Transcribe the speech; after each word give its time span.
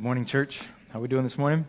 Good 0.00 0.04
morning, 0.04 0.24
church. 0.24 0.54
How 0.90 0.98
are 0.98 1.02
we 1.02 1.08
doing 1.08 1.24
this 1.24 1.36
morning? 1.36 1.66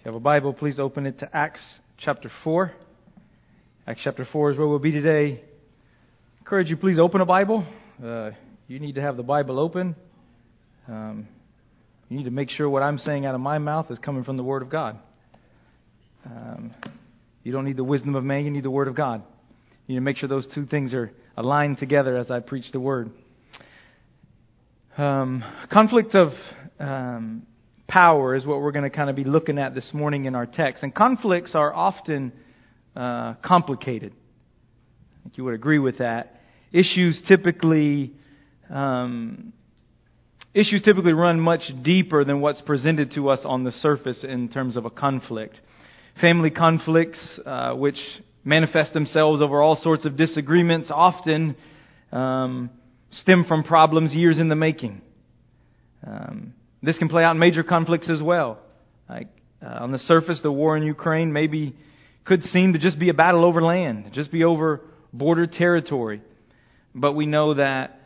If 0.00 0.04
you 0.04 0.10
have 0.10 0.16
a 0.16 0.18
Bible, 0.18 0.52
please 0.52 0.80
open 0.80 1.06
it 1.06 1.20
to 1.20 1.28
Acts 1.32 1.60
chapter 1.96 2.28
4. 2.42 2.72
Acts 3.86 4.00
chapter 4.02 4.26
4 4.32 4.50
is 4.50 4.58
where 4.58 4.66
we'll 4.66 4.80
be 4.80 4.90
today. 4.90 5.40
I 5.44 6.38
encourage 6.40 6.70
you, 6.70 6.76
please 6.76 6.98
open 6.98 7.20
a 7.20 7.24
Bible. 7.24 7.64
Uh, 8.04 8.30
you 8.66 8.80
need 8.80 8.96
to 8.96 9.00
have 9.00 9.16
the 9.16 9.22
Bible 9.22 9.60
open. 9.60 9.94
Um, 10.88 11.28
you 12.08 12.16
need 12.16 12.24
to 12.24 12.32
make 12.32 12.50
sure 12.50 12.68
what 12.68 12.82
I'm 12.82 12.98
saying 12.98 13.26
out 13.26 13.36
of 13.36 13.40
my 13.40 13.58
mouth 13.58 13.92
is 13.92 14.00
coming 14.00 14.24
from 14.24 14.36
the 14.36 14.42
Word 14.42 14.62
of 14.62 14.68
God. 14.68 14.98
Um, 16.24 16.74
you 17.44 17.52
don't 17.52 17.64
need 17.64 17.76
the 17.76 17.84
wisdom 17.84 18.16
of 18.16 18.24
man, 18.24 18.44
you 18.44 18.50
need 18.50 18.64
the 18.64 18.72
Word 18.72 18.88
of 18.88 18.96
God. 18.96 19.22
You 19.86 19.92
need 19.92 20.00
to 20.00 20.04
make 20.04 20.16
sure 20.16 20.28
those 20.28 20.48
two 20.52 20.66
things 20.66 20.92
are 20.92 21.12
aligned 21.36 21.78
together 21.78 22.16
as 22.16 22.28
I 22.28 22.40
preach 22.40 22.72
the 22.72 22.80
Word. 22.80 23.12
Um, 24.98 25.44
conflict 25.70 26.16
of 26.16 26.30
um, 26.78 27.46
power 27.88 28.34
is 28.34 28.44
what 28.46 28.60
we're 28.60 28.72
going 28.72 28.88
to 28.88 28.94
kind 28.94 29.10
of 29.10 29.16
be 29.16 29.24
looking 29.24 29.58
at 29.58 29.74
this 29.74 29.88
morning 29.92 30.24
in 30.24 30.34
our 30.34 30.46
text. 30.46 30.82
And 30.82 30.94
conflicts 30.94 31.54
are 31.54 31.74
often 31.74 32.32
uh, 32.94 33.34
complicated. 33.44 34.12
I 34.12 35.22
think 35.22 35.38
you 35.38 35.44
would 35.44 35.54
agree 35.54 35.78
with 35.78 35.98
that. 35.98 36.40
Issues 36.72 37.22
typically 37.28 38.12
um, 38.70 39.52
issues 40.56 40.82
typically 40.82 41.12
run 41.12 41.38
much 41.38 41.60
deeper 41.82 42.24
than 42.24 42.40
what's 42.40 42.62
presented 42.62 43.12
to 43.12 43.28
us 43.28 43.40
on 43.44 43.64
the 43.64 43.70
surface 43.70 44.24
in 44.24 44.48
terms 44.48 44.76
of 44.76 44.86
a 44.86 44.90
conflict. 44.90 45.60
Family 46.20 46.50
conflicts, 46.50 47.38
uh, 47.44 47.74
which 47.74 47.98
manifest 48.42 48.94
themselves 48.94 49.42
over 49.42 49.60
all 49.60 49.76
sorts 49.76 50.06
of 50.06 50.16
disagreements, 50.16 50.90
often 50.90 51.56
um, 52.10 52.70
stem 53.10 53.44
from 53.46 53.64
problems 53.64 54.14
years 54.14 54.38
in 54.38 54.48
the 54.48 54.54
making. 54.54 55.02
Um, 56.06 56.54
this 56.86 56.96
can 56.96 57.08
play 57.08 57.24
out 57.24 57.32
in 57.32 57.38
major 57.38 57.64
conflicts 57.64 58.08
as 58.08 58.22
well. 58.22 58.58
Like 59.10 59.26
uh, 59.60 59.78
on 59.80 59.90
the 59.90 59.98
surface, 59.98 60.40
the 60.42 60.52
war 60.52 60.76
in 60.76 60.84
Ukraine 60.84 61.32
maybe 61.32 61.74
could 62.24 62.42
seem 62.42 62.72
to 62.74 62.78
just 62.78 62.98
be 62.98 63.08
a 63.08 63.14
battle 63.14 63.44
over 63.44 63.60
land, 63.60 64.10
just 64.12 64.30
be 64.30 64.44
over 64.44 64.80
border 65.12 65.46
territory. 65.46 66.22
But 66.94 67.12
we 67.12 67.26
know 67.26 67.54
that 67.54 68.00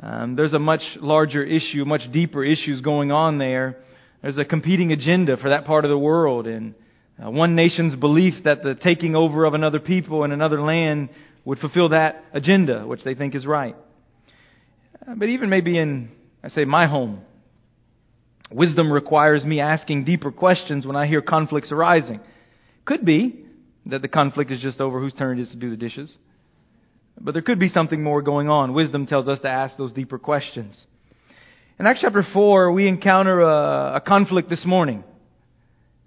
um, 0.00 0.36
there's 0.36 0.54
a 0.54 0.60
much 0.60 0.82
larger 1.00 1.44
issue, 1.44 1.84
much 1.84 2.02
deeper 2.12 2.44
issues 2.44 2.80
going 2.80 3.10
on 3.10 3.38
there. 3.38 3.78
There's 4.22 4.38
a 4.38 4.44
competing 4.44 4.92
agenda 4.92 5.36
for 5.36 5.50
that 5.50 5.64
part 5.64 5.84
of 5.84 5.90
the 5.90 5.98
world, 5.98 6.46
and 6.46 6.74
uh, 7.22 7.30
one 7.30 7.56
nation's 7.56 7.96
belief 7.96 8.34
that 8.44 8.62
the 8.62 8.76
taking 8.76 9.16
over 9.16 9.44
of 9.44 9.54
another 9.54 9.80
people 9.80 10.22
in 10.22 10.30
another 10.30 10.62
land 10.62 11.08
would 11.44 11.58
fulfill 11.58 11.88
that 11.88 12.24
agenda, 12.32 12.86
which 12.86 13.02
they 13.02 13.14
think 13.14 13.34
is 13.34 13.44
right. 13.44 13.74
Uh, 15.06 15.14
but 15.16 15.28
even 15.28 15.50
maybe 15.50 15.76
in, 15.76 16.10
I 16.44 16.48
say, 16.48 16.64
my 16.64 16.86
home, 16.86 17.22
Wisdom 18.50 18.92
requires 18.92 19.44
me 19.44 19.60
asking 19.60 20.04
deeper 20.04 20.32
questions 20.32 20.86
when 20.86 20.96
I 20.96 21.06
hear 21.06 21.22
conflicts 21.22 21.70
arising. 21.70 22.20
Could 22.84 23.04
be 23.04 23.44
that 23.86 24.02
the 24.02 24.08
conflict 24.08 24.50
is 24.50 24.60
just 24.60 24.80
over 24.80 25.00
whose 25.00 25.14
turn 25.14 25.38
it 25.38 25.42
is 25.42 25.50
to 25.50 25.56
do 25.56 25.70
the 25.70 25.76
dishes. 25.76 26.14
But 27.20 27.32
there 27.32 27.42
could 27.42 27.58
be 27.58 27.68
something 27.68 28.02
more 28.02 28.22
going 28.22 28.48
on. 28.48 28.72
Wisdom 28.72 29.06
tells 29.06 29.28
us 29.28 29.40
to 29.40 29.48
ask 29.48 29.76
those 29.76 29.92
deeper 29.92 30.18
questions. 30.18 30.82
In 31.78 31.86
Acts 31.86 32.00
chapter 32.02 32.24
4, 32.32 32.72
we 32.72 32.88
encounter 32.88 33.40
a, 33.40 33.96
a 33.96 34.00
conflict 34.00 34.50
this 34.50 34.64
morning. 34.64 35.04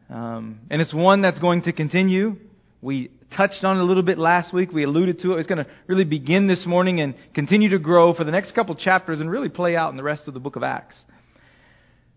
Um, 0.09 0.59
and 0.69 0.81
it's 0.81 0.93
one 0.93 1.21
that's 1.21 1.39
going 1.39 1.63
to 1.63 1.71
continue. 1.71 2.35
We 2.81 3.09
touched 3.35 3.63
on 3.63 3.77
it 3.77 3.81
a 3.81 3.85
little 3.85 4.03
bit 4.03 4.17
last 4.17 4.53
week. 4.53 4.71
We 4.71 4.83
alluded 4.83 5.21
to 5.21 5.33
it. 5.33 5.39
It's 5.39 5.47
going 5.47 5.63
to 5.63 5.71
really 5.87 6.03
begin 6.03 6.47
this 6.47 6.65
morning 6.65 6.99
and 6.99 7.15
continue 7.33 7.69
to 7.69 7.79
grow 7.79 8.13
for 8.13 8.23
the 8.23 8.31
next 8.31 8.53
couple 8.53 8.75
chapters 8.75 9.19
and 9.19 9.29
really 9.29 9.49
play 9.49 9.75
out 9.75 9.91
in 9.91 9.97
the 9.97 10.03
rest 10.03 10.27
of 10.27 10.33
the 10.33 10.39
book 10.39 10.55
of 10.55 10.63
Acts. 10.63 10.95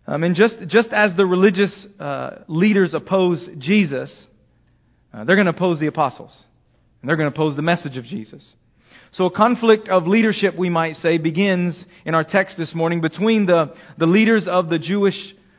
Um, 0.07 0.23
and 0.23 0.35
just, 0.35 0.55
just 0.67 0.93
as 0.93 1.15
the 1.17 1.25
religious 1.25 1.85
uh, 1.99 2.43
leaders 2.47 2.93
oppose 2.93 3.45
Jesus, 3.57 4.27
uh, 5.13 5.25
they're 5.25 5.35
going 5.35 5.47
to 5.47 5.51
oppose 5.51 5.79
the 5.79 5.87
apostles. 5.87 6.35
And 7.01 7.09
they're 7.09 7.17
going 7.17 7.29
to 7.29 7.35
oppose 7.35 7.55
the 7.57 7.61
message 7.61 7.97
of 7.97 8.05
Jesus. 8.05 8.49
So 9.11 9.25
a 9.25 9.31
conflict 9.31 9.89
of 9.89 10.07
leadership, 10.07 10.55
we 10.57 10.69
might 10.69 10.95
say, 10.95 11.17
begins 11.17 11.83
in 12.05 12.15
our 12.15 12.23
text 12.23 12.55
this 12.57 12.73
morning 12.73 13.01
between 13.01 13.45
the, 13.45 13.73
the 13.97 14.05
leaders 14.05 14.47
of 14.47 14.69
the 14.69 14.79
Jewish 14.79 15.15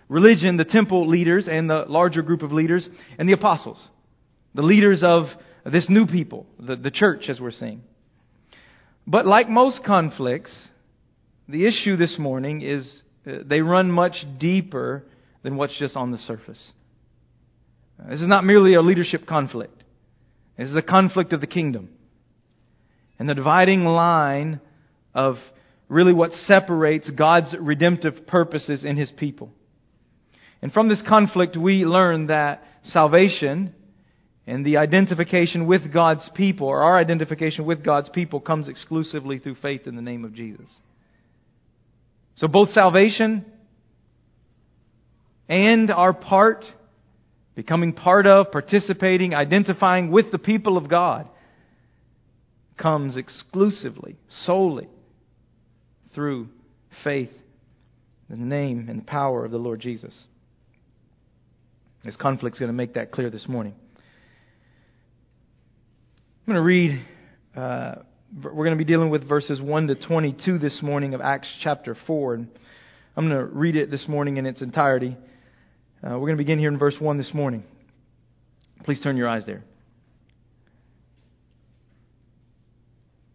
religion, 0.09 0.57
the 0.57 0.65
temple 0.65 1.09
leaders, 1.09 1.47
and 1.51 1.69
the 1.69 1.85
larger 1.87 2.23
group 2.23 2.43
of 2.43 2.53
leaders, 2.53 2.89
and 3.19 3.29
the 3.29 3.35
apostles. 3.35 3.83
The 4.55 4.63
leaders 4.63 5.03
of 5.05 5.27
this 5.71 5.87
new 5.91 6.07
people, 6.07 6.47
the, 6.59 6.77
the 6.77 6.91
church, 6.91 7.25
as 7.29 7.41
we're 7.41 7.51
seeing. 7.51 7.83
But 9.07 9.27
like 9.27 9.49
most 9.49 9.81
conflicts, 9.85 10.57
the 11.49 11.67
issue 11.67 11.97
this 11.97 12.17
morning 12.19 12.63
is 12.63 13.03
they 13.45 13.61
run 13.61 13.91
much 13.91 14.17
deeper 14.39 15.05
than 15.43 15.57
what's 15.57 15.79
just 15.79 15.97
on 15.97 16.11
the 16.11 16.19
surface. 16.19 16.71
Uh, 18.01 18.11
this 18.11 18.21
is 18.21 18.29
not 18.29 18.45
merely 18.45 18.75
a 18.75 18.83
leadership 18.83 19.27
conflict. 19.27 19.83
This 20.57 20.69
is 20.69 20.77
a 20.77 20.83
conflict 20.83 21.33
of 21.33 21.41
the 21.41 21.47
kingdom. 21.47 21.91
And 23.19 23.29
the 23.29 23.35
dividing 23.35 23.85
line 23.85 24.61
of 25.15 25.37
really 25.89 26.13
what 26.13 26.33
separates 26.33 27.11
God's 27.11 27.55
redemptive 27.59 28.27
purposes 28.27 28.85
in 28.85 28.97
His 28.97 29.11
people. 29.17 29.51
And 30.61 30.73
from 30.73 30.89
this 30.89 31.03
conflict, 31.09 31.57
we 31.57 31.85
learn 31.85 32.27
that 32.27 32.63
salvation 32.85 33.75
and 34.47 34.65
the 34.65 34.79
identification 34.79 35.67
with 35.67 35.93
God's 35.93 36.29
people, 36.35 36.69
or 36.69 36.83
our 36.83 36.99
identification 36.99 37.67
with 37.67 37.85
God's 37.85 38.09
people, 38.09 38.41
comes 38.41 38.67
exclusively 38.67 39.39
through 39.39 39.57
faith 39.57 39.87
in 39.87 39.95
the 39.95 40.03
name 40.03 40.25
of 40.25 40.35
Jesus. 40.35 40.69
So 42.39 42.47
both 42.47 42.71
salvation 42.71 43.45
and 45.49 45.91
our 45.91 46.13
part, 46.13 46.65
becoming 47.57 47.93
part 47.93 48.29
of, 48.29 48.53
participating, 48.53 49.35
identifying 49.35 50.13
with 50.13 50.31
the 50.31 50.39
people 50.39 50.77
of 50.77 50.89
God, 50.89 51.27
comes 52.77 53.17
exclusively, 53.17 54.17
solely 54.45 54.89
through 56.15 56.49
faith 57.03 57.33
in 58.31 58.39
the 58.39 58.47
name 58.47 58.87
and 58.89 59.01
the 59.01 59.05
power 59.05 59.45
of 59.45 59.51
the 59.51 59.59
Lord 59.59 59.81
Jesus. 59.81 60.17
This 62.05 62.15
conflict's 62.15 62.61
going 62.61 62.69
to 62.69 62.73
make 62.73 62.95
that 62.95 63.11
clear 63.11 63.31
this 63.31 63.49
morning. 63.49 63.75
I'm 66.47 66.55
going 66.55 66.55
to 66.55 66.63
read 66.63 67.05
uh, 67.57 67.95
we're 68.35 68.53
going 68.53 68.73
to 68.73 68.77
be 68.77 68.85
dealing 68.85 69.11
with 69.11 69.27
verses 69.27 69.61
1 69.61 69.87
to 69.89 69.95
22 69.95 70.59
this 70.59 70.81
morning 70.83 71.15
of 71.15 71.21
Acts 71.21 71.49
chapter 71.63 71.97
4. 72.07 72.35
And 72.35 72.49
I'm 73.17 73.29
going 73.29 73.39
to 73.39 73.47
read 73.47 73.77
it 73.77 73.91
this 73.91 74.07
morning 74.07 74.37
in 74.37 74.47
its 74.47 74.61
entirety. 74.61 75.17
Uh, 76.03 76.11
we're 76.11 76.27
going 76.27 76.37
to 76.37 76.45
begin 76.45 76.59
here 76.59 76.69
in 76.69 76.79
verse 76.79 76.97
1 76.99 77.17
this 77.17 77.33
morning. 77.33 77.65
Please 78.85 79.01
turn 79.03 79.17
your 79.17 79.29
eyes 79.29 79.47
there. 79.47 79.65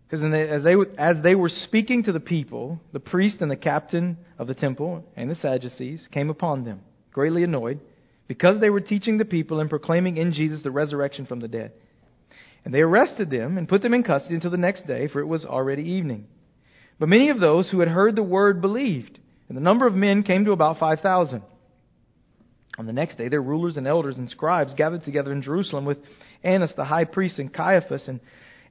Because 0.07 0.23
as 0.23 0.63
they, 0.63 0.75
as 0.99 1.23
they 1.23 1.33
were 1.33 1.49
speaking 1.49 2.03
to 2.03 2.11
the 2.11 2.19
people, 2.19 2.79
the 2.91 2.99
priest 2.99 3.37
and 3.41 3.49
the 3.49 3.55
captain 3.55 4.17
of 4.37 4.45
the 4.45 4.53
temple 4.53 5.03
and 5.15 5.29
the 5.29 5.35
Sadducees 5.35 6.07
came 6.11 6.29
upon 6.29 6.65
them, 6.65 6.81
greatly 7.11 7.43
annoyed, 7.43 7.79
because 8.27 8.61
they 8.61 8.69
were 8.69 8.79
teaching 8.79 9.17
the 9.17 9.25
people 9.25 9.59
and 9.59 9.71
proclaiming 9.71 10.17
in 10.17 10.33
Jesus 10.33 10.61
the 10.61 10.69
resurrection 10.69 11.25
from 11.25 11.39
the 11.39 11.47
dead. 11.47 11.71
And 12.65 12.73
they 12.73 12.81
arrested 12.81 13.29
them 13.29 13.57
and 13.57 13.67
put 13.67 13.81
them 13.81 13.93
in 13.93 14.03
custody 14.03 14.35
until 14.35 14.51
the 14.51 14.57
next 14.57 14.87
day, 14.87 15.07
for 15.07 15.19
it 15.19 15.27
was 15.27 15.45
already 15.45 15.83
evening. 15.83 16.27
But 16.99 17.09
many 17.09 17.29
of 17.29 17.39
those 17.39 17.69
who 17.69 17.79
had 17.79 17.89
heard 17.89 18.15
the 18.15 18.23
word 18.23 18.61
believed, 18.61 19.19
and 19.49 19.57
the 19.57 19.61
number 19.61 19.85
of 19.85 19.93
men 19.93 20.23
came 20.23 20.45
to 20.45 20.51
about 20.51 20.79
5,000. 20.79 21.41
On 22.77 22.85
the 22.85 22.93
next 22.93 23.17
day, 23.17 23.27
their 23.27 23.41
rulers 23.41 23.77
and 23.77 23.85
elders 23.85 24.17
and 24.17 24.29
scribes 24.29 24.73
gathered 24.73 25.03
together 25.03 25.31
in 25.31 25.41
Jerusalem 25.41 25.85
with 25.85 25.97
Annas 26.43 26.73
the 26.75 26.85
high 26.85 27.03
priest 27.03 27.37
and 27.37 27.53
Caiaphas 27.53 28.07
and, 28.07 28.19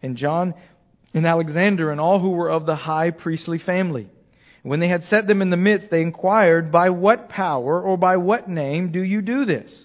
and 0.02 0.16
John 0.16 0.54
and 1.14 1.26
Alexander 1.26 1.90
and 1.90 2.00
all 2.00 2.18
who 2.18 2.30
were 2.30 2.50
of 2.50 2.66
the 2.66 2.74
high 2.74 3.10
priestly 3.10 3.58
family. 3.58 4.08
And 4.62 4.70
When 4.70 4.80
they 4.80 4.88
had 4.88 5.04
set 5.04 5.26
them 5.26 5.42
in 5.42 5.50
the 5.50 5.56
midst, 5.56 5.90
they 5.90 6.02
inquired, 6.02 6.72
By 6.72 6.90
what 6.90 7.28
power 7.28 7.80
or 7.80 7.96
by 7.96 8.16
what 8.16 8.48
name 8.48 8.90
do 8.90 9.02
you 9.02 9.22
do 9.22 9.44
this? 9.44 9.84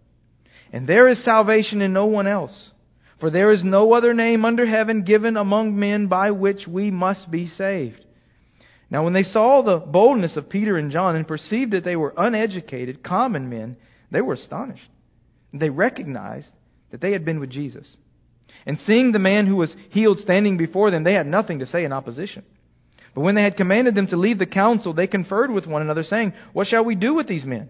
And 0.71 0.87
there 0.87 1.07
is 1.09 1.23
salvation 1.23 1.81
in 1.81 1.93
no 1.93 2.05
one 2.05 2.27
else. 2.27 2.71
For 3.19 3.29
there 3.29 3.51
is 3.51 3.63
no 3.63 3.93
other 3.93 4.13
name 4.13 4.45
under 4.45 4.65
heaven 4.65 5.03
given 5.03 5.37
among 5.37 5.77
men 5.79 6.07
by 6.07 6.31
which 6.31 6.67
we 6.67 6.89
must 6.89 7.29
be 7.29 7.45
saved. 7.45 8.03
Now, 8.89 9.03
when 9.03 9.13
they 9.13 9.23
saw 9.23 9.61
the 9.61 9.77
boldness 9.77 10.35
of 10.35 10.49
Peter 10.49 10.77
and 10.77 10.91
John 10.91 11.15
and 11.15 11.27
perceived 11.27 11.71
that 11.71 11.83
they 11.83 11.95
were 11.95 12.13
uneducated, 12.17 13.03
common 13.03 13.49
men, 13.49 13.77
they 14.11 14.21
were 14.21 14.33
astonished. 14.33 14.89
They 15.53 15.69
recognized 15.69 16.49
that 16.91 16.99
they 16.99 17.11
had 17.11 17.23
been 17.23 17.39
with 17.39 17.51
Jesus. 17.51 17.95
And 18.65 18.79
seeing 18.85 19.11
the 19.11 19.19
man 19.19 19.47
who 19.47 19.55
was 19.55 19.75
healed 19.91 20.19
standing 20.19 20.57
before 20.57 20.91
them, 20.91 21.03
they 21.03 21.13
had 21.13 21.27
nothing 21.27 21.59
to 21.59 21.65
say 21.65 21.83
in 21.83 21.93
opposition. 21.93 22.43
But 23.13 23.21
when 23.21 23.35
they 23.35 23.43
had 23.43 23.57
commanded 23.57 23.95
them 23.95 24.07
to 24.07 24.17
leave 24.17 24.39
the 24.39 24.45
council, 24.45 24.93
they 24.93 25.07
conferred 25.07 25.51
with 25.51 25.67
one 25.67 25.81
another, 25.81 26.03
saying, 26.03 26.33
What 26.53 26.67
shall 26.67 26.83
we 26.83 26.95
do 26.95 27.13
with 27.13 27.27
these 27.27 27.45
men? 27.45 27.69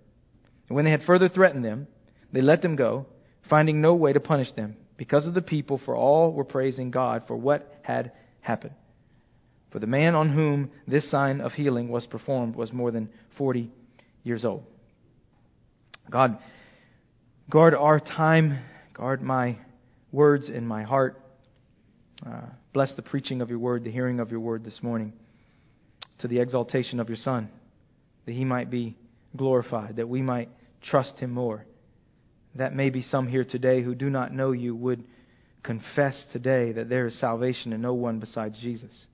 And 0.67 0.75
when 0.75 0.85
they 0.85 0.91
had 0.91 1.03
further 1.03 1.29
threatened 1.29 1.65
them, 1.65 1.87
they 2.31 2.41
let 2.41 2.61
them 2.61 2.75
go, 2.75 3.05
finding 3.49 3.81
no 3.81 3.93
way 3.95 4.13
to 4.13 4.19
punish 4.19 4.51
them 4.53 4.77
because 4.97 5.25
of 5.25 5.33
the 5.33 5.41
people, 5.41 5.81
for 5.83 5.95
all 5.95 6.31
were 6.31 6.45
praising 6.45 6.91
God 6.91 7.23
for 7.27 7.35
what 7.35 7.79
had 7.81 8.11
happened. 8.39 8.75
For 9.71 9.79
the 9.79 9.87
man 9.87 10.15
on 10.15 10.29
whom 10.29 10.69
this 10.87 11.09
sign 11.09 11.41
of 11.41 11.53
healing 11.53 11.89
was 11.89 12.05
performed 12.05 12.55
was 12.55 12.71
more 12.71 12.91
than 12.91 13.09
40 13.37 13.71
years 14.23 14.45
old. 14.45 14.63
God, 16.09 16.37
guard 17.49 17.73
our 17.73 17.99
time, 17.99 18.59
guard 18.93 19.21
my 19.21 19.57
words 20.11 20.49
in 20.49 20.67
my 20.67 20.83
heart. 20.83 21.21
Uh, 22.25 22.41
bless 22.73 22.93
the 22.95 23.01
preaching 23.01 23.41
of 23.41 23.49
your 23.49 23.59
word, 23.59 23.83
the 23.83 23.91
hearing 23.91 24.19
of 24.19 24.29
your 24.29 24.41
word 24.41 24.63
this 24.63 24.83
morning, 24.83 25.13
to 26.19 26.27
the 26.27 26.39
exaltation 26.39 26.99
of 26.99 27.07
your 27.07 27.17
Son, 27.17 27.49
that 28.25 28.33
he 28.33 28.45
might 28.45 28.69
be 28.69 28.95
glorified, 29.35 29.97
that 29.97 30.09
we 30.09 30.21
might 30.21 30.49
trust 30.81 31.17
him 31.19 31.31
more. 31.31 31.65
That 32.55 32.75
may 32.75 32.89
be 32.89 33.01
some 33.01 33.27
here 33.27 33.45
today 33.45 33.81
who 33.81 33.95
do 33.95 34.09
not 34.09 34.33
know 34.33 34.51
you 34.51 34.75
would 34.75 35.03
confess 35.63 36.25
today 36.33 36.71
that 36.73 36.89
there 36.89 37.07
is 37.07 37.19
salvation 37.19 37.71
in 37.71 37.81
no 37.81 37.93
one 37.93 38.19
besides 38.19 38.57
Jesus. 38.59 39.05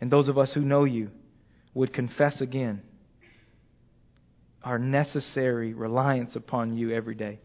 And 0.00 0.10
those 0.10 0.28
of 0.28 0.38
us 0.38 0.52
who 0.54 0.60
know 0.60 0.84
you 0.84 1.10
would 1.74 1.92
confess 1.92 2.40
again 2.40 2.82
our 4.62 4.78
necessary 4.78 5.74
reliance 5.74 6.36
upon 6.36 6.76
you 6.76 6.92
every 6.92 7.14
day. 7.14 7.38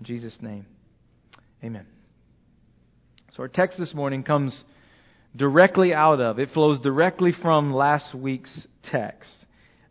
In 0.00 0.06
Jesus' 0.06 0.36
name, 0.40 0.66
amen. 1.64 1.86
So 3.34 3.42
our 3.42 3.48
text 3.48 3.78
this 3.78 3.94
morning 3.94 4.22
comes 4.22 4.62
directly 5.34 5.92
out 5.92 6.20
of, 6.20 6.38
it 6.38 6.50
flows 6.52 6.80
directly 6.80 7.32
from 7.42 7.72
last 7.72 8.14
week's 8.14 8.66
text. 8.90 9.45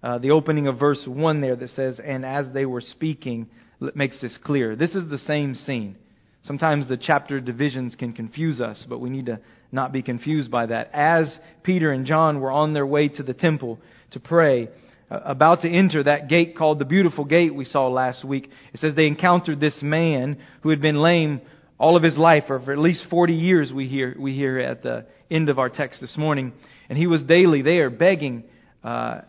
Uh, 0.06 0.20
the 0.20 0.30
opening 0.30 0.68
of 0.68 0.78
verse 0.78 1.02
1 1.08 1.42
there 1.42 1.56
that 1.56 1.72
says, 1.72 2.00
And 2.00 2.24
as 2.24 2.46
they 2.54 2.68
were 2.68 2.82
speaking, 2.82 3.48
makes 3.96 4.22
this 4.22 4.38
clear. 4.44 4.76
This 4.76 4.94
is 4.94 5.10
the 5.10 5.18
same 5.18 5.56
scene. 5.56 5.96
Sometimes 6.44 6.88
the 6.88 6.96
chapter 6.96 7.40
divisions 7.40 7.96
can 7.96 8.14
confuse 8.14 8.62
us, 8.62 8.86
but 8.88 9.00
we 9.00 9.10
need 9.10 9.26
to 9.26 9.40
not 9.72 9.92
be 9.92 10.04
confused 10.04 10.52
by 10.52 10.68
that. 10.68 10.92
As 10.94 11.36
Peter 11.64 11.92
and 11.92 12.06
John 12.06 12.40
were 12.40 12.52
on 12.52 12.76
their 12.76 12.86
way 12.86 13.08
to 13.08 13.24
the 13.24 13.34
temple 13.34 13.80
to 14.12 14.20
pray, 14.20 14.70
uh, 15.10 15.22
about 15.26 15.64
to 15.64 15.70
enter 15.76 16.04
that 16.04 16.30
gate 16.30 16.56
called 16.56 16.78
the 16.78 16.86
Beautiful 16.86 17.26
Gate 17.26 17.56
we 17.56 17.66
saw 17.66 17.88
last 17.88 18.24
week, 18.24 18.52
it 18.76 18.80
says 18.82 18.94
they 18.94 19.08
encountered 19.08 19.60
this 19.60 19.80
man 19.82 20.38
who 20.62 20.70
had 20.70 20.82
been 20.82 21.02
lame 21.02 21.42
all 21.80 21.98
of 21.98 22.04
his 22.04 22.16
life, 22.16 22.44
or 22.50 22.60
for 22.60 22.72
at 22.72 22.78
least 22.78 23.06
40 23.10 23.34
years, 23.34 23.74
we 23.74 23.88
hear, 23.88 24.16
we 24.20 24.36
hear 24.36 24.60
at 24.60 24.84
the 24.84 25.08
end 25.32 25.50
of 25.50 25.58
our 25.58 25.70
text 25.70 26.00
this 26.00 26.16
morning. 26.16 26.54
And 26.90 26.98
he 26.98 27.08
was 27.08 27.24
daily 27.24 27.64
there 27.64 27.90
begging 27.90 28.44
uh, 28.84 29.22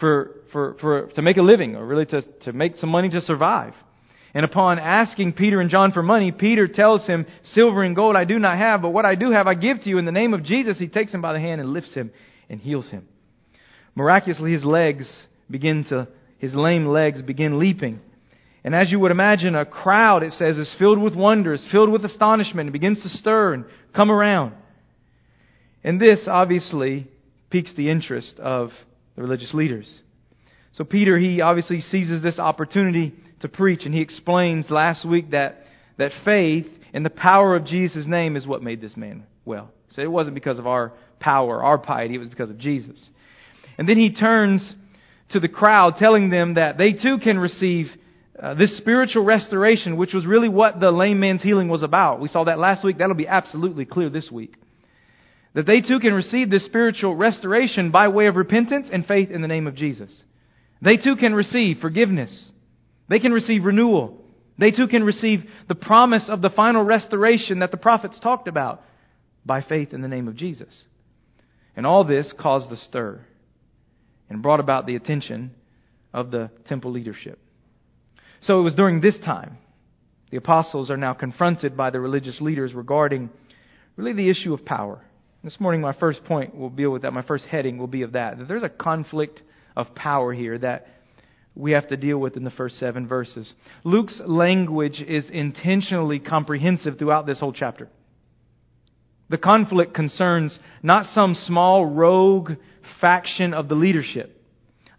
for, 0.00 0.36
for, 0.52 0.76
for, 0.80 1.06
to 1.14 1.22
make 1.22 1.36
a 1.36 1.42
living, 1.42 1.76
or 1.76 1.86
really 1.86 2.06
to, 2.06 2.22
to 2.44 2.52
make 2.52 2.76
some 2.76 2.90
money 2.90 3.10
to 3.10 3.20
survive. 3.20 3.74
And 4.32 4.44
upon 4.44 4.78
asking 4.78 5.32
Peter 5.32 5.60
and 5.60 5.70
John 5.70 5.92
for 5.92 6.02
money, 6.02 6.32
Peter 6.32 6.68
tells 6.68 7.06
him, 7.06 7.26
Silver 7.52 7.82
and 7.82 7.96
gold 7.96 8.16
I 8.16 8.24
do 8.24 8.38
not 8.38 8.58
have, 8.58 8.80
but 8.82 8.90
what 8.90 9.04
I 9.04 9.14
do 9.14 9.30
have 9.32 9.46
I 9.46 9.54
give 9.54 9.82
to 9.82 9.88
you. 9.88 9.98
In 9.98 10.04
the 10.04 10.12
name 10.12 10.34
of 10.34 10.44
Jesus, 10.44 10.78
he 10.78 10.88
takes 10.88 11.12
him 11.12 11.20
by 11.20 11.32
the 11.32 11.40
hand 11.40 11.60
and 11.60 11.72
lifts 11.72 11.94
him 11.94 12.10
and 12.48 12.60
heals 12.60 12.88
him. 12.90 13.08
Miraculously, 13.94 14.52
his 14.52 14.64
legs 14.64 15.10
begin 15.50 15.84
to, 15.88 16.06
his 16.38 16.54
lame 16.54 16.86
legs 16.86 17.22
begin 17.22 17.58
leaping. 17.58 18.00
And 18.62 18.74
as 18.74 18.90
you 18.90 19.00
would 19.00 19.10
imagine, 19.10 19.54
a 19.54 19.64
crowd, 19.64 20.22
it 20.22 20.32
says, 20.34 20.56
is 20.56 20.72
filled 20.78 21.00
with 21.00 21.16
wonder, 21.16 21.54
is 21.54 21.66
filled 21.72 21.90
with 21.90 22.04
astonishment, 22.04 22.66
and 22.68 22.72
begins 22.72 23.02
to 23.02 23.08
stir 23.08 23.54
and 23.54 23.64
come 23.96 24.10
around. 24.10 24.54
And 25.82 26.00
this 26.00 26.20
obviously 26.28 27.08
piques 27.50 27.74
the 27.74 27.90
interest 27.90 28.38
of 28.38 28.70
the 29.20 29.26
religious 29.26 29.52
leaders. 29.54 30.00
So 30.72 30.84
Peter, 30.84 31.18
he 31.18 31.40
obviously 31.40 31.80
seizes 31.80 32.22
this 32.22 32.38
opportunity 32.38 33.12
to 33.40 33.48
preach, 33.48 33.84
and 33.84 33.94
he 33.94 34.00
explains 34.00 34.70
last 34.70 35.06
week 35.06 35.32
that, 35.32 35.64
that 35.98 36.12
faith 36.24 36.66
in 36.92 37.02
the 37.02 37.10
power 37.10 37.54
of 37.54 37.66
Jesus' 37.66 38.06
name 38.06 38.36
is 38.36 38.46
what 38.46 38.62
made 38.62 38.80
this 38.80 38.96
man 38.96 39.24
well. 39.44 39.70
So 39.90 40.02
it 40.02 40.10
wasn't 40.10 40.34
because 40.34 40.58
of 40.58 40.66
our 40.66 40.92
power, 41.18 41.62
our 41.62 41.78
piety, 41.78 42.14
it 42.14 42.18
was 42.18 42.28
because 42.28 42.50
of 42.50 42.58
Jesus. 42.58 43.10
And 43.76 43.88
then 43.88 43.96
he 43.96 44.14
turns 44.14 44.74
to 45.30 45.40
the 45.40 45.48
crowd, 45.48 45.96
telling 45.98 46.30
them 46.30 46.54
that 46.54 46.78
they 46.78 46.92
too 46.92 47.18
can 47.18 47.38
receive 47.38 47.86
uh, 48.40 48.54
this 48.54 48.76
spiritual 48.78 49.24
restoration, 49.24 49.96
which 49.96 50.14
was 50.14 50.24
really 50.24 50.48
what 50.48 50.80
the 50.80 50.90
lame 50.90 51.20
man's 51.20 51.42
healing 51.42 51.68
was 51.68 51.82
about. 51.82 52.20
We 52.20 52.28
saw 52.28 52.44
that 52.44 52.58
last 52.58 52.84
week. 52.84 52.98
That'll 52.98 53.14
be 53.14 53.28
absolutely 53.28 53.84
clear 53.84 54.08
this 54.08 54.30
week. 54.30 54.54
That 55.54 55.66
they 55.66 55.80
too 55.80 55.98
can 55.98 56.14
receive 56.14 56.50
this 56.50 56.64
spiritual 56.64 57.16
restoration 57.16 57.90
by 57.90 58.08
way 58.08 58.26
of 58.26 58.36
repentance 58.36 58.88
and 58.92 59.04
faith 59.04 59.30
in 59.30 59.42
the 59.42 59.48
name 59.48 59.66
of 59.66 59.74
Jesus. 59.74 60.22
They 60.80 60.96
too 60.96 61.16
can 61.16 61.34
receive 61.34 61.78
forgiveness. 61.78 62.50
They 63.08 63.18
can 63.18 63.32
receive 63.32 63.64
renewal. 63.64 64.22
They 64.58 64.70
too 64.70 64.86
can 64.86 65.02
receive 65.02 65.44
the 65.68 65.74
promise 65.74 66.26
of 66.28 66.42
the 66.42 66.50
final 66.50 66.84
restoration 66.84 67.60
that 67.60 67.70
the 67.70 67.76
prophets 67.76 68.20
talked 68.20 68.46
about 68.46 68.82
by 69.44 69.62
faith 69.62 69.92
in 69.92 70.02
the 70.02 70.08
name 70.08 70.28
of 70.28 70.36
Jesus. 70.36 70.84
And 71.74 71.86
all 71.86 72.04
this 72.04 72.32
caused 72.38 72.70
a 72.70 72.76
stir 72.76 73.20
and 74.28 74.42
brought 74.42 74.60
about 74.60 74.86
the 74.86 74.96
attention 74.96 75.52
of 76.12 76.30
the 76.30 76.50
temple 76.66 76.92
leadership. 76.92 77.38
So 78.42 78.60
it 78.60 78.62
was 78.62 78.74
during 78.74 79.00
this 79.00 79.18
time 79.24 79.58
the 80.30 80.36
apostles 80.36 80.90
are 80.90 80.96
now 80.96 81.14
confronted 81.14 81.76
by 81.76 81.90
the 81.90 82.00
religious 82.00 82.40
leaders 82.40 82.72
regarding 82.72 83.30
really 83.96 84.12
the 84.12 84.30
issue 84.30 84.54
of 84.54 84.64
power. 84.64 85.04
This 85.42 85.58
morning, 85.58 85.80
my 85.80 85.94
first 85.94 86.22
point 86.24 86.54
will 86.54 86.68
deal 86.68 86.90
with 86.90 87.02
that. 87.02 87.14
My 87.14 87.22
first 87.22 87.46
heading 87.46 87.78
will 87.78 87.86
be 87.86 88.02
of 88.02 88.12
that. 88.12 88.38
That 88.38 88.48
there's 88.48 88.62
a 88.62 88.68
conflict 88.68 89.40
of 89.74 89.94
power 89.94 90.34
here 90.34 90.58
that 90.58 90.86
we 91.54 91.72
have 91.72 91.88
to 91.88 91.96
deal 91.96 92.18
with 92.18 92.36
in 92.36 92.44
the 92.44 92.50
first 92.50 92.78
seven 92.78 93.06
verses. 93.06 93.50
Luke's 93.82 94.20
language 94.26 95.02
is 95.06 95.28
intentionally 95.30 96.18
comprehensive 96.18 96.98
throughout 96.98 97.26
this 97.26 97.40
whole 97.40 97.54
chapter. 97.54 97.88
The 99.30 99.38
conflict 99.38 99.94
concerns 99.94 100.58
not 100.82 101.06
some 101.06 101.34
small 101.34 101.86
rogue 101.86 102.52
faction 103.00 103.54
of 103.54 103.68
the 103.68 103.74
leadership. 103.74 104.36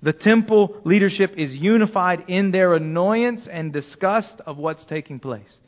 The 0.01 0.13
temple 0.13 0.81
leadership 0.83 1.35
is 1.37 1.53
unified 1.53 2.23
in 2.27 2.49
their 2.49 2.73
annoyance 2.73 3.47
and 3.51 3.71
disgust 3.71 4.41
of 4.47 4.57
what's 4.57 4.85
taking 4.85 5.19
place. 5.19 5.59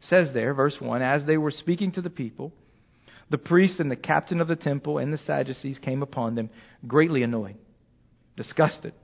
It 0.00 0.06
says 0.08 0.30
there, 0.34 0.52
verse 0.52 0.76
1, 0.78 1.00
as 1.00 1.24
they 1.24 1.38
were 1.38 1.50
speaking 1.50 1.92
to 1.92 2.02
the 2.02 2.10
people, 2.10 2.52
the 3.30 3.38
priest 3.38 3.80
and 3.80 3.90
the 3.90 3.96
captain 3.96 4.40
of 4.40 4.48
the 4.48 4.56
temple 4.56 4.98
and 4.98 5.12
the 5.12 5.18
Sadducees 5.18 5.78
came 5.78 6.02
upon 6.02 6.34
them, 6.34 6.50
greatly 6.86 7.22
annoyed 7.22 7.56
disgusted 8.36 8.94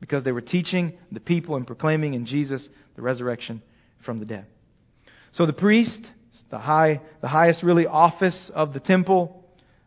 because 0.00 0.24
they 0.24 0.32
were 0.32 0.40
teaching 0.40 0.94
the 1.12 1.20
people 1.20 1.54
and 1.54 1.66
proclaiming 1.66 2.14
in 2.14 2.26
Jesus 2.26 2.66
the 2.96 3.02
resurrection 3.02 3.62
from 4.04 4.18
the 4.18 4.24
dead. 4.24 4.46
So 5.32 5.46
the 5.46 5.52
priest, 5.52 6.00
the 6.50 6.58
high, 6.58 7.00
the 7.20 7.28
highest 7.28 7.62
really 7.62 7.86
office 7.86 8.50
of 8.52 8.72
the 8.72 8.80
temple, 8.80 9.44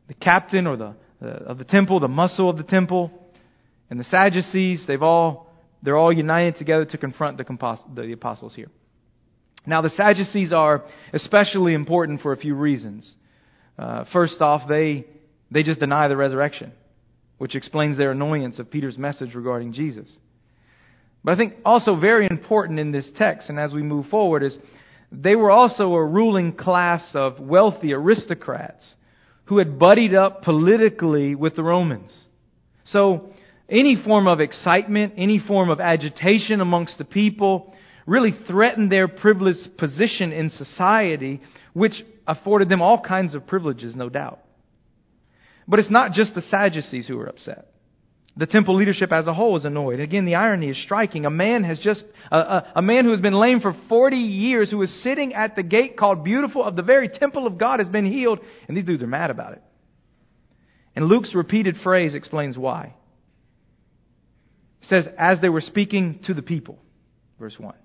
the 0.08 0.14
captain 0.14 0.68
or 0.68 0.78
the 0.78 0.96
uh, 1.22 1.26
of 1.26 1.58
the 1.58 1.64
temple, 1.64 2.00
the 2.00 2.08
muscle 2.08 2.50
of 2.50 2.58
the 2.58 2.64
temple, 2.64 3.12
and 3.90 4.00
the 4.00 4.04
Sadducees, 4.06 4.86
they've 4.88 5.02
all 5.02 5.52
they're 5.82 5.98
all 5.98 6.14
united 6.14 6.58
together 6.58 6.86
to 6.86 6.98
confront 6.98 7.38
the, 7.38 7.44
compos- 7.44 7.84
the 7.94 8.14
apostles 8.14 8.56
here. 8.56 8.70
Now 9.66 9.82
the 9.82 9.90
Sadducees 9.90 10.54
are 10.54 10.86
especially 11.12 11.74
important 11.74 12.22
for 12.22 12.32
a 12.32 12.38
few 12.38 12.56
reasons. 12.56 13.10
Uh, 13.77 14.06
first 14.13 14.42
off, 14.42 14.68
they 14.68 15.06
they 15.51 15.63
just 15.63 15.80
deny 15.80 16.08
the 16.08 16.18
resurrection 16.18 16.72
which 17.44 17.56
explains 17.56 17.98
their 17.98 18.12
annoyance 18.12 18.58
of 18.58 18.72
Peter's 18.72 18.98
message 18.98 19.36
regarding 19.36 19.74
Jesus. 19.74 20.10
But 21.25 21.34
I 21.34 21.36
think 21.36 21.56
also 21.65 21.96
very 21.96 22.25
important 22.30 22.80
in 22.80 22.94
this 22.94 23.10
text, 23.18 23.50
and 23.50 23.60
as 23.60 23.74
we 23.74 23.84
move 23.84 24.06
forward, 24.08 24.44
is 24.44 24.58
they 25.12 25.36
were 25.36 25.51
also 25.51 25.94
a 25.94 26.06
ruling 26.06 26.53
class 26.53 27.03
of 27.13 27.42
wealthy 27.42 27.92
aristocrats 27.92 28.94
who 29.46 29.58
had 29.58 29.77
buddied 29.77 30.15
up 30.15 30.42
politically 30.44 31.36
with 31.36 31.58
the 31.58 31.63
Romans. 31.63 32.12
So, 32.86 33.34
any 33.68 34.01
form 34.01 34.27
of 34.27 34.39
excitement, 34.39 35.15
any 35.18 35.39
form 35.39 35.70
of 35.70 35.82
agitation 35.82 36.62
amongst 36.62 36.98
the 36.98 37.03
people 37.03 37.74
really 38.06 38.34
threatened 38.48 38.89
their 38.89 39.10
privileged 39.10 39.77
position 39.77 40.32
in 40.32 40.50
society, 40.50 41.42
which 41.74 41.94
afforded 42.27 42.70
them 42.70 42.82
all 42.82 43.00
kinds 43.00 43.36
of 43.36 43.48
privileges, 43.48 43.96
no 43.96 44.10
doubt. 44.10 44.39
But 45.68 45.80
it's 45.80 45.92
not 45.92 46.13
just 46.13 46.36
the 46.36 46.42
Sadducees 46.42 47.08
who 47.08 47.18
were 47.18 47.27
upset. 47.27 47.70
The 48.36 48.48
temple 48.48 48.75
leadership 48.75 49.13
as 49.13 49.27
a 49.27 49.34
whole 49.34 49.56
is 49.58 49.65
annoyed. 49.65 50.00
Again, 50.00 50.25
the 50.25 50.36
irony 50.36 50.70
is 50.70 50.84
striking. 50.84 51.25
A 51.25 51.30
man 51.30 51.63
has 51.63 51.77
just, 51.80 52.03
a, 52.32 52.38
a, 52.38 52.72
a, 52.77 52.82
man 52.82 53.06
who 53.06 53.12
has 53.12 53.22
been 53.22 53.36
lame 53.36 53.60
for 53.60 53.75
40 53.88 54.15
years, 54.15 54.72
who 54.72 54.82
is 54.82 55.03
sitting 55.03 55.36
at 55.36 55.56
the 55.56 55.62
gate 55.62 55.98
called 55.98 56.24
Beautiful 56.24 56.63
of 56.63 56.75
the 56.75 56.82
very 56.82 57.10
temple 57.10 57.46
of 57.46 57.60
God, 57.60 57.80
has 57.80 57.89
been 57.89 58.12
healed, 58.12 58.39
and 58.68 58.75
these 58.75 58.86
dudes 58.86 59.03
are 59.03 59.08
mad 59.08 59.30
about 59.30 59.53
it. 59.53 59.62
And 60.96 61.06
Luke's 61.06 61.36
repeated 61.36 61.77
phrase 61.84 62.15
explains 62.15 62.58
why. 62.58 62.96
It 64.82 64.89
says, 64.89 65.06
as 65.18 65.39
they 65.39 65.50
were 65.50 65.62
speaking 65.62 66.20
to 66.25 66.34
the 66.34 66.42
people, 66.42 66.80
verse 67.39 67.56
1. 67.58 67.75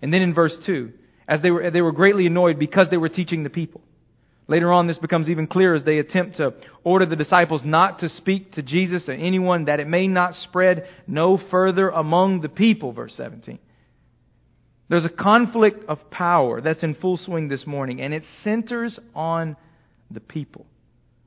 And 0.00 0.12
then 0.12 0.22
in 0.22 0.32
verse 0.32 0.56
2, 0.64 0.90
as 1.28 1.42
they 1.42 1.50
were, 1.50 1.70
they 1.70 1.82
were 1.82 1.92
greatly 1.92 2.26
annoyed 2.26 2.58
because 2.58 2.88
they 2.90 2.96
were 2.96 3.10
teaching 3.10 3.42
the 3.42 3.50
people. 3.50 3.82
Later 4.48 4.72
on, 4.72 4.86
this 4.86 4.98
becomes 4.98 5.28
even 5.28 5.46
clearer 5.46 5.74
as 5.74 5.84
they 5.84 5.98
attempt 5.98 6.38
to 6.38 6.54
order 6.82 7.04
the 7.04 7.16
disciples 7.16 7.62
not 7.64 7.98
to 7.98 8.08
speak 8.08 8.52
to 8.52 8.62
Jesus 8.62 9.06
or 9.06 9.12
anyone 9.12 9.66
that 9.66 9.78
it 9.78 9.86
may 9.86 10.06
not 10.06 10.34
spread 10.34 10.88
no 11.06 11.38
further 11.50 11.90
among 11.90 12.40
the 12.40 12.48
people, 12.48 12.92
verse 12.92 13.12
17. 13.14 13.58
There's 14.88 15.04
a 15.04 15.10
conflict 15.10 15.84
of 15.86 16.10
power 16.10 16.62
that's 16.62 16.82
in 16.82 16.94
full 16.94 17.18
swing 17.18 17.48
this 17.48 17.66
morning, 17.66 18.00
and 18.00 18.14
it 18.14 18.22
centers 18.42 18.98
on 19.14 19.54
the 20.10 20.20
people. 20.20 20.64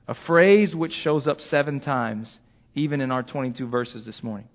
A 0.07 0.15
phrase 0.25 0.73
which 0.75 0.93
shows 1.03 1.27
up 1.27 1.39
seven 1.39 1.79
times, 1.79 2.39
even 2.73 3.01
in 3.01 3.11
our 3.11 3.21
22 3.21 3.67
verses 3.67 4.03
this 4.03 4.23
morning. 4.23 4.47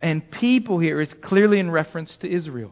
And 0.00 0.30
people 0.30 0.78
here 0.78 1.00
is 1.00 1.12
clearly 1.24 1.58
in 1.58 1.72
reference 1.72 2.16
to 2.20 2.32
Israel. 2.32 2.70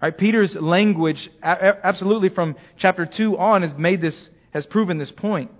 Right? 0.00 0.16
Peter's 0.16 0.56
language, 0.58 1.28
absolutely 1.42 2.30
from 2.30 2.56
chapter 2.78 3.06
2 3.06 3.36
on, 3.36 3.62
has 3.62 3.72
made 3.76 4.00
this, 4.00 4.28
has 4.52 4.64
proven 4.66 4.98
this 4.98 5.12
point. 5.14 5.50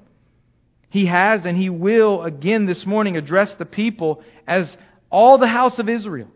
He 0.89 1.07
has 1.07 1.45
and 1.45 1.57
he 1.57 1.69
will 1.69 2.23
again 2.23 2.67
this 2.67 2.85
morning 2.87 3.17
address 3.17 3.55
the 3.59 3.65
people 3.65 4.23
as 4.47 4.77
all 5.11 5.39
the 5.39 5.47
house 5.47 5.79
of 5.79 5.89
Israel. 5.89 6.29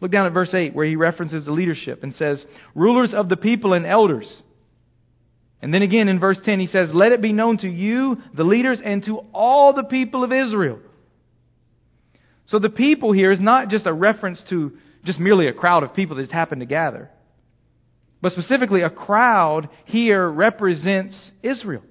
Look 0.00 0.10
down 0.10 0.26
at 0.26 0.32
verse 0.32 0.52
8 0.52 0.74
where 0.74 0.86
he 0.86 0.96
references 0.96 1.44
the 1.44 1.52
leadership 1.52 2.02
and 2.02 2.12
says, 2.14 2.44
rulers 2.74 3.12
of 3.14 3.28
the 3.28 3.36
people 3.36 3.74
and 3.74 3.86
elders. 3.86 4.42
And 5.62 5.74
then 5.74 5.82
again 5.82 6.08
in 6.08 6.18
verse 6.18 6.38
10 6.42 6.58
he 6.58 6.66
says, 6.66 6.90
let 6.94 7.12
it 7.12 7.20
be 7.20 7.32
known 7.32 7.58
to 7.58 7.68
you, 7.68 8.16
the 8.34 8.44
leaders, 8.44 8.80
and 8.82 9.04
to 9.04 9.18
all 9.34 9.74
the 9.74 9.84
people 9.84 10.24
of 10.24 10.32
Israel. 10.32 10.78
So 12.46 12.58
the 12.58 12.70
people 12.70 13.12
here 13.12 13.30
is 13.30 13.40
not 13.40 13.68
just 13.68 13.86
a 13.86 13.92
reference 13.92 14.42
to 14.48 14.72
just 15.04 15.18
merely 15.18 15.46
a 15.46 15.52
crowd 15.52 15.82
of 15.82 15.94
people 15.94 16.16
that 16.16 16.22
just 16.22 16.32
happened 16.32 16.60
to 16.60 16.66
gather. 16.66 17.10
But 18.22 18.32
specifically, 18.32 18.82
a 18.82 18.90
crowd 18.90 19.68
here 19.86 20.28
represents 20.28 21.30
Israel. 21.42 21.82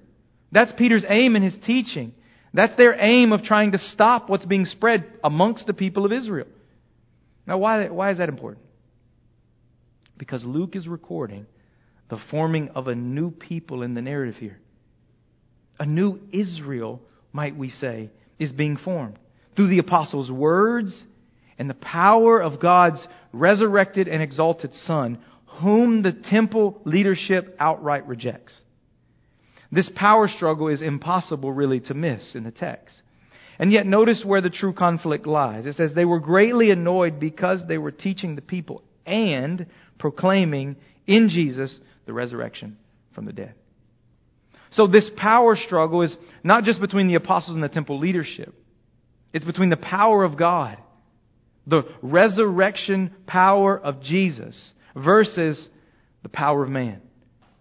That's 0.52 0.72
Peter's 0.76 1.04
aim 1.08 1.36
in 1.36 1.42
his 1.42 1.56
teaching. 1.66 2.12
That's 2.52 2.76
their 2.76 3.00
aim 3.00 3.32
of 3.32 3.42
trying 3.42 3.72
to 3.72 3.78
stop 3.78 4.28
what's 4.28 4.44
being 4.44 4.64
spread 4.64 5.04
amongst 5.22 5.66
the 5.66 5.72
people 5.72 6.04
of 6.04 6.12
Israel. 6.12 6.48
Now, 7.46 7.58
why, 7.58 7.88
why 7.88 8.10
is 8.10 8.18
that 8.18 8.28
important? 8.28 8.64
Because 10.18 10.44
Luke 10.44 10.76
is 10.76 10.86
recording 10.86 11.46
the 12.10 12.18
forming 12.30 12.68
of 12.70 12.88
a 12.88 12.94
new 12.94 13.30
people 13.30 13.82
in 13.82 13.94
the 13.94 14.02
narrative 14.02 14.36
here. 14.36 14.58
A 15.78 15.86
new 15.86 16.20
Israel, 16.32 17.00
might 17.32 17.56
we 17.56 17.70
say, 17.70 18.10
is 18.38 18.52
being 18.52 18.76
formed 18.76 19.18
through 19.56 19.68
the 19.68 19.78
apostles' 19.78 20.30
words 20.30 21.04
and 21.60 21.68
the 21.68 21.74
power 21.74 22.40
of 22.40 22.58
God's 22.58 23.06
resurrected 23.34 24.08
and 24.08 24.22
exalted 24.22 24.72
Son, 24.86 25.18
whom 25.60 26.02
the 26.02 26.12
temple 26.12 26.80
leadership 26.86 27.54
outright 27.60 28.08
rejects. 28.08 28.58
This 29.70 29.88
power 29.94 30.26
struggle 30.26 30.68
is 30.68 30.80
impossible 30.80 31.52
really 31.52 31.80
to 31.80 31.92
miss 31.92 32.34
in 32.34 32.44
the 32.44 32.50
text. 32.50 33.02
And 33.58 33.70
yet, 33.70 33.84
notice 33.84 34.22
where 34.24 34.40
the 34.40 34.48
true 34.48 34.72
conflict 34.72 35.26
lies. 35.26 35.66
It 35.66 35.76
says, 35.76 35.92
They 35.94 36.06
were 36.06 36.18
greatly 36.18 36.70
annoyed 36.70 37.20
because 37.20 37.60
they 37.68 37.76
were 37.76 37.90
teaching 37.90 38.36
the 38.36 38.42
people 38.42 38.82
and 39.04 39.66
proclaiming 39.98 40.76
in 41.06 41.28
Jesus 41.28 41.78
the 42.06 42.14
resurrection 42.14 42.78
from 43.14 43.26
the 43.26 43.34
dead. 43.34 43.52
So, 44.70 44.86
this 44.86 45.10
power 45.14 45.56
struggle 45.56 46.00
is 46.00 46.16
not 46.42 46.64
just 46.64 46.80
between 46.80 47.06
the 47.06 47.16
apostles 47.16 47.54
and 47.54 47.62
the 47.62 47.68
temple 47.68 47.98
leadership, 47.98 48.54
it's 49.34 49.44
between 49.44 49.68
the 49.68 49.76
power 49.76 50.24
of 50.24 50.38
God 50.38 50.78
the 51.66 51.82
resurrection 52.02 53.12
power 53.26 53.78
of 53.78 54.02
Jesus 54.02 54.72
versus 54.94 55.68
the 56.22 56.28
power 56.28 56.64
of 56.64 56.70
man, 56.70 57.00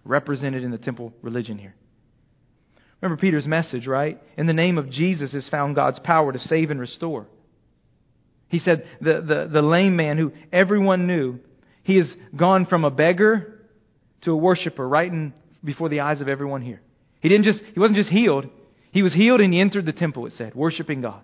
represented 0.03 0.63
in 0.63 0.71
the 0.71 0.77
temple 0.77 1.13
religion 1.21 1.57
here. 1.57 1.75
Remember 3.01 3.19
Peter's 3.19 3.45
message, 3.45 3.87
right? 3.87 4.21
In 4.37 4.47
the 4.47 4.53
name 4.53 4.77
of 4.77 4.89
Jesus 4.89 5.33
is 5.33 5.47
found 5.49 5.75
God's 5.75 5.99
power 5.99 6.33
to 6.33 6.39
save 6.39 6.69
and 6.69 6.79
restore. 6.79 7.27
He 8.49 8.59
said 8.59 8.85
the, 8.99 9.21
the, 9.21 9.49
the 9.51 9.61
lame 9.61 9.95
man 9.95 10.17
who 10.17 10.33
everyone 10.51 11.07
knew, 11.07 11.39
he 11.83 11.95
has 11.97 12.13
gone 12.35 12.65
from 12.65 12.83
a 12.83 12.91
beggar 12.91 13.59
to 14.23 14.31
a 14.31 14.37
worshiper 14.37 14.87
right 14.87 15.09
in, 15.09 15.33
before 15.63 15.87
the 15.87 16.01
eyes 16.01 16.19
of 16.19 16.27
everyone 16.27 16.61
here. 16.61 16.81
He 17.21 17.29
didn't 17.29 17.45
just 17.45 17.61
he 17.73 17.79
wasn't 17.79 17.97
just 17.97 18.09
healed. 18.09 18.47
He 18.91 19.03
was 19.03 19.13
healed 19.13 19.39
and 19.39 19.53
he 19.53 19.61
entered 19.61 19.85
the 19.85 19.93
temple, 19.93 20.25
it 20.25 20.33
said, 20.33 20.55
worshiping 20.55 21.01
God. 21.01 21.21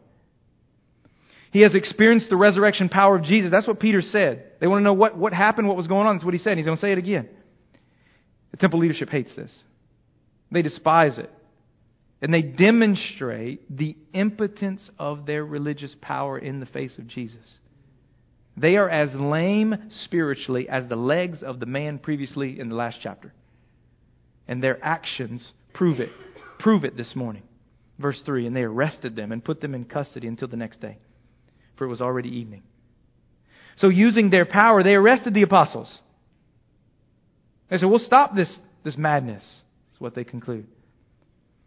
He 1.55 1.61
has 1.61 1.73
experienced 1.73 2.29
the 2.29 2.35
resurrection 2.35 2.89
power 2.89 3.15
of 3.15 3.23
Jesus. 3.23 3.49
That's 3.49 3.65
what 3.65 3.79
Peter 3.79 4.01
said. 4.01 4.43
They 4.59 4.67
want 4.67 4.81
to 4.81 4.83
know 4.83 4.91
what, 4.91 5.17
what 5.17 5.31
happened, 5.31 5.69
what 5.69 5.77
was 5.77 5.87
going 5.87 6.05
on. 6.05 6.17
That's 6.17 6.25
what 6.25 6.33
he 6.33 6.37
said. 6.37 6.57
He's 6.57 6.65
going 6.65 6.75
to 6.75 6.81
say 6.81 6.91
it 6.91 6.97
again. 6.97 7.29
The 8.51 8.57
temple 8.57 8.79
leadership 8.79 9.07
hates 9.07 9.33
this, 9.37 9.57
they 10.51 10.61
despise 10.61 11.17
it. 11.17 11.31
And 12.21 12.33
they 12.33 12.41
demonstrate 12.41 13.73
the 13.73 13.95
impotence 14.13 14.89
of 14.99 15.25
their 15.25 15.45
religious 15.45 15.95
power 16.01 16.37
in 16.37 16.59
the 16.59 16.65
face 16.65 16.97
of 16.97 17.07
Jesus. 17.07 17.57
They 18.57 18.75
are 18.75 18.89
as 18.89 19.15
lame 19.15 19.75
spiritually 20.03 20.67
as 20.67 20.89
the 20.89 20.97
legs 20.97 21.41
of 21.41 21.61
the 21.61 21.65
man 21.65 21.99
previously 21.99 22.59
in 22.59 22.67
the 22.67 22.75
last 22.75 22.97
chapter. 23.01 23.33
And 24.45 24.61
their 24.61 24.83
actions 24.83 25.53
prove 25.73 26.01
it. 26.01 26.09
Prove 26.59 26.83
it 26.83 26.97
this 26.97 27.15
morning. 27.15 27.43
Verse 27.97 28.21
3 28.25 28.45
And 28.45 28.53
they 28.53 28.63
arrested 28.63 29.15
them 29.15 29.31
and 29.31 29.41
put 29.41 29.61
them 29.61 29.73
in 29.73 29.85
custody 29.85 30.27
until 30.27 30.49
the 30.49 30.57
next 30.57 30.81
day 30.81 30.97
for 31.77 31.85
it 31.85 31.89
was 31.89 32.01
already 32.01 32.29
evening. 32.29 32.63
So, 33.77 33.89
using 33.89 34.29
their 34.29 34.45
power, 34.45 34.83
they 34.83 34.93
arrested 34.93 35.33
the 35.33 35.41
apostles. 35.41 35.93
They 37.69 37.77
said, 37.77 37.89
We'll 37.89 37.99
stop 37.99 38.35
this, 38.35 38.57
this 38.83 38.97
madness, 38.97 39.43
is 39.93 39.99
what 39.99 40.15
they 40.15 40.23
conclude. 40.23 40.67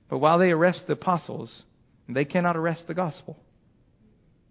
But 0.09 0.19
while 0.19 0.39
they 0.39 0.51
arrest 0.51 0.85
the 0.87 0.95
apostles, 0.95 1.63
they 2.09 2.25
cannot 2.25 2.57
arrest 2.57 2.85
the 2.87 2.95
gospel. 2.95 3.37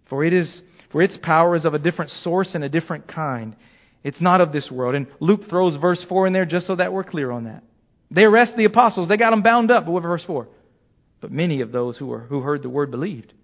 For 0.08 0.24
it 0.24 0.32
is 0.32 0.60
for 0.90 1.02
its 1.02 1.18
power 1.22 1.56
is 1.56 1.64
of 1.64 1.74
a 1.74 1.78
different 1.78 2.10
source 2.22 2.50
and 2.54 2.64
a 2.64 2.68
different 2.68 3.08
kind. 3.08 3.56
It's 4.04 4.20
not 4.20 4.40
of 4.40 4.52
this 4.52 4.70
world. 4.70 4.94
And 4.94 5.06
Luke 5.20 5.42
throws 5.50 5.76
verse 5.76 6.04
4 6.08 6.28
in 6.28 6.32
there 6.32 6.46
just 6.46 6.66
so 6.66 6.76
that 6.76 6.92
we're 6.92 7.04
clear 7.04 7.30
on 7.30 7.44
that. 7.44 7.62
They 8.10 8.22
arrest 8.22 8.52
the 8.56 8.64
apostles. 8.64 9.08
They 9.08 9.16
got 9.16 9.30
them 9.30 9.42
bound 9.42 9.70
up. 9.70 9.84
But 9.84 9.92
what 9.92 10.02
verse 10.02 10.24
4? 10.26 10.48
But 11.20 11.32
many 11.32 11.60
of 11.60 11.72
those 11.72 11.98
who, 11.98 12.06
were, 12.06 12.20
who 12.20 12.40
heard 12.40 12.62
the 12.62 12.70
word 12.70 12.90
believed 12.90 13.34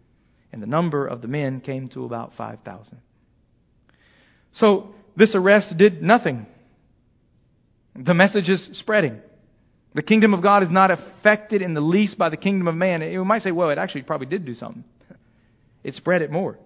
and 0.55 0.63
the 0.63 0.69
number 0.69 1.05
of 1.05 1.21
the 1.21 1.27
men 1.27 1.61
came 1.61 1.89
to 1.89 2.05
about 2.05 2.31
5,000. 2.39 2.99
So 4.53 4.95
this 5.17 5.35
arrest 5.35 5.77
did 5.77 6.01
nothing. 6.01 6.47
The 7.97 8.15
message 8.15 8.49
is 8.49 8.69
spreading. 8.75 9.19
The 9.95 10.03
kingdom 10.03 10.33
of 10.33 10.45
God 10.45 10.63
is 10.63 10.71
not 10.71 10.93
affected 10.93 11.61
in 11.61 11.75
the 11.75 11.81
least 11.81 12.17
by 12.17 12.29
the 12.29 12.37
kingdom 12.37 12.69
of 12.69 12.77
man. 12.77 13.03
You 13.03 13.25
might 13.25 13.43
say, 13.43 13.51
well, 13.51 13.71
it 13.71 13.79
actually 13.79 14.03
probably 14.03 14.29
did 14.29 14.47
do 14.47 14.55
something. 14.55 14.85
It 15.83 15.93
spread 15.93 16.23
it 16.23 16.31
more. 16.31 16.57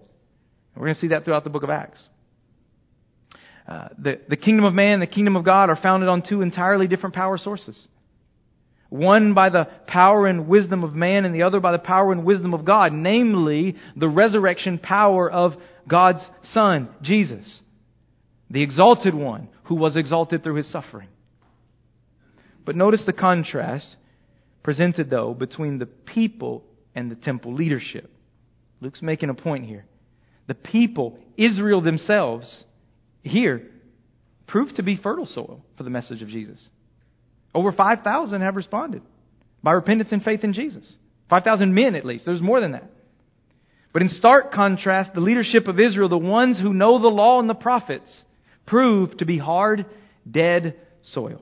We're 0.77 0.85
going 0.85 0.93
to 0.93 1.01
see 1.01 1.07
that 1.09 1.25
throughout 1.25 1.43
the 1.43 1.49
book 1.49 1.63
of 1.63 1.69
Acts. 1.69 2.01
Uh, 3.67 3.89
the, 3.97 4.21
the 4.29 4.37
kingdom 4.37 4.63
of 4.63 4.73
man 4.73 4.93
and 4.93 5.01
the 5.01 5.07
kingdom 5.07 5.35
of 5.35 5.43
God 5.43 5.69
are 5.69 5.75
founded 5.75 6.07
on 6.07 6.21
two 6.21 6.41
entirely 6.41 6.87
different 6.87 7.15
power 7.15 7.37
sources. 7.37 7.77
One 8.89 9.35
by 9.35 9.49
the 9.49 9.67
power 9.87 10.25
and 10.25 10.47
wisdom 10.47 10.83
of 10.83 10.95
man, 10.95 11.23
and 11.23 11.33
the 11.33 11.43
other 11.43 11.59
by 11.59 11.71
the 11.71 11.79
power 11.79 12.11
and 12.11 12.25
wisdom 12.25 12.53
of 12.53 12.65
God, 12.65 12.91
namely 12.91 13.75
the 13.95 14.09
resurrection 14.09 14.79
power 14.79 15.29
of 15.29 15.53
God's 15.87 16.27
Son, 16.43 16.89
Jesus, 17.01 17.61
the 18.49 18.63
exalted 18.63 19.13
one 19.13 19.49
who 19.65 19.75
was 19.75 19.95
exalted 19.95 20.43
through 20.43 20.55
his 20.55 20.71
suffering. 20.71 21.07
But 22.65 22.75
notice 22.75 23.03
the 23.05 23.13
contrast 23.13 23.95
presented, 24.63 25.09
though, 25.09 25.33
between 25.33 25.77
the 25.77 25.85
people 25.85 26.63
and 26.95 27.11
the 27.11 27.15
temple 27.15 27.53
leadership. 27.53 28.11
Luke's 28.81 29.01
making 29.01 29.29
a 29.29 29.33
point 29.33 29.65
here. 29.65 29.85
The 30.47 30.55
people, 30.55 31.19
Israel 31.37 31.81
themselves, 31.81 32.63
here, 33.21 33.67
proved 34.47 34.77
to 34.77 34.83
be 34.83 34.97
fertile 34.97 35.27
soil 35.27 35.63
for 35.77 35.83
the 35.83 35.89
message 35.91 36.21
of 36.23 36.27
Jesus. 36.27 36.59
Over 37.53 37.71
5,000 37.71 38.41
have 38.41 38.55
responded. 38.55 39.01
by 39.61 39.71
repentance 39.71 40.11
and 40.11 40.23
faith 40.23 40.43
in 40.43 40.53
Jesus. 40.53 40.89
5,000 41.29 41.73
men 41.73 41.95
at 41.95 42.05
least. 42.05 42.25
There's 42.25 42.41
more 42.41 42.61
than 42.61 42.71
that. 42.71 42.89
But 43.91 44.01
in 44.01 44.09
stark 44.09 44.53
contrast, 44.53 45.13
the 45.13 45.19
leadership 45.19 45.67
of 45.67 45.79
Israel, 45.79 46.09
the 46.09 46.17
ones 46.17 46.59
who 46.59 46.73
know 46.73 47.01
the 47.01 47.07
law 47.07 47.39
and 47.39 47.49
the 47.49 47.55
prophets, 47.55 48.23
prove 48.65 49.17
to 49.17 49.25
be 49.25 49.37
hard, 49.37 49.85
dead 50.29 50.75
soil. 51.03 51.41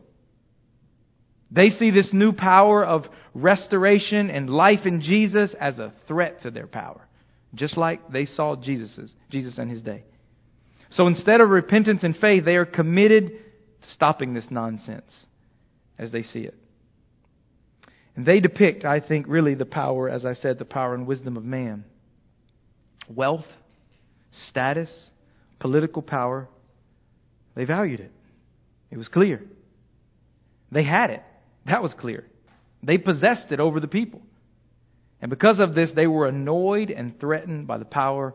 They 1.51 1.69
see 1.69 1.91
this 1.91 2.09
new 2.11 2.31
power 2.31 2.83
of 2.83 3.05
restoration 3.33 4.29
and 4.29 4.49
life 4.49 4.85
in 4.85 5.01
Jesus 5.01 5.53
as 5.59 5.77
a 5.77 5.93
threat 6.07 6.41
to 6.41 6.51
their 6.51 6.67
power, 6.67 7.07
just 7.53 7.77
like 7.77 8.11
they 8.11 8.25
saw 8.25 8.55
Jesus's, 8.55 9.13
Jesus 9.29 9.57
in 9.57 9.69
his 9.69 9.81
day. 9.81 10.03
So 10.91 11.07
instead 11.07 11.41
of 11.41 11.49
repentance 11.49 12.03
and 12.03 12.15
faith, 12.15 12.45
they 12.45 12.55
are 12.55 12.65
committed 12.65 13.29
to 13.29 13.91
stopping 13.93 14.33
this 14.33 14.47
nonsense 14.49 15.11
as 15.97 16.11
they 16.11 16.21
see 16.21 16.41
it. 16.41 16.55
And 18.15 18.25
they 18.25 18.39
depict, 18.39 18.83
I 18.83 18.99
think, 18.99 19.27
really 19.27 19.53
the 19.53 19.65
power, 19.65 20.09
as 20.09 20.25
I 20.25 20.33
said, 20.33 20.57
the 20.57 20.65
power 20.65 20.95
and 20.95 21.05
wisdom 21.05 21.37
of 21.37 21.43
man. 21.43 21.85
Wealth, 23.07 23.45
status, 24.49 24.91
political 25.59 26.01
power, 26.01 26.49
they 27.55 27.65
valued 27.65 27.99
it. 27.99 28.11
It 28.91 28.97
was 28.97 29.07
clear. 29.07 29.43
They 30.71 30.83
had 30.83 31.09
it. 31.09 31.23
That 31.65 31.83
was 31.83 31.93
clear. 31.99 32.25
They 32.83 32.97
possessed 32.97 33.51
it 33.51 33.59
over 33.59 33.79
the 33.79 33.87
people. 33.87 34.21
And 35.21 35.29
because 35.29 35.59
of 35.59 35.73
this, 35.73 35.91
they 35.95 36.07
were 36.07 36.27
annoyed 36.27 36.91
and 36.91 37.19
threatened 37.19 37.67
by 37.67 37.77
the 37.77 37.85
power 37.85 38.33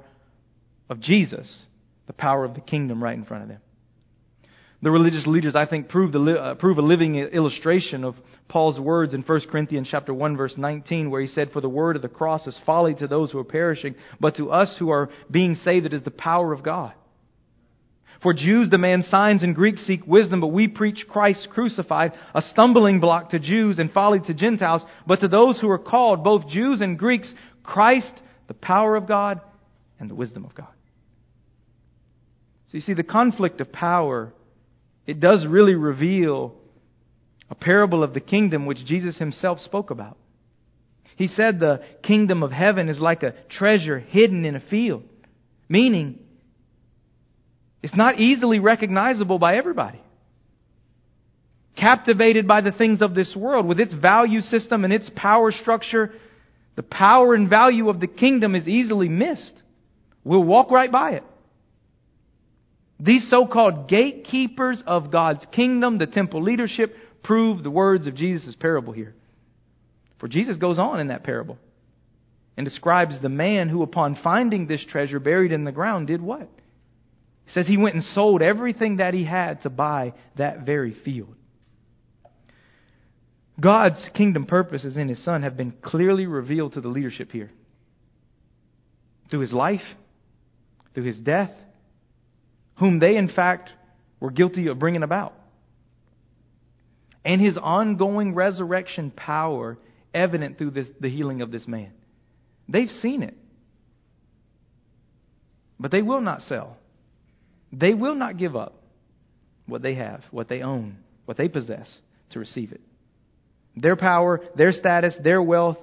of 0.90 1.00
Jesus, 1.00 1.66
the 2.06 2.12
power 2.12 2.44
of 2.44 2.54
the 2.54 2.60
kingdom 2.60 3.02
right 3.02 3.16
in 3.16 3.24
front 3.24 3.44
of 3.44 3.48
them. 3.48 3.60
The 4.82 4.90
religious 4.90 5.26
leaders, 5.28 5.54
I 5.54 5.64
think, 5.64 5.88
prove, 5.88 6.10
the, 6.10 6.20
uh, 6.20 6.54
prove 6.56 6.76
a 6.78 6.82
living 6.82 7.14
illustration 7.14 8.02
of 8.02 8.16
Paul's 8.48 8.80
words 8.80 9.14
in 9.14 9.22
1 9.22 9.40
Corinthians 9.48 9.86
chapter 9.88 10.12
1 10.12 10.36
verse 10.36 10.54
19 10.56 11.08
where 11.08 11.20
he 11.20 11.28
said, 11.28 11.52
For 11.52 11.60
the 11.60 11.68
word 11.68 11.94
of 11.94 12.02
the 12.02 12.08
cross 12.08 12.48
is 12.48 12.58
folly 12.66 12.94
to 12.96 13.06
those 13.06 13.30
who 13.30 13.38
are 13.38 13.44
perishing, 13.44 13.94
but 14.18 14.36
to 14.36 14.50
us 14.50 14.74
who 14.80 14.90
are 14.90 15.08
being 15.30 15.54
saved 15.54 15.86
it 15.86 15.94
is 15.94 16.02
the 16.02 16.10
power 16.10 16.52
of 16.52 16.64
God. 16.64 16.92
For 18.22 18.34
Jews 18.34 18.68
demand 18.68 19.04
signs 19.04 19.44
and 19.44 19.54
Greeks 19.54 19.86
seek 19.86 20.06
wisdom, 20.06 20.40
but 20.40 20.48
we 20.48 20.66
preach 20.66 21.06
Christ 21.08 21.48
crucified, 21.50 22.12
a 22.34 22.42
stumbling 22.42 22.98
block 23.00 23.30
to 23.30 23.38
Jews 23.38 23.78
and 23.78 23.90
folly 23.90 24.20
to 24.26 24.34
Gentiles. 24.34 24.84
But 25.06 25.20
to 25.20 25.28
those 25.28 25.60
who 25.60 25.68
are 25.70 25.78
called, 25.78 26.22
both 26.22 26.48
Jews 26.48 26.80
and 26.80 26.98
Greeks, 26.98 27.32
Christ, 27.64 28.12
the 28.48 28.54
power 28.54 28.96
of 28.96 29.08
God 29.08 29.40
and 29.98 30.10
the 30.10 30.14
wisdom 30.14 30.44
of 30.44 30.54
God. 30.54 30.68
So 32.66 32.78
you 32.78 32.80
see, 32.80 32.94
the 32.94 33.02
conflict 33.02 33.60
of 33.60 33.72
power, 33.72 34.32
it 35.06 35.20
does 35.20 35.46
really 35.46 35.74
reveal 35.74 36.54
a 37.50 37.54
parable 37.54 38.02
of 38.02 38.14
the 38.14 38.20
kingdom 38.20 38.66
which 38.66 38.84
Jesus 38.86 39.18
himself 39.18 39.60
spoke 39.60 39.90
about. 39.90 40.16
He 41.16 41.28
said 41.28 41.60
the 41.60 41.82
kingdom 42.02 42.42
of 42.42 42.50
heaven 42.50 42.88
is 42.88 42.98
like 42.98 43.22
a 43.22 43.34
treasure 43.50 43.98
hidden 43.98 44.44
in 44.44 44.56
a 44.56 44.60
field, 44.60 45.02
meaning 45.68 46.18
it's 47.82 47.96
not 47.96 48.18
easily 48.18 48.58
recognizable 48.58 49.38
by 49.38 49.56
everybody. 49.56 50.00
Captivated 51.76 52.46
by 52.46 52.60
the 52.60 52.72
things 52.72 53.02
of 53.02 53.14
this 53.14 53.34
world, 53.36 53.66
with 53.66 53.80
its 53.80 53.94
value 53.94 54.40
system 54.40 54.84
and 54.84 54.92
its 54.92 55.10
power 55.16 55.52
structure, 55.52 56.12
the 56.76 56.82
power 56.82 57.34
and 57.34 57.50
value 57.50 57.88
of 57.88 58.00
the 58.00 58.06
kingdom 58.06 58.54
is 58.54 58.68
easily 58.68 59.08
missed. 59.08 59.54
We'll 60.24 60.44
walk 60.44 60.70
right 60.70 60.92
by 60.92 61.12
it. 61.12 61.24
These 63.02 63.28
so 63.28 63.46
called 63.46 63.88
gatekeepers 63.88 64.80
of 64.86 65.10
God's 65.10 65.44
kingdom, 65.50 65.98
the 65.98 66.06
temple 66.06 66.40
leadership, 66.40 66.94
prove 67.24 67.64
the 67.64 67.70
words 67.70 68.06
of 68.06 68.14
Jesus' 68.14 68.54
parable 68.54 68.92
here. 68.92 69.14
For 70.20 70.28
Jesus 70.28 70.56
goes 70.56 70.78
on 70.78 71.00
in 71.00 71.08
that 71.08 71.24
parable 71.24 71.58
and 72.56 72.64
describes 72.64 73.20
the 73.20 73.28
man 73.28 73.68
who, 73.68 73.82
upon 73.82 74.18
finding 74.22 74.68
this 74.68 74.84
treasure 74.88 75.18
buried 75.18 75.50
in 75.50 75.64
the 75.64 75.72
ground, 75.72 76.06
did 76.06 76.22
what? 76.22 76.48
He 77.46 77.52
says 77.52 77.66
he 77.66 77.76
went 77.76 77.96
and 77.96 78.04
sold 78.04 78.40
everything 78.40 78.98
that 78.98 79.14
he 79.14 79.24
had 79.24 79.62
to 79.62 79.70
buy 79.70 80.12
that 80.36 80.64
very 80.64 80.94
field. 81.04 81.34
God's 83.60 84.08
kingdom 84.14 84.46
purposes 84.46 84.96
in 84.96 85.08
his 85.08 85.22
son 85.24 85.42
have 85.42 85.56
been 85.56 85.72
clearly 85.82 86.26
revealed 86.26 86.74
to 86.74 86.80
the 86.80 86.88
leadership 86.88 87.32
here. 87.32 87.50
Through 89.28 89.40
his 89.40 89.52
life, 89.52 89.80
through 90.94 91.04
his 91.04 91.18
death, 91.18 91.50
whom 92.82 92.98
they 92.98 93.16
in 93.16 93.28
fact 93.28 93.70
were 94.18 94.32
guilty 94.32 94.66
of 94.66 94.76
bringing 94.76 95.04
about. 95.04 95.34
And 97.24 97.40
his 97.40 97.56
ongoing 97.56 98.34
resurrection 98.34 99.12
power 99.12 99.78
evident 100.12 100.58
through 100.58 100.72
this, 100.72 100.88
the 101.00 101.08
healing 101.08 101.42
of 101.42 101.52
this 101.52 101.68
man. 101.68 101.92
They've 102.68 102.90
seen 103.00 103.22
it. 103.22 103.36
But 105.78 105.92
they 105.92 106.02
will 106.02 106.20
not 106.20 106.42
sell. 106.42 106.76
They 107.72 107.94
will 107.94 108.16
not 108.16 108.36
give 108.36 108.56
up 108.56 108.74
what 109.66 109.82
they 109.82 109.94
have, 109.94 110.24
what 110.32 110.48
they 110.48 110.62
own, 110.62 110.98
what 111.24 111.36
they 111.36 111.46
possess 111.46 111.88
to 112.30 112.40
receive 112.40 112.72
it. 112.72 112.80
Their 113.76 113.94
power, 113.94 114.40
their 114.56 114.72
status, 114.72 115.14
their 115.22 115.40
wealth, 115.40 115.78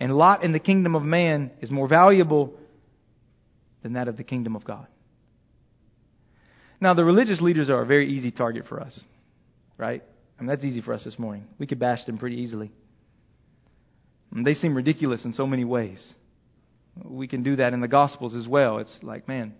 and 0.00 0.16
lot 0.16 0.42
in 0.42 0.52
the 0.52 0.58
kingdom 0.58 0.94
of 0.94 1.02
man 1.02 1.50
is 1.60 1.70
more 1.70 1.86
valuable 1.86 2.54
than 3.82 3.92
that 3.92 4.08
of 4.08 4.16
the 4.16 4.24
kingdom 4.24 4.56
of 4.56 4.64
God. 4.64 4.86
Now, 6.80 6.94
the 6.94 7.04
religious 7.04 7.40
leaders 7.40 7.68
are 7.68 7.82
a 7.82 7.86
very 7.86 8.16
easy 8.16 8.30
target 8.30 8.66
for 8.68 8.80
us, 8.80 8.98
right? 9.76 10.02
I 10.38 10.42
mean, 10.42 10.48
that's 10.48 10.64
easy 10.64 10.80
for 10.80 10.94
us 10.94 11.04
this 11.04 11.18
morning. 11.18 11.46
We 11.58 11.66
could 11.66 11.78
bash 11.78 12.04
them 12.06 12.16
pretty 12.16 12.36
easily. 12.36 12.72
And 14.34 14.46
they 14.46 14.54
seem 14.54 14.74
ridiculous 14.74 15.24
in 15.24 15.32
so 15.34 15.46
many 15.46 15.64
ways. 15.64 16.14
We 17.04 17.28
can 17.28 17.42
do 17.42 17.56
that 17.56 17.72
in 17.72 17.80
the 17.80 17.88
Gospels 17.88 18.34
as 18.34 18.48
well. 18.48 18.78
It's 18.78 18.96
like, 19.02 19.28
man, 19.28 19.54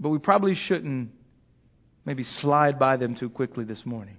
but 0.00 0.10
we 0.10 0.18
probably 0.18 0.54
shouldn't 0.54 1.10
maybe 2.04 2.24
slide 2.40 2.78
by 2.78 2.96
them 2.96 3.16
too 3.16 3.28
quickly 3.28 3.64
this 3.64 3.84
morning. 3.84 4.16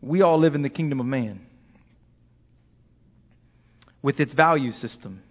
We 0.00 0.22
all 0.22 0.38
live 0.38 0.54
in 0.54 0.62
the 0.62 0.68
kingdom 0.68 1.00
of 1.00 1.06
man 1.06 1.46
with 4.02 4.20
its 4.20 4.34
value 4.34 4.72
system, 4.72 5.22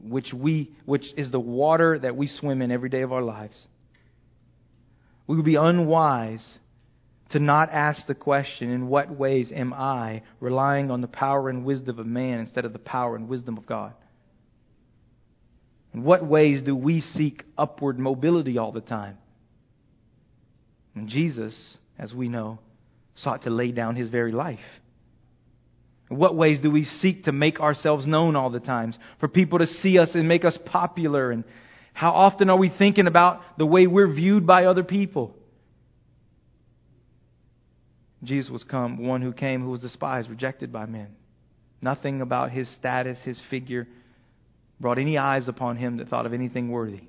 which, 0.00 0.32
we, 0.32 0.70
which 0.84 1.04
is 1.16 1.30
the 1.30 1.40
water 1.40 1.98
that 1.98 2.16
we 2.16 2.26
swim 2.26 2.62
in 2.62 2.70
every 2.70 2.88
day 2.88 3.02
of 3.02 3.12
our 3.12 3.22
lives. 3.22 3.66
We 5.26 5.36
would 5.36 5.44
be 5.44 5.56
unwise 5.56 6.46
to 7.30 7.38
not 7.40 7.70
ask 7.70 8.06
the 8.06 8.14
question 8.14 8.70
in 8.70 8.88
what 8.88 9.10
ways 9.10 9.50
am 9.54 9.72
I 9.72 10.22
relying 10.40 10.90
on 10.90 11.00
the 11.00 11.08
power 11.08 11.48
and 11.48 11.64
wisdom 11.64 11.98
of 11.98 12.06
man 12.06 12.38
instead 12.38 12.64
of 12.64 12.72
the 12.72 12.78
power 12.78 13.16
and 13.16 13.28
wisdom 13.28 13.58
of 13.58 13.66
God? 13.66 13.94
In 15.92 16.04
what 16.04 16.24
ways 16.24 16.62
do 16.62 16.76
we 16.76 17.00
seek 17.00 17.42
upward 17.58 17.98
mobility 17.98 18.58
all 18.58 18.70
the 18.70 18.80
time? 18.80 19.18
And 20.94 21.08
Jesus, 21.08 21.76
as 21.98 22.14
we 22.14 22.28
know, 22.28 22.58
sought 23.16 23.42
to 23.42 23.50
lay 23.50 23.72
down 23.72 23.96
his 23.96 24.08
very 24.08 24.32
life. 24.32 24.58
In 26.10 26.18
what 26.18 26.36
ways 26.36 26.60
do 26.60 26.70
we 26.70 26.84
seek 26.84 27.24
to 27.24 27.32
make 27.32 27.60
ourselves 27.60 28.06
known 28.06 28.36
all 28.36 28.50
the 28.50 28.60
times? 28.60 28.96
For 29.18 29.28
people 29.28 29.58
to 29.58 29.66
see 29.66 29.98
us 29.98 30.10
and 30.14 30.28
make 30.28 30.44
us 30.44 30.56
popular? 30.66 31.30
And 31.30 31.44
how 31.92 32.12
often 32.12 32.50
are 32.50 32.56
we 32.56 32.70
thinking 32.70 33.06
about 33.06 33.40
the 33.58 33.66
way 33.66 33.86
we're 33.86 34.12
viewed 34.12 34.46
by 34.46 34.66
other 34.66 34.84
people? 34.84 35.34
Jesus 38.22 38.50
was 38.50 38.64
come, 38.64 38.98
one 38.98 39.22
who 39.22 39.32
came 39.32 39.62
who 39.62 39.70
was 39.70 39.80
despised, 39.80 40.30
rejected 40.30 40.72
by 40.72 40.86
men. 40.86 41.08
Nothing 41.82 42.20
about 42.20 42.50
his 42.50 42.68
status, 42.76 43.18
his 43.24 43.40
figure, 43.50 43.86
brought 44.80 44.98
any 44.98 45.18
eyes 45.18 45.48
upon 45.48 45.76
him 45.76 45.98
that 45.98 46.08
thought 46.08 46.26
of 46.26 46.32
anything 46.32 46.70
worthy. 46.70 47.04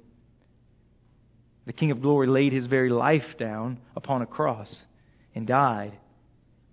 The 1.65 1.73
King 1.73 1.91
of 1.91 2.01
Glory 2.01 2.27
laid 2.27 2.53
his 2.53 2.65
very 2.65 2.89
life 2.89 3.37
down 3.37 3.79
upon 3.95 4.21
a 4.21 4.25
cross 4.25 4.73
and 5.35 5.45
died. 5.45 5.97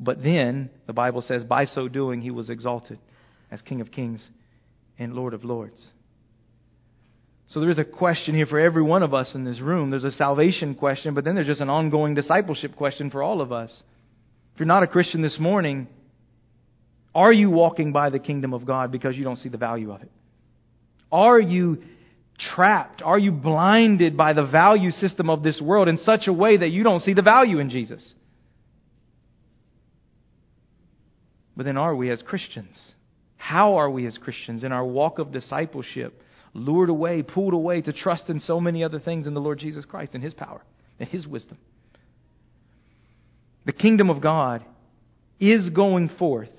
But 0.00 0.22
then, 0.22 0.70
the 0.87 0.92
Bible 0.92 1.22
says, 1.22 1.44
by 1.44 1.66
so 1.66 1.88
doing, 1.88 2.20
he 2.20 2.30
was 2.30 2.50
exalted 2.50 2.98
as 3.50 3.62
King 3.62 3.80
of 3.80 3.90
Kings 3.90 4.28
and 4.98 5.14
Lord 5.14 5.35
of 5.35 5.44
Lords. 5.44 5.90
So 7.48 7.61
there 7.61 7.70
is 7.70 7.78
a 7.78 7.85
question 7.85 8.35
here 8.35 8.46
for 8.46 8.59
every 8.59 8.83
one 8.83 9.02
of 9.02 9.14
us 9.14 9.35
in 9.35 9.44
this 9.44 9.61
room. 9.61 9.90
There's 9.90 10.04
a 10.04 10.11
salvation 10.12 10.74
question, 10.74 11.14
but 11.14 11.24
then 11.24 11.35
there's 11.35 11.46
just 11.46 11.61
an 11.61 11.70
ongoing 11.70 12.14
discipleship 12.14 12.74
question 12.74 13.11
for 13.11 13.22
all 13.22 13.40
of 13.40 13.52
us. 13.52 13.70
If 14.54 14.61
you're 14.61 14.66
not 14.66 14.83
a 14.83 14.88
Christian 14.88 15.22
this 15.22 15.38
morning, 15.38 15.87
are 17.14 17.33
you 17.33 17.50
walking 17.50 17.92
by 17.92 18.11
the 18.11 18.18
kingdom 18.18 18.54
of 18.54 18.66
God 18.66 18.90
because 18.90 19.16
you 19.16 19.24
don't 19.24 19.37
see 19.37 19.48
the 19.48 19.59
value 19.59 19.92
of 19.92 20.02
it? 20.02 20.11
Are 21.12 21.38
you 21.38 21.83
trapped? 22.54 23.02
Are 23.02 23.18
you 23.18 23.30
blinded 23.30 24.16
by 24.16 24.33
the 24.33 24.44
value 24.44 24.90
system 24.90 25.30
of 25.30 25.42
this 25.42 25.61
world 25.61 25.87
in 25.87 25.98
such 25.98 26.26
a 26.26 26.33
way 26.33 26.57
that 26.57 26.70
you 26.70 26.83
don't 26.83 27.00
see 27.00 27.14
the 27.14 27.22
value 27.22 27.61
in 27.61 27.70
Jesus? 27.70 28.14
But 31.56 31.66
then 31.66 31.76
are 31.76 31.94
we 31.94 32.10
as 32.10 32.22
Christians? 32.22 32.76
How 33.36 33.76
are 33.76 33.90
we 33.90 34.06
as 34.06 34.18
Christians 34.18 34.64
in 34.64 34.72
our 34.72 34.84
walk 34.84 35.18
of 35.18 35.32
discipleship, 35.32 36.20
lured 36.54 36.88
away, 36.88 37.22
pulled 37.22 37.54
away 37.54 37.80
to 37.82 37.92
trust 37.92 38.28
in 38.28 38.40
so 38.40 38.60
many 38.60 38.82
other 38.82 38.98
things 38.98 39.26
in 39.26 39.34
the 39.34 39.40
Lord 39.40 39.58
Jesus 39.58 39.84
Christ 39.84 40.14
and 40.14 40.22
His 40.22 40.34
power 40.34 40.62
and 40.98 41.08
His 41.08 41.26
wisdom? 41.26 41.58
the 43.64 43.72
kingdom 43.72 44.10
of 44.10 44.20
God 44.20 44.64
is 45.40 45.70
going 45.70 46.10
forth 46.18 46.50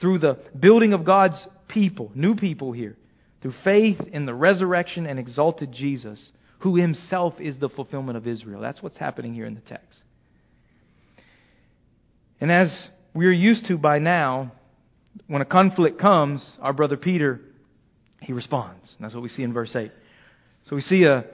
through 0.00 0.18
the 0.18 0.38
building 0.58 0.92
of 0.92 1.04
God's 1.04 1.46
people, 1.68 2.10
new 2.14 2.34
people 2.34 2.72
here, 2.72 2.96
through 3.40 3.54
faith 3.64 4.00
in 4.12 4.26
the 4.26 4.34
resurrection 4.34 5.06
and 5.06 5.18
exalted 5.18 5.72
Jesus, 5.72 6.30
who 6.60 6.76
himself 6.76 7.34
is 7.40 7.58
the 7.58 7.68
fulfillment 7.68 8.16
of 8.16 8.26
Israel. 8.26 8.60
That's 8.60 8.82
what's 8.82 8.96
happening 8.96 9.34
here 9.34 9.46
in 9.46 9.54
the 9.54 9.60
text. 9.60 10.00
And 12.40 12.50
as 12.50 12.88
we're 13.14 13.32
used 13.32 13.66
to 13.66 13.76
by 13.76 13.98
now, 13.98 14.52
when 15.26 15.42
a 15.42 15.46
conflict 15.46 16.00
comes, 16.00 16.44
our 16.60 16.72
brother 16.72 16.96
Peter, 16.96 17.40
he 18.20 18.32
responds. 18.32 18.94
And 18.96 19.04
that's 19.04 19.14
what 19.14 19.22
we 19.22 19.28
see 19.28 19.42
in 19.42 19.52
verse 19.52 19.74
8. 19.74 19.90
So 20.64 20.76
we 20.76 20.82
see 20.82 21.04
a, 21.04 21.24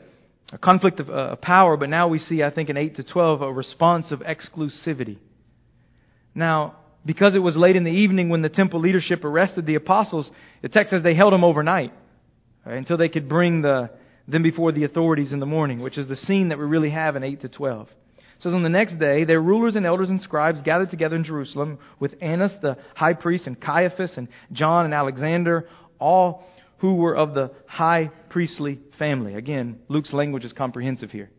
a 0.52 0.58
conflict 0.58 1.00
of 1.00 1.10
uh, 1.10 1.36
power, 1.36 1.76
but 1.76 1.88
now 1.88 2.08
we 2.08 2.18
see, 2.18 2.42
I 2.42 2.50
think, 2.50 2.70
in 2.70 2.76
8 2.76 2.96
to 2.96 3.04
12, 3.04 3.42
a 3.42 3.52
response 3.52 4.10
of 4.10 4.20
exclusivity. 4.20 5.18
Now, 6.34 6.76
because 7.04 7.34
it 7.34 7.40
was 7.40 7.56
late 7.56 7.76
in 7.76 7.84
the 7.84 7.90
evening 7.90 8.28
when 8.28 8.42
the 8.42 8.48
temple 8.48 8.80
leadership 8.80 9.24
arrested 9.24 9.66
the 9.66 9.76
apostles, 9.76 10.30
the 10.62 10.68
text 10.68 10.90
says 10.90 11.02
they 11.02 11.14
held 11.14 11.32
them 11.32 11.44
overnight 11.44 11.92
right, 12.64 12.76
until 12.76 12.96
they 12.96 13.08
could 13.08 13.28
bring 13.28 13.62
the, 13.62 13.90
them 14.26 14.42
before 14.42 14.72
the 14.72 14.84
authorities 14.84 15.32
in 15.32 15.40
the 15.40 15.46
morning, 15.46 15.80
which 15.80 15.98
is 15.98 16.08
the 16.08 16.16
scene 16.16 16.48
that 16.48 16.58
we 16.58 16.64
really 16.64 16.90
have 16.90 17.16
in 17.16 17.22
8 17.22 17.40
to 17.42 17.48
12. 17.48 17.88
Says 18.40 18.54
on 18.54 18.62
the 18.62 18.68
next 18.68 18.98
day, 18.98 19.24
their 19.24 19.40
rulers 19.40 19.74
and 19.74 19.84
elders 19.84 20.10
and 20.10 20.20
scribes 20.20 20.62
gathered 20.62 20.90
together 20.90 21.16
in 21.16 21.24
Jerusalem 21.24 21.78
with 21.98 22.14
Annas 22.20 22.54
the 22.62 22.76
high 22.94 23.14
priest 23.14 23.46
and 23.46 23.60
Caiaphas 23.60 24.16
and 24.16 24.28
John 24.52 24.84
and 24.84 24.94
Alexander, 24.94 25.68
all 25.98 26.44
who 26.78 26.94
were 26.94 27.16
of 27.16 27.34
the 27.34 27.50
high 27.66 28.10
priestly 28.30 28.78
family. 28.98 29.34
Again, 29.34 29.80
Luke's 29.88 30.12
language 30.12 30.44
is 30.44 30.52
comprehensive 30.52 31.10
here. 31.10 31.30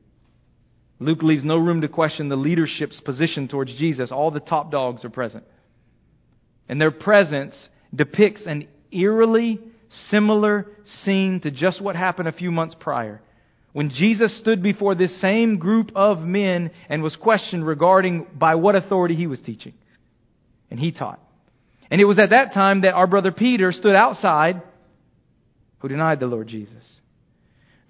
Luke 0.99 1.23
leaves 1.23 1.45
no 1.45 1.57
room 1.57 1.79
to 1.81 1.87
question 1.87 2.27
the 2.27 2.35
leadership's 2.35 2.99
position 2.99 3.47
towards 3.47 3.73
Jesus. 3.77 4.11
All 4.11 4.31
the 4.31 4.41
top 4.41 4.69
dogs 4.69 5.05
are 5.05 5.09
present. 5.09 5.45
And 6.67 6.81
their 6.81 6.91
presence 6.91 7.55
depicts 7.95 8.41
an 8.45 8.67
eerily 8.91 9.59
similar 10.09 10.67
scene 11.03 11.39
to 11.41 11.51
just 11.51 11.81
what 11.81 11.95
happened 11.95 12.27
a 12.27 12.33
few 12.33 12.51
months 12.51 12.75
prior. 12.77 13.21
When 13.71 13.89
Jesus 13.89 14.37
stood 14.39 14.63
before 14.63 14.95
this 14.95 15.21
same 15.21 15.57
group 15.57 15.91
of 15.95 16.19
men 16.19 16.71
and 16.89 17.03
was 17.03 17.15
questioned 17.15 17.65
regarding 17.65 18.25
by 18.33 18.55
what 18.55 18.75
authority 18.75 19.15
he 19.15 19.27
was 19.27 19.39
teaching. 19.41 19.73
And 20.71 20.79
he 20.79 20.91
taught. 20.91 21.19
And 21.91 22.01
it 22.01 22.05
was 22.05 22.19
at 22.19 22.31
that 22.31 22.53
time 22.53 22.81
that 22.81 22.93
our 22.93 23.07
brother 23.07 23.31
Peter 23.31 23.71
stood 23.71 23.95
outside 23.95 24.61
who 25.79 25.87
denied 25.87 26.19
the 26.19 26.27
Lord 26.27 26.47
Jesus. 26.47 26.83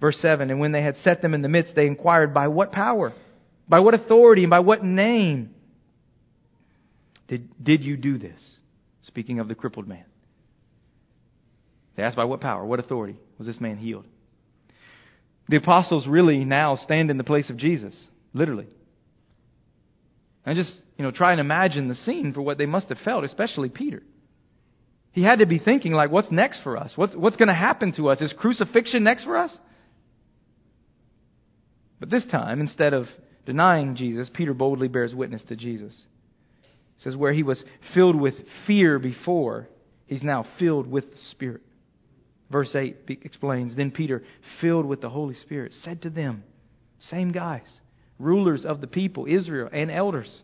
Verse 0.00 0.18
7 0.20 0.50
And 0.50 0.60
when 0.60 0.72
they 0.72 0.82
had 0.82 0.96
set 1.02 1.22
them 1.22 1.34
in 1.34 1.42
the 1.42 1.48
midst, 1.48 1.74
they 1.74 1.86
inquired, 1.86 2.32
By 2.32 2.48
what 2.48 2.72
power? 2.72 3.12
By 3.68 3.80
what 3.80 3.94
authority? 3.94 4.44
And 4.44 4.50
by 4.50 4.60
what 4.60 4.84
name 4.84 5.50
did, 7.28 7.48
did 7.62 7.84
you 7.84 7.96
do 7.96 8.18
this? 8.18 8.40
Speaking 9.02 9.38
of 9.38 9.48
the 9.48 9.54
crippled 9.54 9.88
man. 9.88 10.04
They 11.96 12.02
asked, 12.02 12.16
By 12.16 12.24
what 12.24 12.40
power? 12.40 12.64
What 12.64 12.80
authority 12.80 13.16
was 13.38 13.46
this 13.46 13.60
man 13.60 13.76
healed? 13.76 14.06
The 15.50 15.56
apostles 15.56 16.06
really 16.06 16.44
now 16.44 16.76
stand 16.76 17.10
in 17.10 17.18
the 17.18 17.24
place 17.24 17.50
of 17.50 17.56
Jesus, 17.56 18.06
literally. 18.32 18.68
And 20.46 20.56
just, 20.56 20.72
you 20.96 21.04
know, 21.04 21.10
try 21.10 21.32
and 21.32 21.40
imagine 21.40 21.88
the 21.88 21.96
scene 21.96 22.32
for 22.32 22.40
what 22.40 22.56
they 22.56 22.66
must 22.66 22.88
have 22.88 22.98
felt, 23.04 23.24
especially 23.24 23.68
Peter. 23.68 24.00
He 25.10 25.24
had 25.24 25.40
to 25.40 25.46
be 25.46 25.58
thinking, 25.58 25.92
like, 25.92 26.12
what's 26.12 26.30
next 26.30 26.62
for 26.62 26.76
us? 26.76 26.92
What's, 26.94 27.16
what's 27.16 27.34
going 27.34 27.48
to 27.48 27.54
happen 27.54 27.92
to 27.96 28.10
us? 28.10 28.20
Is 28.20 28.32
crucifixion 28.38 29.02
next 29.02 29.24
for 29.24 29.36
us? 29.36 29.58
But 31.98 32.10
this 32.10 32.24
time, 32.30 32.60
instead 32.60 32.94
of 32.94 33.06
denying 33.44 33.96
Jesus, 33.96 34.30
Peter 34.32 34.54
boldly 34.54 34.86
bears 34.86 35.16
witness 35.16 35.42
to 35.48 35.56
Jesus. 35.56 36.00
It 36.62 37.02
says, 37.02 37.16
where 37.16 37.32
he 37.32 37.42
was 37.42 37.60
filled 37.92 38.14
with 38.14 38.34
fear 38.68 39.00
before, 39.00 39.68
he's 40.06 40.22
now 40.22 40.46
filled 40.60 40.86
with 40.86 41.10
the 41.10 41.18
Spirit. 41.32 41.62
Verse 42.50 42.74
8 42.74 42.96
explains 43.08 43.76
Then 43.76 43.90
Peter, 43.90 44.22
filled 44.60 44.86
with 44.86 45.00
the 45.00 45.10
Holy 45.10 45.34
Spirit, 45.34 45.72
said 45.82 46.02
to 46.02 46.10
them, 46.10 46.42
same 46.98 47.32
guys, 47.32 47.80
rulers 48.18 48.64
of 48.64 48.80
the 48.80 48.86
people, 48.86 49.26
Israel, 49.26 49.68
and 49.72 49.90
elders, 49.90 50.42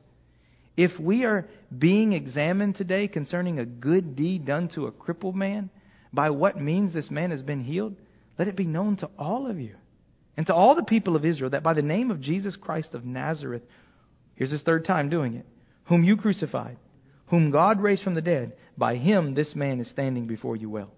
if 0.76 0.98
we 1.00 1.24
are 1.24 1.46
being 1.76 2.12
examined 2.12 2.76
today 2.76 3.08
concerning 3.08 3.58
a 3.58 3.66
good 3.66 4.14
deed 4.14 4.46
done 4.46 4.68
to 4.74 4.86
a 4.86 4.92
crippled 4.92 5.36
man, 5.36 5.70
by 6.12 6.30
what 6.30 6.60
means 6.60 6.92
this 6.92 7.10
man 7.10 7.30
has 7.30 7.42
been 7.42 7.64
healed, 7.64 7.94
let 8.38 8.48
it 8.48 8.56
be 8.56 8.64
known 8.64 8.96
to 8.98 9.10
all 9.18 9.50
of 9.50 9.58
you 9.58 9.74
and 10.36 10.46
to 10.46 10.54
all 10.54 10.74
the 10.74 10.82
people 10.82 11.16
of 11.16 11.24
Israel 11.24 11.50
that 11.50 11.62
by 11.62 11.74
the 11.74 11.82
name 11.82 12.10
of 12.10 12.20
Jesus 12.20 12.56
Christ 12.56 12.94
of 12.94 13.04
Nazareth, 13.04 13.62
here's 14.34 14.50
his 14.50 14.62
third 14.62 14.84
time 14.84 15.08
doing 15.08 15.34
it, 15.34 15.46
whom 15.84 16.04
you 16.04 16.16
crucified, 16.16 16.76
whom 17.26 17.50
God 17.50 17.80
raised 17.80 18.02
from 18.02 18.14
the 18.14 18.20
dead, 18.20 18.52
by 18.76 18.96
him 18.96 19.34
this 19.34 19.54
man 19.54 19.80
is 19.80 19.88
standing 19.90 20.26
before 20.26 20.56
you 20.56 20.68
well. 20.68 20.90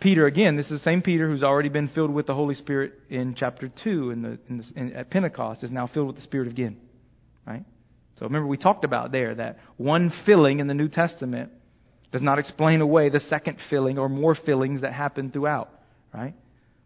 Peter, 0.00 0.26
again, 0.26 0.56
this 0.56 0.66
is 0.66 0.72
the 0.72 0.78
same 0.84 1.02
Peter 1.02 1.28
who's 1.28 1.42
already 1.42 1.68
been 1.68 1.88
filled 1.88 2.10
with 2.10 2.26
the 2.26 2.34
Holy 2.34 2.54
Spirit 2.54 2.94
in 3.10 3.34
chapter 3.34 3.70
2 3.84 4.10
in 4.10 4.22
the, 4.22 4.38
in 4.48 4.58
the, 4.58 4.80
in, 4.80 4.92
at 4.94 5.10
Pentecost, 5.10 5.62
is 5.62 5.70
now 5.70 5.86
filled 5.86 6.06
with 6.06 6.16
the 6.16 6.22
Spirit 6.22 6.48
again. 6.48 6.78
Right? 7.46 7.64
So 8.18 8.24
remember, 8.24 8.46
we 8.48 8.56
talked 8.56 8.84
about 8.84 9.12
there 9.12 9.34
that 9.34 9.58
one 9.76 10.12
filling 10.24 10.60
in 10.60 10.66
the 10.66 10.74
New 10.74 10.88
Testament 10.88 11.52
does 12.12 12.22
not 12.22 12.38
explain 12.38 12.80
away 12.80 13.08
the 13.08 13.20
second 13.20 13.58
filling 13.68 13.98
or 13.98 14.08
more 14.08 14.34
fillings 14.34 14.80
that 14.80 14.92
happen 14.92 15.30
throughout, 15.30 15.70
right? 16.12 16.34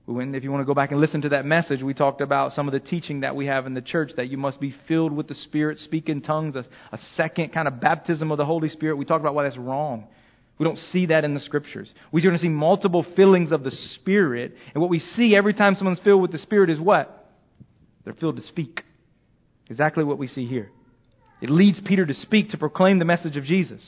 We 0.06 0.14
when 0.14 0.34
if 0.34 0.44
you 0.44 0.52
want 0.52 0.60
to 0.60 0.66
go 0.66 0.74
back 0.74 0.90
and 0.90 1.00
listen 1.00 1.22
to 1.22 1.30
that 1.30 1.46
message, 1.46 1.82
we 1.82 1.94
talked 1.94 2.20
about 2.20 2.52
some 2.52 2.68
of 2.68 2.72
the 2.72 2.80
teaching 2.80 3.20
that 3.20 3.34
we 3.34 3.46
have 3.46 3.66
in 3.66 3.74
the 3.74 3.80
church 3.80 4.10
that 4.16 4.28
you 4.28 4.36
must 4.36 4.60
be 4.60 4.74
filled 4.86 5.12
with 5.12 5.28
the 5.28 5.34
Spirit, 5.34 5.78
speak 5.78 6.08
in 6.08 6.20
tongues, 6.20 6.56
a, 6.56 6.64
a 6.92 6.98
second 7.16 7.54
kind 7.54 7.66
of 7.66 7.80
baptism 7.80 8.30
of 8.30 8.38
the 8.38 8.44
Holy 8.44 8.68
Spirit. 8.68 8.96
We 8.96 9.06
talked 9.06 9.22
about 9.22 9.34
why 9.34 9.44
that's 9.44 9.56
wrong. 9.56 10.08
We 10.58 10.64
don't 10.64 10.78
see 10.92 11.06
that 11.06 11.24
in 11.24 11.34
the 11.34 11.40
Scriptures. 11.40 11.92
We're 12.12 12.22
going 12.22 12.36
to 12.36 12.40
see 12.40 12.48
multiple 12.48 13.04
fillings 13.16 13.50
of 13.50 13.64
the 13.64 13.72
Spirit, 13.72 14.54
and 14.72 14.80
what 14.80 14.90
we 14.90 15.00
see 15.00 15.34
every 15.34 15.54
time 15.54 15.74
someone's 15.74 15.98
filled 16.00 16.22
with 16.22 16.32
the 16.32 16.38
Spirit 16.38 16.70
is 16.70 16.78
what? 16.78 17.32
They're 18.04 18.14
filled 18.14 18.36
to 18.36 18.42
speak. 18.42 18.82
Exactly 19.68 20.04
what 20.04 20.18
we 20.18 20.26
see 20.26 20.46
here. 20.46 20.70
It 21.40 21.50
leads 21.50 21.80
Peter 21.84 22.06
to 22.06 22.14
speak, 22.14 22.50
to 22.50 22.58
proclaim 22.58 22.98
the 22.98 23.04
message 23.04 23.36
of 23.36 23.44
Jesus. 23.44 23.82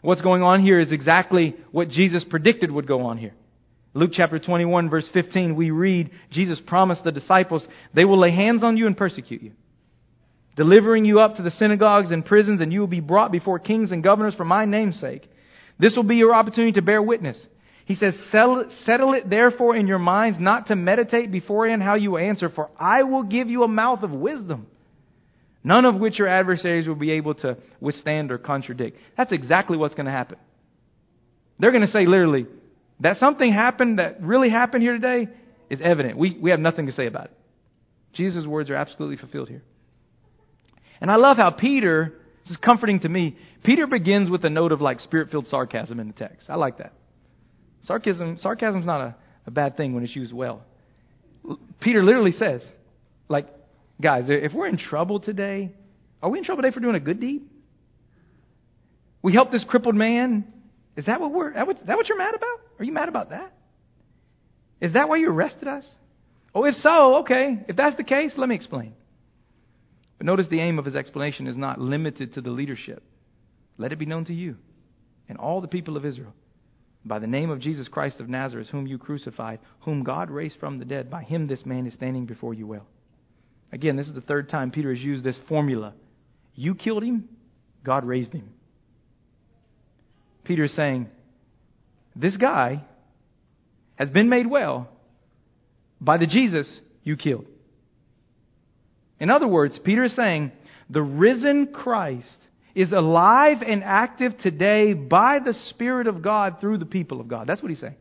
What's 0.00 0.22
going 0.22 0.42
on 0.42 0.62
here 0.62 0.80
is 0.80 0.90
exactly 0.90 1.54
what 1.70 1.88
Jesus 1.88 2.24
predicted 2.28 2.70
would 2.70 2.88
go 2.88 3.02
on 3.02 3.18
here. 3.18 3.34
Luke 3.94 4.10
chapter 4.12 4.38
21, 4.38 4.88
verse 4.88 5.08
15, 5.12 5.54
we 5.54 5.70
read 5.70 6.10
Jesus 6.30 6.58
promised 6.66 7.04
the 7.04 7.12
disciples, 7.12 7.66
They 7.94 8.04
will 8.04 8.18
lay 8.18 8.30
hands 8.30 8.64
on 8.64 8.76
you 8.76 8.86
and 8.86 8.96
persecute 8.96 9.42
you, 9.42 9.52
delivering 10.56 11.04
you 11.04 11.20
up 11.20 11.36
to 11.36 11.42
the 11.42 11.50
synagogues 11.50 12.10
and 12.10 12.24
prisons, 12.24 12.62
and 12.62 12.72
you 12.72 12.80
will 12.80 12.86
be 12.86 13.00
brought 13.00 13.30
before 13.30 13.58
kings 13.58 13.92
and 13.92 14.02
governors 14.02 14.34
for 14.34 14.46
my 14.46 14.64
name's 14.64 14.98
sake. 14.98 15.28
This 15.78 15.94
will 15.96 16.04
be 16.04 16.16
your 16.16 16.34
opportunity 16.34 16.72
to 16.72 16.82
bear 16.82 17.02
witness. 17.02 17.40
He 17.84 17.94
says, 17.96 18.14
Settle 18.30 19.14
it 19.14 19.28
therefore 19.28 19.76
in 19.76 19.86
your 19.86 19.98
minds 19.98 20.38
not 20.40 20.68
to 20.68 20.76
meditate 20.76 21.32
beforehand 21.32 21.82
how 21.82 21.94
you 21.94 22.16
answer, 22.16 22.48
for 22.48 22.70
I 22.78 23.02
will 23.02 23.24
give 23.24 23.48
you 23.48 23.64
a 23.64 23.68
mouth 23.68 24.02
of 24.02 24.10
wisdom 24.10 24.66
None 25.64 25.84
of 25.84 25.94
which 25.96 26.18
your 26.18 26.28
adversaries 26.28 26.88
will 26.88 26.96
be 26.96 27.12
able 27.12 27.34
to 27.36 27.56
withstand 27.80 28.32
or 28.32 28.38
contradict. 28.38 28.98
That's 29.16 29.32
exactly 29.32 29.76
what's 29.76 29.94
going 29.94 30.06
to 30.06 30.12
happen. 30.12 30.38
They're 31.58 31.70
going 31.70 31.86
to 31.86 31.92
say 31.92 32.06
literally, 32.06 32.46
that 33.00 33.18
something 33.18 33.52
happened 33.52 33.98
that 33.98 34.22
really 34.22 34.50
happened 34.50 34.82
here 34.82 34.94
today 34.94 35.28
is 35.70 35.80
evident. 35.82 36.18
We, 36.18 36.36
we 36.40 36.50
have 36.50 36.60
nothing 36.60 36.86
to 36.86 36.92
say 36.92 37.06
about 37.06 37.26
it. 37.26 37.38
Jesus' 38.12 38.44
words 38.44 38.70
are 38.70 38.74
absolutely 38.74 39.16
fulfilled 39.16 39.48
here. 39.48 39.62
And 41.00 41.10
I 41.10 41.16
love 41.16 41.36
how 41.36 41.50
Peter, 41.50 42.12
this 42.44 42.52
is 42.52 42.56
comforting 42.56 43.00
to 43.00 43.08
me, 43.08 43.36
Peter 43.64 43.86
begins 43.86 44.30
with 44.30 44.44
a 44.44 44.50
note 44.50 44.72
of 44.72 44.80
like 44.80 45.00
spirit 45.00 45.30
filled 45.30 45.46
sarcasm 45.46 46.00
in 46.00 46.08
the 46.08 46.14
text. 46.14 46.48
I 46.48 46.56
like 46.56 46.78
that. 46.78 46.92
Sarcasm, 47.84 48.38
sarcasm's 48.40 48.86
not 48.86 49.00
a, 49.00 49.16
a 49.46 49.50
bad 49.50 49.76
thing 49.76 49.94
when 49.94 50.04
it's 50.04 50.14
used 50.14 50.32
well. 50.32 50.62
Peter 51.80 52.02
literally 52.02 52.32
says, 52.32 52.62
like, 53.28 53.48
Guys, 54.02 54.24
if 54.28 54.52
we're 54.52 54.66
in 54.66 54.78
trouble 54.78 55.20
today, 55.20 55.70
are 56.22 56.28
we 56.28 56.38
in 56.38 56.44
trouble 56.44 56.62
today 56.62 56.74
for 56.74 56.80
doing 56.80 56.96
a 56.96 57.00
good 57.00 57.20
deed? 57.20 57.42
We 59.22 59.32
helped 59.32 59.52
this 59.52 59.64
crippled 59.66 59.94
man. 59.94 60.44
Is 60.96 61.06
that 61.06 61.20
what 61.20 61.32
we're, 61.32 61.50
is 61.50 61.76
that 61.86 61.96
what 61.96 62.08
you're 62.08 62.18
mad 62.18 62.34
about? 62.34 62.58
Are 62.80 62.84
you 62.84 62.92
mad 62.92 63.08
about 63.08 63.30
that? 63.30 63.52
Is 64.80 64.94
that 64.94 65.08
why 65.08 65.16
you 65.16 65.30
arrested 65.30 65.68
us? 65.68 65.84
Oh, 66.52 66.64
if 66.64 66.74
so, 66.76 67.18
okay. 67.20 67.64
If 67.68 67.76
that's 67.76 67.96
the 67.96 68.02
case, 68.02 68.32
let 68.36 68.48
me 68.48 68.56
explain. 68.56 68.94
But 70.22 70.26
notice 70.26 70.46
the 70.48 70.60
aim 70.60 70.78
of 70.78 70.84
his 70.84 70.94
explanation 70.94 71.48
is 71.48 71.56
not 71.56 71.80
limited 71.80 72.34
to 72.34 72.40
the 72.40 72.52
leadership. 72.52 73.02
Let 73.76 73.90
it 73.90 73.98
be 73.98 74.06
known 74.06 74.24
to 74.26 74.32
you 74.32 74.56
and 75.28 75.36
all 75.36 75.60
the 75.60 75.66
people 75.66 75.96
of 75.96 76.04
Israel 76.04 76.32
by 77.04 77.18
the 77.18 77.26
name 77.26 77.50
of 77.50 77.58
Jesus 77.58 77.88
Christ 77.88 78.20
of 78.20 78.28
Nazareth, 78.28 78.68
whom 78.68 78.86
you 78.86 78.98
crucified, 78.98 79.58
whom 79.80 80.04
God 80.04 80.30
raised 80.30 80.60
from 80.60 80.78
the 80.78 80.84
dead. 80.84 81.10
By 81.10 81.24
him 81.24 81.48
this 81.48 81.66
man 81.66 81.88
is 81.88 81.94
standing 81.94 82.26
before 82.26 82.54
you 82.54 82.68
well. 82.68 82.86
Again, 83.72 83.96
this 83.96 84.06
is 84.06 84.14
the 84.14 84.20
third 84.20 84.48
time 84.48 84.70
Peter 84.70 84.94
has 84.94 85.02
used 85.02 85.24
this 85.24 85.34
formula. 85.48 85.92
You 86.54 86.76
killed 86.76 87.02
him, 87.02 87.28
God 87.82 88.04
raised 88.04 88.32
him. 88.32 88.48
Peter 90.44 90.62
is 90.62 90.76
saying, 90.76 91.08
This 92.14 92.36
guy 92.36 92.84
has 93.96 94.08
been 94.08 94.28
made 94.28 94.48
well 94.48 94.88
by 96.00 96.16
the 96.16 96.28
Jesus 96.28 96.80
you 97.02 97.16
killed. 97.16 97.46
In 99.22 99.30
other 99.30 99.46
words, 99.46 99.78
Peter 99.84 100.02
is 100.02 100.16
saying 100.16 100.50
the 100.90 101.00
risen 101.00 101.68
Christ 101.68 102.26
is 102.74 102.90
alive 102.90 103.58
and 103.64 103.84
active 103.84 104.36
today 104.38 104.94
by 104.94 105.38
the 105.38 105.54
Spirit 105.70 106.08
of 106.08 106.22
God 106.22 106.56
through 106.60 106.78
the 106.78 106.86
people 106.86 107.20
of 107.20 107.28
God. 107.28 107.46
That's 107.46 107.62
what 107.62 107.70
he's 107.70 107.78
saying. 107.78 107.94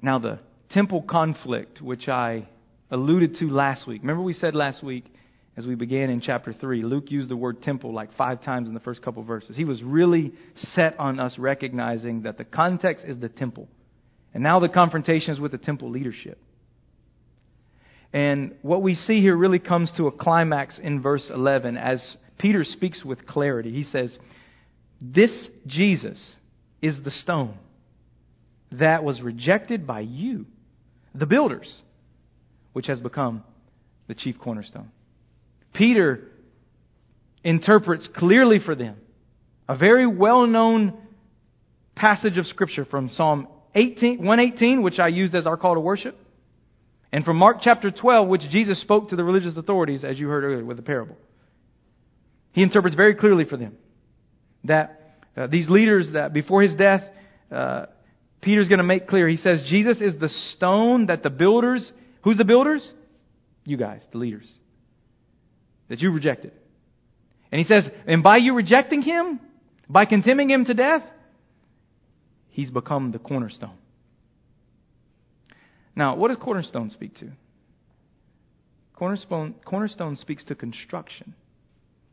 Now, 0.00 0.20
the 0.20 0.38
temple 0.70 1.02
conflict, 1.02 1.82
which 1.82 2.06
I 2.06 2.46
alluded 2.92 3.38
to 3.40 3.50
last 3.50 3.84
week. 3.88 4.02
Remember, 4.02 4.22
we 4.22 4.34
said 4.34 4.54
last 4.54 4.84
week, 4.84 5.12
as 5.56 5.66
we 5.66 5.74
began 5.74 6.10
in 6.10 6.20
chapter 6.20 6.52
3, 6.52 6.84
Luke 6.84 7.10
used 7.10 7.28
the 7.28 7.36
word 7.36 7.60
temple 7.60 7.92
like 7.92 8.16
five 8.16 8.40
times 8.44 8.68
in 8.68 8.74
the 8.74 8.80
first 8.80 9.02
couple 9.02 9.24
verses. 9.24 9.56
He 9.56 9.64
was 9.64 9.82
really 9.82 10.32
set 10.74 10.96
on 11.00 11.18
us 11.18 11.36
recognizing 11.38 12.22
that 12.22 12.38
the 12.38 12.44
context 12.44 13.04
is 13.04 13.18
the 13.18 13.28
temple. 13.28 13.66
And 14.34 14.42
now 14.42 14.60
the 14.60 14.68
confrontation 14.68 15.32
is 15.32 15.40
with 15.40 15.52
the 15.52 15.58
temple 15.58 15.90
leadership. 15.90 16.38
And 18.12 18.54
what 18.62 18.82
we 18.82 18.94
see 18.94 19.20
here 19.20 19.36
really 19.36 19.58
comes 19.58 19.92
to 19.96 20.06
a 20.06 20.12
climax 20.12 20.78
in 20.78 21.00
verse 21.00 21.30
11 21.32 21.76
as 21.76 22.16
Peter 22.38 22.64
speaks 22.64 23.04
with 23.04 23.26
clarity. 23.26 23.72
He 23.72 23.84
says, 23.84 24.16
This 25.00 25.30
Jesus 25.66 26.18
is 26.80 27.02
the 27.04 27.10
stone 27.10 27.56
that 28.72 29.04
was 29.04 29.20
rejected 29.20 29.86
by 29.86 30.00
you, 30.00 30.46
the 31.14 31.26
builders, 31.26 31.72
which 32.72 32.86
has 32.86 33.00
become 33.00 33.44
the 34.08 34.14
chief 34.14 34.38
cornerstone. 34.38 34.90
Peter 35.74 36.28
interprets 37.44 38.08
clearly 38.14 38.58
for 38.64 38.74
them 38.74 38.96
a 39.68 39.76
very 39.76 40.06
well 40.06 40.46
known 40.46 40.94
passage 41.94 42.36
of 42.36 42.46
Scripture 42.46 42.84
from 42.84 43.08
Psalm 43.08 43.48
18, 43.74 44.18
118, 44.18 44.82
which 44.82 44.98
I 44.98 45.08
used 45.08 45.34
as 45.34 45.46
our 45.46 45.56
call 45.56 45.74
to 45.74 45.80
worship. 45.80 46.18
And 47.12 47.24
from 47.24 47.36
Mark 47.36 47.58
chapter 47.60 47.90
12, 47.90 48.28
which 48.28 48.42
Jesus 48.50 48.80
spoke 48.80 49.10
to 49.10 49.16
the 49.16 49.24
religious 49.24 49.56
authorities, 49.56 50.04
as 50.04 50.18
you 50.18 50.28
heard 50.28 50.44
earlier 50.44 50.64
with 50.64 50.78
the 50.78 50.82
parable. 50.82 51.16
He 52.52 52.62
interprets 52.62 52.96
very 52.96 53.14
clearly 53.14 53.44
for 53.44 53.56
them 53.56 53.76
that 54.64 55.16
uh, 55.36 55.46
these 55.46 55.68
leaders, 55.68 56.08
that 56.12 56.32
before 56.32 56.62
his 56.62 56.74
death, 56.76 57.02
uh, 57.50 57.86
Peter's 58.40 58.68
going 58.68 58.78
to 58.78 58.84
make 58.84 59.08
clear. 59.08 59.28
He 59.28 59.36
says, 59.36 59.64
Jesus 59.68 59.98
is 60.00 60.18
the 60.20 60.28
stone 60.54 61.06
that 61.06 61.22
the 61.22 61.30
builders, 61.30 61.90
who's 62.22 62.36
the 62.36 62.44
builders? 62.44 62.88
You 63.64 63.76
guys, 63.76 64.00
the 64.10 64.18
leaders, 64.18 64.50
that 65.88 66.00
you 66.00 66.10
rejected. 66.10 66.52
And 67.50 67.58
he 67.58 67.64
says, 67.64 67.84
and 68.06 68.22
by 68.22 68.38
you 68.38 68.54
rejecting 68.54 69.02
him, 69.02 69.40
by 69.88 70.06
condemning 70.06 70.50
him 70.50 70.64
to 70.64 70.74
death, 70.74 71.02
he's 72.52 72.70
become 72.70 73.10
the 73.10 73.18
cornerstone. 73.18 73.76
Now, 75.96 76.14
what 76.14 76.28
does 76.28 76.36
cornerstone 76.38 76.90
speak 76.90 77.18
to? 77.18 77.32
Cornerstone, 78.94 79.54
cornerstone 79.64 80.16
speaks 80.16 80.44
to 80.44 80.54
construction, 80.54 81.34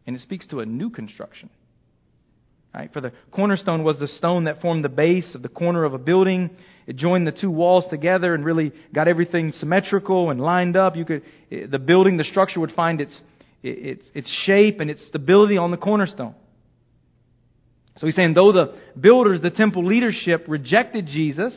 and 0.08 0.16
it 0.16 0.22
speaks 0.22 0.48
to 0.48 0.60
a 0.60 0.66
new 0.66 0.90
construction. 0.90 1.50
Right? 2.74 2.92
For 2.92 3.02
the 3.02 3.12
cornerstone 3.32 3.84
was 3.84 4.00
the 4.00 4.08
stone 4.08 4.44
that 4.46 4.62
formed 4.62 4.84
the 4.86 4.90
base 4.90 5.34
of 5.34 5.42
the 5.42 5.50
corner 5.50 5.84
of 5.86 5.94
a 5.94 5.98
building. 5.98 6.52
It 6.86 6.98
joined 6.98 7.26
the 7.26 7.32
two 7.32 7.50
walls 7.50 7.86
together 7.90 8.36
and 8.36 8.46
really 8.46 8.72
got 8.94 9.08
everything 9.08 9.52
symmetrical 9.52 10.30
and 10.30 10.40
lined 10.40 10.78
up. 10.78 10.96
You 10.96 11.06
could, 11.06 11.24
the 11.50 11.80
building, 11.80 12.18
the 12.18 12.24
structure 12.24 12.60
would 12.60 12.72
find 12.72 13.02
its, 13.02 13.22
its, 13.64 14.06
its 14.14 14.30
shape 14.46 14.82
and 14.82 14.90
its 14.90 15.06
stability 15.08 15.58
on 15.58 15.72
the 15.72 15.78
cornerstone. 15.78 16.36
So 18.00 18.08
he's 18.08 18.16
saying, 18.16 18.34
though 18.34 18.54
the 18.54 18.76
builders, 19.00 19.42
the 19.42 19.50
temple 19.50 19.86
leadership, 19.86 20.46
rejected 20.48 21.06
Jesus, 21.06 21.54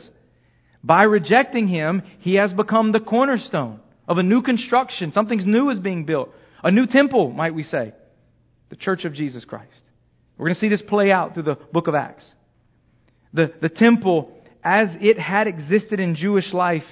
by 0.83 1.03
rejecting 1.03 1.69
him, 1.69 2.03
he 2.19 2.35
has 2.35 2.51
become 2.51 2.91
the 2.91 2.99
cornerstone 2.99 3.79
of 4.09 4.17
a 4.17 4.23
new 4.23 4.41
construction. 4.41 5.13
Something's 5.13 5.45
new 5.45 5.69
is 5.69 5.79
being 5.79 6.05
built. 6.05 6.29
A 6.61 6.69
new 6.69 6.85
temple, 6.85 7.31
might 7.31 7.55
we 7.55 7.63
say. 7.63 7.93
The 8.69 8.75
church 8.75 9.05
of 9.05 9.13
Jesus 9.13 9.45
Christ. 9.45 9.71
We're 10.37 10.47
going 10.47 10.55
to 10.55 10.59
see 10.59 10.67
this 10.67 10.81
play 10.81 11.11
out 11.11 11.33
through 11.33 11.43
the 11.43 11.57
book 11.71 11.87
of 11.87 11.95
Acts. 11.95 12.29
The, 13.33 13.53
the 13.61 13.69
temple, 13.69 14.31
as 14.61 14.89
it 14.99 15.17
had 15.17 15.47
existed 15.47 16.01
in 16.01 16.15
Jewish 16.15 16.51
life, 16.51 16.83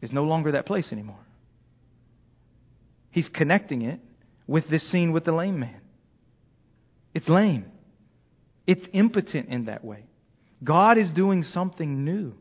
is 0.00 0.12
no 0.12 0.22
longer 0.22 0.52
that 0.52 0.66
place 0.66 0.88
anymore. 0.92 1.18
He's 3.10 3.28
connecting 3.28 3.82
it 3.82 3.98
with 4.46 4.68
this 4.70 4.88
scene 4.92 5.12
with 5.12 5.24
the 5.24 5.32
lame 5.32 5.58
man. 5.58 5.81
It's 7.14 7.28
lame. 7.28 7.66
It's 8.66 8.84
impotent 8.92 9.48
in 9.48 9.66
that 9.66 9.84
way. 9.84 10.04
God 10.62 10.98
is 10.98 11.10
doing 11.12 11.42
something 11.42 12.04
new. 12.04 12.34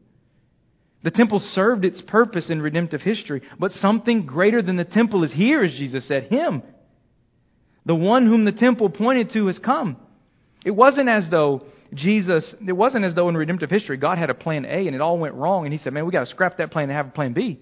The 1.03 1.11
temple 1.11 1.39
served 1.53 1.83
its 1.83 2.01
purpose 2.01 2.49
in 2.49 2.61
redemptive 2.61 3.01
history, 3.01 3.41
but 3.57 3.71
something 3.71 4.25
greater 4.25 4.61
than 4.61 4.77
the 4.77 4.85
temple 4.85 5.23
is 5.23 5.33
here, 5.33 5.63
as 5.63 5.71
Jesus 5.71 6.07
said. 6.07 6.25
Him. 6.25 6.61
The 7.85 7.95
one 7.95 8.27
whom 8.27 8.45
the 8.45 8.51
temple 8.51 8.89
pointed 8.89 9.31
to 9.33 9.47
has 9.47 9.57
come. 9.57 9.97
It 10.63 10.71
wasn't 10.71 11.09
as 11.09 11.27
though 11.31 11.63
Jesus, 11.93 12.53
it 12.65 12.73
wasn't 12.73 13.05
as 13.05 13.15
though 13.15 13.29
in 13.29 13.35
redemptive 13.35 13.71
history 13.71 13.97
God 13.97 14.19
had 14.19 14.29
a 14.29 14.35
plan 14.35 14.65
A 14.65 14.87
and 14.87 14.95
it 14.95 15.01
all 15.01 15.17
went 15.17 15.33
wrong 15.33 15.65
and 15.65 15.73
he 15.73 15.79
said, 15.79 15.91
man, 15.91 16.05
we 16.05 16.11
got 16.11 16.21
to 16.21 16.25
scrap 16.27 16.57
that 16.57 16.71
plan 16.71 16.83
and 16.83 16.93
have 16.93 17.07
a 17.07 17.11
plan 17.11 17.33
B. 17.33 17.59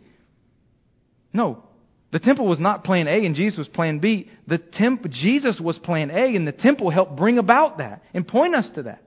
No. 1.31 1.63
The 2.11 2.19
temple 2.19 2.47
was 2.47 2.59
not 2.59 2.83
plan 2.83 3.07
A 3.07 3.25
and 3.25 3.35
Jesus 3.35 3.57
was 3.57 3.67
plan 3.67 3.99
B. 3.99 4.29
The 4.47 4.57
temp, 4.57 5.07
Jesus 5.09 5.59
was 5.59 5.77
plan 5.77 6.09
A 6.09 6.35
and 6.35 6.47
the 6.47 6.51
temple 6.51 6.89
helped 6.89 7.15
bring 7.15 7.37
about 7.37 7.77
that 7.77 8.03
and 8.13 8.27
point 8.27 8.55
us 8.55 8.69
to 8.75 8.83
that. 8.83 9.03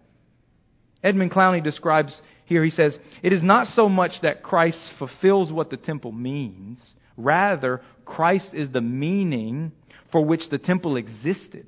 Edmund 1.03 1.33
Clowney 1.33 1.63
describes 1.63 2.21
here, 2.45 2.65
he 2.65 2.71
says, 2.71 2.97
It 3.23 3.33
is 3.33 3.43
not 3.43 3.67
so 3.69 3.89
much 3.89 4.13
that 4.23 4.43
Christ 4.43 4.79
fulfills 4.99 5.53
what 5.53 5.71
the 5.71 5.77
temple 5.77 6.13
means, 6.13 6.81
rather, 7.17 7.81
Christ 8.05 8.51
is 8.53 8.71
the 8.71 8.81
meaning 8.81 9.73
for 10.13 10.25
which 10.25 10.43
the 10.51 10.59
temple 10.59 10.97
existed. 10.97 11.67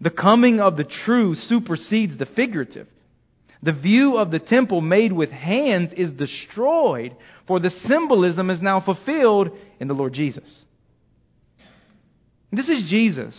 The 0.00 0.10
coming 0.10 0.60
of 0.60 0.76
the 0.76 0.88
true 1.04 1.34
supersedes 1.34 2.16
the 2.16 2.26
figurative. 2.26 2.86
The 3.62 3.72
view 3.72 4.16
of 4.16 4.30
the 4.30 4.38
temple 4.38 4.80
made 4.80 5.12
with 5.12 5.30
hands 5.30 5.92
is 5.96 6.12
destroyed, 6.12 7.16
for 7.46 7.58
the 7.58 7.70
symbolism 7.86 8.50
is 8.50 8.62
now 8.62 8.80
fulfilled 8.80 9.50
in 9.80 9.88
the 9.88 9.94
Lord 9.94 10.12
Jesus. 10.12 10.64
This 12.52 12.68
is 12.68 12.88
Jesus 12.88 13.34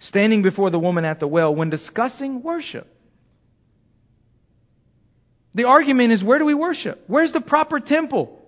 standing 0.00 0.42
before 0.42 0.70
the 0.70 0.78
woman 0.78 1.04
at 1.04 1.20
the 1.20 1.26
well 1.26 1.54
when 1.54 1.70
discussing 1.70 2.42
worship. 2.42 2.86
The 5.54 5.64
argument 5.64 6.12
is 6.12 6.22
where 6.22 6.38
do 6.38 6.44
we 6.44 6.54
worship? 6.54 7.02
Where's 7.06 7.32
the 7.32 7.40
proper 7.40 7.80
temple? 7.80 8.38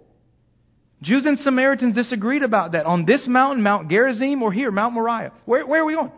Jews 1.03 1.25
and 1.27 1.39
Samaritans 1.39 1.95
disagreed 1.95 2.43
about 2.43 2.73
that. 2.73 2.87
On 2.87 3.05
this 3.05 3.25
mountain, 3.27 3.63
Mount 3.63 3.89
Gerizim, 3.89 4.43
or 4.43 4.53
here, 4.53 4.71
Mount 4.71 4.95
Moriah. 4.95 5.33
Where, 5.45 5.67
where 5.67 5.83
are 5.83 5.85
we 5.85 5.95
going? 5.95 6.13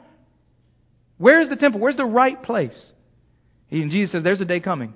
Where's 1.19 1.49
the 1.49 1.57
temple? 1.57 1.81
Where's 1.81 1.97
the 1.97 2.05
right 2.05 2.43
place? 2.43 2.92
And 3.81 3.91
Jesus 3.91 4.13
says, 4.13 4.23
There's 4.23 4.41
a 4.41 4.47
day 4.47 4.61
coming 4.61 4.95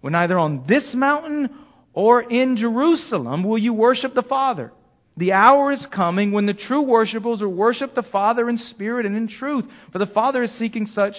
when 0.00 0.14
either 0.14 0.38
on 0.38 0.64
this 0.68 0.90
mountain 0.94 1.48
or 1.94 2.22
in 2.22 2.56
Jerusalem 2.56 3.42
will 3.42 3.58
you 3.58 3.72
worship 3.72 4.14
the 4.14 4.22
Father. 4.22 4.72
The 5.16 5.32
hour 5.32 5.72
is 5.72 5.86
coming 5.94 6.32
when 6.32 6.46
the 6.46 6.54
true 6.54 6.82
worshippers 6.82 7.40
will 7.40 7.54
worship 7.54 7.94
the 7.94 8.02
Father 8.02 8.48
in 8.48 8.58
spirit 8.58 9.06
and 9.06 9.16
in 9.16 9.28
truth, 9.28 9.64
for 9.92 9.98
the 9.98 10.06
Father 10.06 10.42
is 10.42 10.52
seeking 10.58 10.86
such 10.86 11.14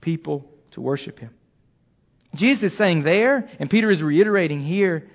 people 0.00 0.46
to 0.72 0.80
worship 0.80 1.18
Him. 1.18 1.30
Jesus 2.34 2.72
is 2.72 2.78
saying 2.78 3.02
there, 3.02 3.48
and 3.58 3.70
Peter 3.70 3.90
is 3.90 4.02
reiterating 4.02 4.60
here, 4.60 5.08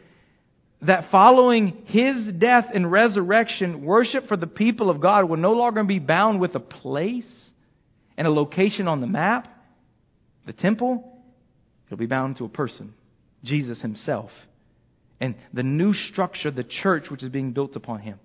that 0.81 1.11
following 1.11 1.83
his 1.85 2.33
death 2.39 2.65
and 2.73 2.91
resurrection, 2.91 3.85
worship 3.85 4.27
for 4.27 4.35
the 4.35 4.47
people 4.47 4.89
of 4.89 4.99
God 4.99 5.29
will 5.29 5.37
no 5.37 5.53
longer 5.53 5.83
be 5.83 5.99
bound 5.99 6.39
with 6.39 6.55
a 6.55 6.59
place 6.59 7.31
and 8.17 8.25
a 8.25 8.31
location 8.31 8.87
on 8.87 8.99
the 8.99 9.07
map, 9.07 9.47
the 10.45 10.53
temple. 10.53 11.21
It'll 11.87 11.97
be 11.97 12.05
bound 12.05 12.37
to 12.37 12.45
a 12.45 12.49
person, 12.49 12.93
Jesus 13.43 13.81
himself, 13.81 14.31
and 15.19 15.35
the 15.53 15.63
new 15.63 15.93
structure, 15.93 16.51
the 16.51 16.63
church, 16.63 17.09
which 17.09 17.23
is 17.23 17.29
being 17.29 17.51
built 17.51 17.75
upon 17.75 17.99
him. 17.99 18.19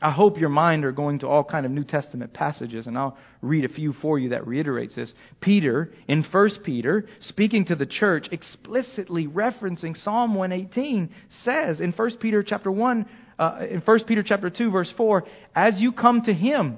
I 0.00 0.10
hope 0.10 0.38
your 0.38 0.50
mind 0.50 0.84
are 0.84 0.92
going 0.92 1.20
to 1.20 1.26
all 1.26 1.42
kind 1.42 1.64
of 1.64 1.72
New 1.72 1.84
Testament 1.84 2.34
passages, 2.34 2.86
and 2.86 2.98
I'll 2.98 3.16
read 3.40 3.64
a 3.64 3.68
few 3.68 3.94
for 3.94 4.18
you 4.18 4.30
that 4.30 4.46
reiterates 4.46 4.94
this. 4.94 5.10
Peter, 5.40 5.90
in 6.06 6.22
1 6.22 6.50
Peter, 6.64 7.08
speaking 7.20 7.64
to 7.66 7.76
the 7.76 7.86
church, 7.86 8.28
explicitly 8.30 9.26
referencing 9.26 9.96
Psalm 9.96 10.34
118, 10.34 11.08
says 11.44 11.80
in 11.80 11.92
1 11.92 12.16
Peter 12.18 12.42
chapter 12.42 12.70
1, 12.70 13.06
uh, 13.38 13.58
in 13.70 13.80
1 13.80 14.04
Peter 14.04 14.22
chapter 14.22 14.50
2, 14.50 14.70
verse 14.70 14.92
4, 14.98 15.24
as 15.54 15.74
you 15.78 15.92
come 15.92 16.22
to 16.22 16.34
him, 16.34 16.76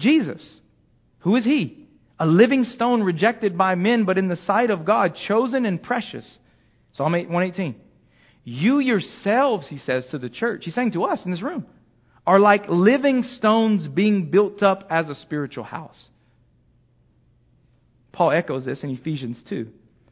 Jesus, 0.00 0.58
who 1.20 1.36
is 1.36 1.44
he? 1.44 1.81
A 2.22 2.26
living 2.26 2.62
stone 2.62 3.02
rejected 3.02 3.58
by 3.58 3.74
men, 3.74 4.04
but 4.04 4.16
in 4.16 4.28
the 4.28 4.36
sight 4.36 4.70
of 4.70 4.84
God, 4.84 5.16
chosen 5.26 5.66
and 5.66 5.82
precious. 5.82 6.38
Psalm 6.92 7.16
8, 7.16 7.28
118. 7.28 7.74
You 8.44 8.78
yourselves, 8.78 9.66
he 9.68 9.76
says 9.78 10.06
to 10.12 10.18
the 10.18 10.30
church, 10.30 10.62
he's 10.64 10.72
saying 10.72 10.92
to 10.92 11.02
us 11.02 11.24
in 11.24 11.32
this 11.32 11.42
room, 11.42 11.66
are 12.24 12.38
like 12.38 12.68
living 12.68 13.24
stones 13.24 13.88
being 13.88 14.30
built 14.30 14.62
up 14.62 14.86
as 14.88 15.08
a 15.08 15.16
spiritual 15.16 15.64
house. 15.64 16.00
Paul 18.12 18.30
echoes 18.30 18.64
this 18.66 18.84
in 18.84 18.90
Ephesians 18.90 19.42
2. 19.48 19.66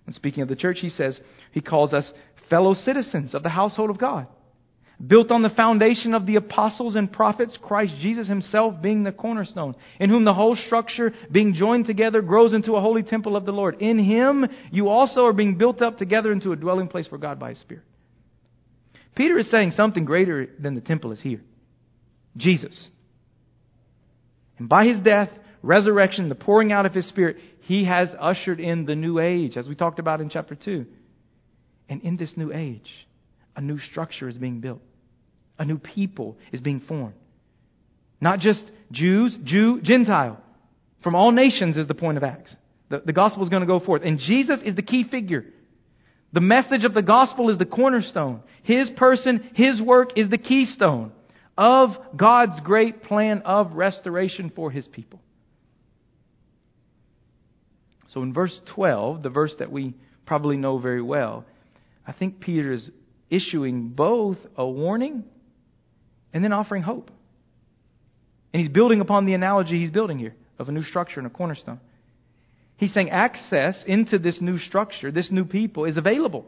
And 0.06 0.12
speaking 0.12 0.42
of 0.42 0.48
the 0.48 0.56
church, 0.56 0.78
he 0.80 0.90
says 0.90 1.20
he 1.52 1.60
calls 1.60 1.94
us 1.94 2.12
fellow 2.48 2.74
citizens 2.74 3.36
of 3.36 3.44
the 3.44 3.50
household 3.50 3.88
of 3.88 3.98
God, 3.98 4.26
built 5.04 5.30
on 5.30 5.42
the 5.42 5.50
foundation 5.50 6.14
of 6.14 6.26
the 6.26 6.36
apostles 6.36 6.94
and 6.94 7.10
prophets, 7.10 7.58
Christ 7.60 7.94
Jesus 8.00 8.28
himself 8.28 8.82
being 8.82 9.02
the 9.02 9.12
cornerstone, 9.12 9.74
in 9.98 10.10
whom 10.10 10.24
the 10.24 10.34
whole 10.34 10.56
structure, 10.56 11.14
being 11.32 11.54
joined 11.54 11.86
together, 11.86 12.20
grows 12.20 12.52
into 12.52 12.74
a 12.74 12.80
holy 12.80 13.02
temple 13.02 13.36
of 13.36 13.46
the 13.46 13.52
Lord. 13.52 13.80
In 13.80 13.98
him, 13.98 14.46
you 14.70 14.88
also 14.88 15.24
are 15.24 15.32
being 15.32 15.56
built 15.56 15.80
up 15.80 15.96
together 15.96 16.32
into 16.32 16.52
a 16.52 16.56
dwelling 16.56 16.88
place 16.88 17.06
for 17.06 17.18
God 17.18 17.38
by 17.38 17.50
his 17.50 17.60
Spirit. 17.60 17.84
Peter 19.14 19.38
is 19.38 19.50
saying 19.50 19.72
something 19.72 20.04
greater 20.04 20.48
than 20.58 20.74
the 20.74 20.80
temple 20.80 21.12
is 21.12 21.20
here 21.20 21.40
Jesus. 22.36 22.88
And 24.58 24.68
by 24.68 24.86
his 24.86 25.00
death, 25.02 25.30
resurrection, 25.62 26.28
the 26.28 26.34
pouring 26.34 26.72
out 26.72 26.86
of 26.86 26.94
his 26.94 27.08
Spirit, 27.08 27.38
he 27.62 27.84
has 27.86 28.08
ushered 28.18 28.60
in 28.60 28.84
the 28.84 28.94
new 28.94 29.18
age, 29.18 29.56
as 29.56 29.66
we 29.66 29.74
talked 29.74 29.98
about 29.98 30.20
in 30.20 30.28
chapter 30.28 30.54
2. 30.54 30.86
And 31.88 32.02
in 32.02 32.16
this 32.16 32.34
new 32.36 32.52
age, 32.52 32.88
a 33.56 33.60
new 33.60 33.78
structure 33.78 34.28
is 34.28 34.38
being 34.38 34.60
built, 34.60 34.80
a 35.60 35.64
new 35.64 35.78
people 35.78 36.38
is 36.50 36.60
being 36.60 36.80
formed. 36.80 37.14
Not 38.20 38.40
just 38.40 38.62
Jews, 38.90 39.36
Jew, 39.44 39.80
Gentile. 39.82 40.40
From 41.04 41.14
all 41.14 41.30
nations 41.30 41.76
is 41.76 41.86
the 41.86 41.94
point 41.94 42.16
of 42.16 42.24
Acts. 42.24 42.54
The, 42.88 43.02
the 43.04 43.12
gospel 43.12 43.44
is 43.44 43.50
going 43.50 43.60
to 43.60 43.66
go 43.66 43.78
forth. 43.78 44.02
And 44.02 44.18
Jesus 44.18 44.60
is 44.64 44.74
the 44.74 44.82
key 44.82 45.04
figure. 45.08 45.44
The 46.32 46.40
message 46.40 46.84
of 46.84 46.94
the 46.94 47.02
gospel 47.02 47.50
is 47.50 47.58
the 47.58 47.66
cornerstone. 47.66 48.40
His 48.62 48.88
person, 48.96 49.50
His 49.54 49.80
work 49.80 50.12
is 50.16 50.30
the 50.30 50.38
keystone 50.38 51.12
of 51.58 51.90
God's 52.16 52.58
great 52.64 53.02
plan 53.02 53.42
of 53.44 53.72
restoration 53.72 54.50
for 54.54 54.70
His 54.70 54.86
people. 54.86 55.20
So 58.14 58.22
in 58.22 58.32
verse 58.32 58.58
12, 58.74 59.22
the 59.22 59.28
verse 59.28 59.54
that 59.58 59.70
we 59.70 59.94
probably 60.24 60.56
know 60.56 60.78
very 60.78 61.02
well, 61.02 61.44
I 62.06 62.12
think 62.12 62.40
Peter 62.40 62.72
is 62.72 62.90
issuing 63.28 63.88
both 63.90 64.38
a 64.56 64.66
warning 64.66 65.24
and 66.32 66.42
then 66.44 66.52
offering 66.52 66.82
hope. 66.82 67.10
And 68.52 68.60
he's 68.60 68.70
building 68.70 69.00
upon 69.00 69.26
the 69.26 69.34
analogy 69.34 69.78
he's 69.78 69.90
building 69.90 70.18
here 70.18 70.34
of 70.58 70.68
a 70.68 70.72
new 70.72 70.82
structure 70.82 71.20
and 71.20 71.26
a 71.26 71.30
cornerstone. 71.30 71.80
He's 72.76 72.92
saying 72.94 73.10
access 73.10 73.82
into 73.86 74.18
this 74.18 74.38
new 74.40 74.58
structure, 74.58 75.12
this 75.12 75.30
new 75.30 75.44
people, 75.44 75.84
is 75.84 75.96
available. 75.96 76.46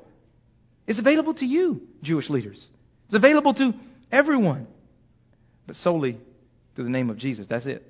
It's 0.87 0.99
available 0.99 1.35
to 1.35 1.47
you, 1.47 1.83
Jewish 2.03 2.29
leaders. 2.31 2.65
It's 3.07 3.15
available 3.15 3.55
to 3.55 3.73
everyone, 4.11 4.67
but 5.67 5.77
solely 5.77 6.19
through 6.75 6.85
the 6.85 6.91
name 6.91 7.11
of 7.11 7.19
Jesus. 7.19 7.47
That's 7.49 7.67
it. 7.67 7.87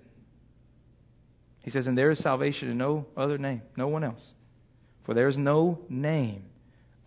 He 1.60 1.70
says, 1.70 1.86
And 1.86 1.96
there 1.96 2.10
is 2.10 2.18
salvation 2.18 2.68
in 2.68 2.78
no 2.78 3.06
other 3.16 3.38
name, 3.38 3.62
no 3.76 3.88
one 3.88 4.04
else. 4.04 4.26
For 5.06 5.14
there 5.14 5.28
is 5.28 5.38
no 5.38 5.80
name 5.88 6.44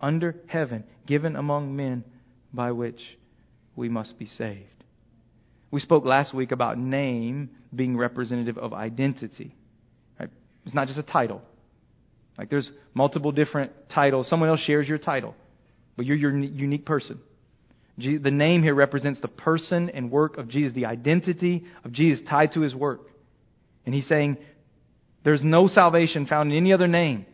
under 0.00 0.36
heaven 0.46 0.84
given 1.06 1.36
among 1.36 1.76
men 1.76 2.04
by 2.52 2.72
which 2.72 3.00
we 3.74 3.88
must 3.88 4.18
be 4.18 4.26
saved. 4.26 4.75
We 5.70 5.80
spoke 5.80 6.04
last 6.04 6.32
week 6.32 6.52
about 6.52 6.78
name 6.78 7.50
being 7.74 7.96
representative 7.96 8.56
of 8.58 8.72
identity. 8.72 9.54
It's 10.64 10.74
not 10.74 10.88
just 10.88 10.98
a 10.98 11.04
title. 11.04 11.42
Like 12.36 12.50
there's 12.50 12.70
multiple 12.92 13.32
different 13.32 13.72
titles. 13.94 14.28
Someone 14.28 14.48
else 14.48 14.60
shares 14.60 14.88
your 14.88 14.98
title, 14.98 15.34
but 15.96 16.06
you're 16.06 16.16
your 16.16 16.36
unique 16.36 16.84
person. 16.84 17.20
The 17.98 18.30
name 18.30 18.62
here 18.62 18.74
represents 18.74 19.20
the 19.20 19.28
person 19.28 19.90
and 19.90 20.10
work 20.10 20.36
of 20.36 20.48
Jesus, 20.48 20.74
the 20.74 20.86
identity 20.86 21.64
of 21.84 21.92
Jesus 21.92 22.24
tied 22.28 22.52
to 22.52 22.60
his 22.60 22.74
work. 22.74 23.00
And 23.86 23.94
he's 23.94 24.06
saying 24.08 24.36
there's 25.24 25.42
no 25.42 25.68
salvation 25.68 26.26
found 26.26 26.52
in 26.52 26.58
any 26.58 26.72
other 26.72 26.88
name 26.88 27.26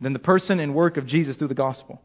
than 0.00 0.12
the 0.12 0.18
person 0.18 0.60
and 0.60 0.74
work 0.74 0.98
of 0.98 1.06
Jesus 1.06 1.36
through 1.36 1.48
the 1.48 1.54
gospel. 1.54 2.00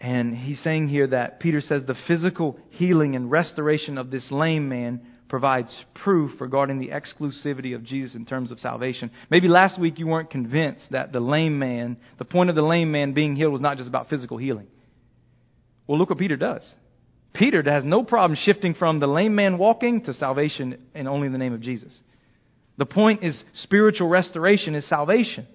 And 0.00 0.34
he's 0.34 0.62
saying 0.62 0.88
here 0.88 1.06
that 1.08 1.40
Peter 1.40 1.60
says 1.60 1.82
the 1.86 1.96
physical 2.08 2.58
healing 2.70 3.16
and 3.16 3.30
restoration 3.30 3.98
of 3.98 4.10
this 4.10 4.26
lame 4.30 4.68
man 4.68 5.02
provides 5.28 5.72
proof 5.94 6.40
regarding 6.40 6.78
the 6.78 6.88
exclusivity 6.88 7.74
of 7.74 7.84
Jesus 7.84 8.14
in 8.14 8.24
terms 8.24 8.50
of 8.50 8.58
salvation. 8.60 9.10
Maybe 9.30 9.46
last 9.46 9.78
week 9.78 9.98
you 9.98 10.06
weren't 10.06 10.30
convinced 10.30 10.90
that 10.90 11.12
the 11.12 11.20
lame 11.20 11.58
man, 11.58 11.98
the 12.18 12.24
point 12.24 12.50
of 12.50 12.56
the 12.56 12.62
lame 12.62 12.90
man 12.90 13.12
being 13.12 13.36
healed 13.36 13.52
was 13.52 13.60
not 13.60 13.76
just 13.76 13.88
about 13.88 14.08
physical 14.08 14.38
healing. 14.38 14.66
Well, 15.86 15.98
look 15.98 16.10
what 16.10 16.18
Peter 16.18 16.36
does. 16.36 16.68
Peter 17.32 17.62
has 17.62 17.84
no 17.84 18.02
problem 18.02 18.38
shifting 18.42 18.74
from 18.74 18.98
the 18.98 19.06
lame 19.06 19.34
man 19.34 19.58
walking 19.58 20.02
to 20.04 20.14
salvation 20.14 20.78
in 20.94 21.06
only 21.06 21.28
the 21.28 21.38
name 21.38 21.52
of 21.52 21.60
Jesus. 21.60 21.96
The 22.76 22.86
point 22.86 23.22
is 23.22 23.40
spiritual 23.54 24.08
restoration 24.08 24.74
is 24.74 24.88
salvation. 24.88 25.46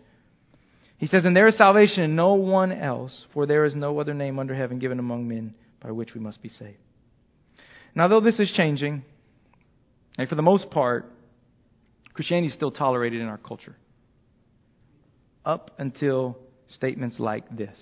He 0.97 1.08
says, 1.08 1.25
And 1.25 1.36
there 1.36 1.47
is 1.47 1.58
salvation 1.58 2.03
in 2.03 2.15
no 2.15 2.34
one 2.34 2.71
else, 2.71 3.25
for 3.34 3.45
there 3.45 3.65
is 3.65 3.75
no 3.75 3.99
other 3.99 4.13
name 4.13 4.39
under 4.39 4.55
heaven 4.55 4.79
given 4.79 4.99
among 4.99 5.27
men 5.27 5.53
by 5.81 5.91
which 5.91 6.13
we 6.13 6.21
must 6.21 6.41
be 6.41 6.49
saved. 6.49 6.77
Now, 7.93 8.08
though 8.08 8.21
this 8.21 8.39
is 8.39 8.51
changing, 8.51 9.03
and 10.17 10.27
for 10.27 10.36
the 10.36 10.41
most 10.41 10.69
part, 10.69 11.12
Christianity 12.13 12.47
is 12.47 12.53
still 12.53 12.71
tolerated 12.71 13.21
in 13.21 13.27
our 13.27 13.38
culture. 13.38 13.75
Up 15.45 15.71
until 15.77 16.38
statements 16.69 17.19
like 17.19 17.55
this 17.55 17.77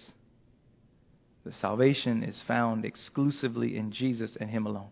the 1.46 1.52
salvation 1.60 2.24
is 2.24 2.42
found 2.48 2.86
exclusively 2.86 3.76
in 3.76 3.92
Jesus 3.92 4.38
and 4.40 4.50
Him 4.50 4.66
alone. 4.66 4.90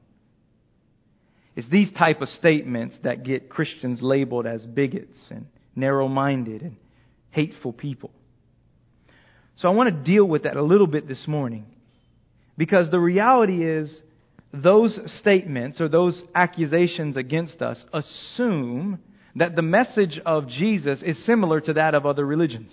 It's 1.56 1.70
these 1.70 1.92
type 1.94 2.22
of 2.22 2.28
statements 2.28 2.98
that 3.04 3.24
get 3.24 3.50
Christians 3.50 4.02
labeled 4.02 4.46
as 4.46 4.66
bigots 4.66 5.18
and 5.30 5.48
narrow 5.76 6.10
minded 6.10 6.62
and 6.62 6.76
hateful 7.32 7.74
people. 7.74 8.12
So 9.56 9.68
I 9.68 9.72
want 9.72 9.90
to 9.90 10.12
deal 10.12 10.26
with 10.26 10.44
that 10.44 10.56
a 10.56 10.64
little 10.64 10.88
bit 10.88 11.08
this 11.08 11.28
morning 11.28 11.66
because 12.58 12.90
the 12.90 13.00
reality 13.00 13.66
is 13.66 14.02
those 14.54 15.00
statements 15.20 15.80
or 15.80 15.88
those 15.88 16.22
accusations 16.36 17.18
against 17.18 17.62
us 17.62 17.84
assume 17.94 19.00
that 19.36 19.56
the 19.56 19.62
message 19.62 20.20
of 20.26 20.48
Jesus 20.48 21.02
is 21.04 21.26
similar 21.26 21.62
to 21.62 21.74
that 21.74 21.96
of 21.96 22.06
other 22.06 22.26
religions. 22.26 22.72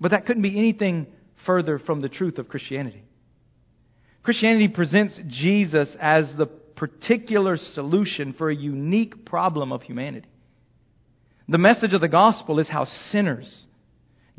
But 0.00 0.10
that 0.10 0.26
couldn't 0.26 0.42
be 0.42 0.58
anything 0.58 1.06
further 1.46 1.78
from 1.78 2.00
the 2.00 2.08
truth 2.08 2.38
of 2.38 2.48
Christianity. 2.48 3.04
Christianity 4.22 4.68
presents 4.68 5.18
Jesus 5.28 5.94
as 6.00 6.34
the 6.36 6.46
particular 6.46 7.56
solution 7.56 8.32
for 8.32 8.50
a 8.50 8.56
unique 8.56 9.24
problem 9.24 9.72
of 9.72 9.82
humanity. 9.82 10.28
The 11.48 11.58
message 11.58 11.92
of 11.92 12.00
the 12.00 12.08
gospel 12.08 12.58
is 12.58 12.68
how 12.68 12.86
sinners, 13.10 13.64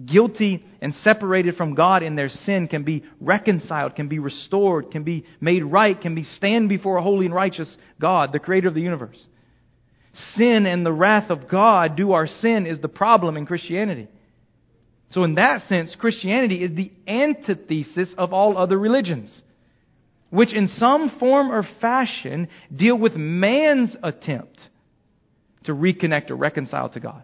guilty 0.03 0.65
and 0.81 0.93
separated 0.95 1.55
from 1.55 1.75
God 1.75 2.01
in 2.01 2.15
their 2.15 2.29
sin 2.29 2.67
can 2.67 2.83
be 2.83 3.03
reconciled, 3.21 3.95
can 3.95 4.07
be 4.07 4.19
restored, 4.19 4.91
can 4.91 5.03
be 5.03 5.25
made 5.39 5.63
right, 5.63 5.99
can 5.99 6.15
be 6.15 6.23
stand 6.23 6.67
before 6.67 6.97
a 6.97 7.03
holy 7.03 7.27
and 7.27 7.35
righteous 7.35 7.77
God, 8.01 8.31
the 8.31 8.39
creator 8.39 8.67
of 8.67 8.73
the 8.73 8.81
universe. 8.81 9.23
Sin 10.35 10.65
and 10.65 10.85
the 10.85 10.91
wrath 10.91 11.29
of 11.29 11.47
God 11.47 11.95
due 11.95 12.13
our 12.13 12.25
sin 12.25 12.65
is 12.65 12.81
the 12.81 12.87
problem 12.87 13.37
in 13.37 13.45
Christianity. 13.45 14.07
So 15.11 15.23
in 15.23 15.35
that 15.35 15.67
sense, 15.69 15.95
Christianity 15.99 16.63
is 16.63 16.75
the 16.75 16.91
antithesis 17.07 18.09
of 18.17 18.33
all 18.33 18.57
other 18.57 18.79
religions, 18.79 19.41
which 20.31 20.53
in 20.53 20.67
some 20.67 21.17
form 21.19 21.51
or 21.51 21.67
fashion 21.79 22.47
deal 22.75 22.97
with 22.97 23.15
man's 23.15 23.95
attempt 24.01 24.57
to 25.65 25.73
reconnect 25.73 26.31
or 26.31 26.35
reconcile 26.35 26.89
to 26.89 26.99
God. 26.99 27.23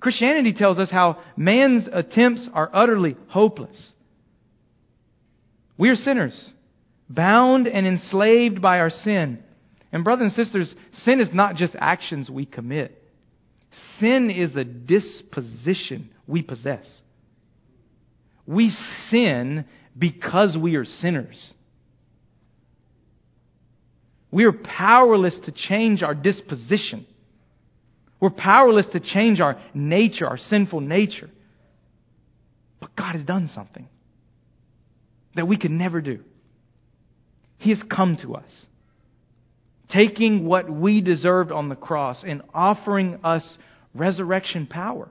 Christianity 0.00 0.54
tells 0.54 0.78
us 0.78 0.90
how 0.90 1.18
man's 1.36 1.88
attempts 1.92 2.48
are 2.54 2.70
utterly 2.72 3.16
hopeless. 3.28 3.92
We 5.76 5.90
are 5.90 5.96
sinners, 5.96 6.50
bound 7.08 7.66
and 7.66 7.86
enslaved 7.86 8.62
by 8.62 8.78
our 8.78 8.90
sin. 8.90 9.42
And, 9.92 10.04
brothers 10.04 10.32
and 10.36 10.46
sisters, 10.46 10.74
sin 11.04 11.20
is 11.20 11.28
not 11.32 11.56
just 11.56 11.74
actions 11.78 12.30
we 12.30 12.46
commit, 12.46 13.02
sin 13.98 14.30
is 14.30 14.56
a 14.56 14.64
disposition 14.64 16.10
we 16.26 16.42
possess. 16.42 16.86
We 18.46 18.74
sin 19.10 19.64
because 19.98 20.56
we 20.56 20.76
are 20.76 20.84
sinners. 20.84 21.52
We 24.30 24.44
are 24.44 24.52
powerless 24.52 25.38
to 25.46 25.52
change 25.52 26.02
our 26.02 26.14
disposition. 26.14 27.06
We're 28.20 28.30
powerless 28.30 28.86
to 28.92 29.00
change 29.00 29.40
our 29.40 29.60
nature, 29.74 30.26
our 30.26 30.38
sinful 30.38 30.80
nature. 30.80 31.30
But 32.80 32.94
God 32.96 33.14
has 33.14 33.24
done 33.24 33.50
something 33.54 33.88
that 35.34 35.48
we 35.48 35.56
could 35.56 35.70
never 35.70 36.00
do. 36.00 36.20
He 37.58 37.70
has 37.70 37.82
come 37.90 38.16
to 38.22 38.34
us, 38.34 38.50
taking 39.90 40.46
what 40.46 40.70
we 40.70 41.00
deserved 41.00 41.50
on 41.52 41.68
the 41.68 41.76
cross 41.76 42.22
and 42.26 42.42
offering 42.54 43.18
us 43.24 43.44
resurrection 43.94 44.66
power 44.66 45.08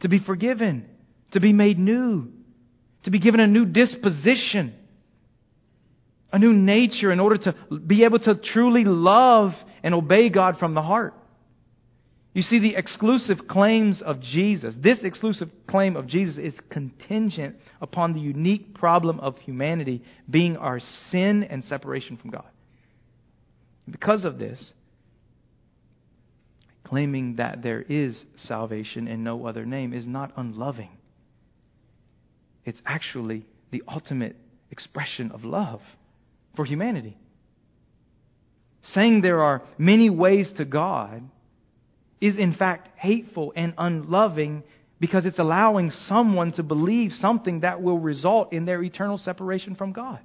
to 0.00 0.08
be 0.08 0.18
forgiven, 0.18 0.86
to 1.32 1.40
be 1.40 1.52
made 1.52 1.78
new, 1.78 2.28
to 3.04 3.10
be 3.10 3.18
given 3.18 3.40
a 3.40 3.46
new 3.46 3.64
disposition, 3.64 4.74
a 6.32 6.38
new 6.38 6.52
nature 6.52 7.12
in 7.12 7.20
order 7.20 7.38
to 7.38 7.78
be 7.78 8.04
able 8.04 8.18
to 8.18 8.34
truly 8.34 8.84
love 8.84 9.52
and 9.82 9.94
obey 9.94 10.28
God 10.28 10.58
from 10.58 10.74
the 10.74 10.82
heart. 10.82 11.14
You 12.34 12.42
see, 12.42 12.58
the 12.58 12.74
exclusive 12.76 13.48
claims 13.48 14.02
of 14.02 14.20
Jesus, 14.20 14.74
this 14.78 14.98
exclusive 15.02 15.48
claim 15.66 15.96
of 15.96 16.06
Jesus 16.06 16.36
is 16.36 16.52
contingent 16.68 17.56
upon 17.80 18.12
the 18.12 18.20
unique 18.20 18.74
problem 18.74 19.20
of 19.20 19.38
humanity 19.38 20.02
being 20.28 20.58
our 20.58 20.78
sin 21.10 21.44
and 21.44 21.64
separation 21.64 22.18
from 22.18 22.30
God. 22.30 22.44
Because 23.88 24.26
of 24.26 24.38
this, 24.38 24.72
claiming 26.84 27.36
that 27.36 27.62
there 27.62 27.80
is 27.80 28.22
salvation 28.36 29.08
in 29.08 29.24
no 29.24 29.46
other 29.46 29.64
name 29.64 29.94
is 29.94 30.06
not 30.06 30.32
unloving. 30.36 30.90
It's 32.66 32.82
actually 32.84 33.46
the 33.70 33.82
ultimate 33.88 34.36
expression 34.70 35.30
of 35.30 35.44
love 35.44 35.80
for 36.56 36.64
humanity. 36.64 37.16
Saying 38.94 39.20
there 39.20 39.42
are 39.42 39.62
many 39.78 40.10
ways 40.10 40.50
to 40.56 40.64
God 40.64 41.22
is 42.20 42.36
in 42.38 42.54
fact 42.54 42.88
hateful 42.96 43.52
and 43.54 43.74
unloving 43.76 44.62
because 44.98 45.26
it's 45.26 45.38
allowing 45.38 45.90
someone 46.08 46.52
to 46.52 46.62
believe 46.62 47.12
something 47.20 47.60
that 47.60 47.82
will 47.82 47.98
result 47.98 48.52
in 48.52 48.64
their 48.64 48.82
eternal 48.82 49.18
separation 49.18 49.74
from 49.74 49.92
God. 49.92 50.18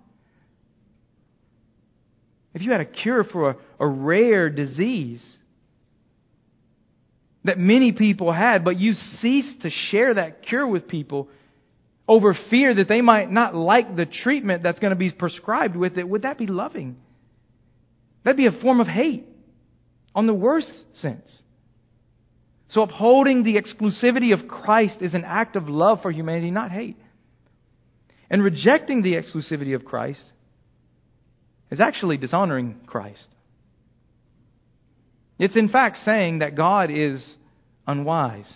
If 2.53 2.61
you 2.61 2.71
had 2.71 2.81
a 2.81 2.85
cure 2.85 3.23
for 3.23 3.51
a, 3.51 3.55
a 3.79 3.87
rare 3.87 4.49
disease 4.49 5.23
that 7.43 7.57
many 7.57 7.91
people 7.91 8.31
had, 8.31 8.63
but 8.63 8.79
you 8.79 8.93
ceased 9.21 9.61
to 9.61 9.69
share 9.69 10.13
that 10.13 10.43
cure 10.43 10.67
with 10.67 10.87
people 10.87 11.27
over 12.07 12.37
fear 12.49 12.73
that 12.73 12.87
they 12.87 13.01
might 13.01 13.31
not 13.31 13.55
like 13.55 13.95
the 13.95 14.05
treatment 14.05 14.63
that's 14.63 14.79
going 14.79 14.91
to 14.91 14.95
be 14.95 15.11
prescribed 15.11 15.75
with 15.75 15.97
it, 15.97 16.07
would 16.07 16.23
that 16.23 16.37
be 16.37 16.47
loving? 16.47 16.97
That'd 18.23 18.37
be 18.37 18.47
a 18.47 18.61
form 18.61 18.81
of 18.81 18.87
hate 18.87 19.25
on 20.13 20.27
the 20.27 20.33
worst 20.33 20.71
sense. 20.93 21.41
So 22.69 22.81
upholding 22.81 23.43
the 23.43 23.55
exclusivity 23.55 24.33
of 24.33 24.47
Christ 24.47 24.97
is 25.01 25.13
an 25.13 25.25
act 25.25 25.55
of 25.55 25.67
love 25.67 26.01
for 26.01 26.11
humanity, 26.11 26.51
not 26.51 26.71
hate. 26.71 26.97
And 28.29 28.43
rejecting 28.43 29.01
the 29.01 29.13
exclusivity 29.13 29.75
of 29.75 29.83
Christ 29.83 30.23
is 31.69 31.81
actually 31.81 32.17
dishonoring 32.17 32.77
Christ. 32.85 33.27
It's 35.37 35.57
in 35.57 35.69
fact 35.69 35.97
saying 36.05 36.39
that 36.39 36.55
God 36.55 36.91
is 36.91 37.35
unwise, 37.87 38.51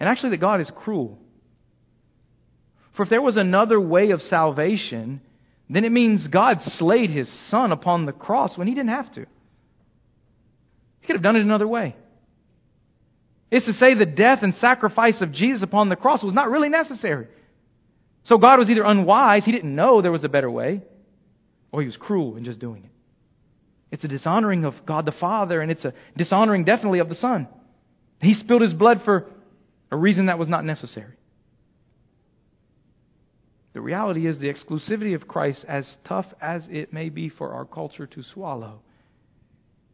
and 0.00 0.08
actually 0.08 0.30
that 0.30 0.40
God 0.40 0.60
is 0.60 0.70
cruel. 0.74 1.18
For 2.96 3.02
if 3.02 3.10
there 3.10 3.22
was 3.22 3.36
another 3.36 3.80
way 3.80 4.10
of 4.10 4.20
salvation, 4.20 5.20
then 5.68 5.84
it 5.84 5.92
means 5.92 6.26
God 6.28 6.58
slayed 6.62 7.10
his 7.10 7.30
son 7.50 7.72
upon 7.72 8.06
the 8.06 8.12
cross 8.12 8.56
when 8.56 8.68
he 8.68 8.74
didn't 8.74 8.90
have 8.90 9.12
to. 9.14 9.26
He 11.00 11.06
could 11.06 11.16
have 11.16 11.22
done 11.22 11.36
it 11.36 11.42
another 11.42 11.68
way 11.68 11.96
It's 13.50 13.66
to 13.66 13.72
say 13.74 13.94
the 13.94 14.06
death 14.06 14.38
and 14.42 14.54
sacrifice 14.54 15.20
of 15.20 15.32
Jesus 15.32 15.62
upon 15.62 15.88
the 15.88 15.96
cross 15.96 16.22
was 16.22 16.34
not 16.34 16.50
really 16.50 16.68
necessary. 16.68 17.26
So 18.24 18.38
God 18.38 18.58
was 18.58 18.70
either 18.70 18.84
unwise, 18.84 19.44
he 19.44 19.52
didn't 19.52 19.74
know 19.74 20.00
there 20.00 20.10
was 20.10 20.24
a 20.24 20.30
better 20.30 20.50
way, 20.50 20.82
or 21.70 21.82
he 21.82 21.86
was 21.86 21.96
cruel 21.96 22.36
in 22.36 22.44
just 22.44 22.58
doing 22.58 22.84
it. 22.84 22.90
It's 23.90 24.04
a 24.04 24.08
dishonoring 24.08 24.64
of 24.64 24.74
God 24.86 25.04
the 25.04 25.12
Father, 25.12 25.60
and 25.60 25.70
it's 25.70 25.84
a 25.84 25.92
dishonoring 26.16 26.64
definitely 26.64 27.00
of 27.00 27.08
the 27.08 27.14
Son. 27.16 27.48
He 28.20 28.34
spilled 28.34 28.62
his 28.62 28.72
blood 28.72 29.02
for 29.04 29.26
a 29.90 29.96
reason 29.96 30.26
that 30.26 30.38
was 30.38 30.48
not 30.48 30.64
necessary. 30.64 31.14
The 33.74 33.80
reality 33.80 34.26
is 34.28 34.38
the 34.38 34.52
exclusivity 34.52 35.16
of 35.16 35.26
Christ, 35.26 35.64
as 35.68 35.96
tough 36.06 36.26
as 36.40 36.66
it 36.70 36.92
may 36.92 37.08
be 37.08 37.28
for 37.28 37.52
our 37.52 37.64
culture 37.64 38.06
to 38.06 38.22
swallow, 38.22 38.80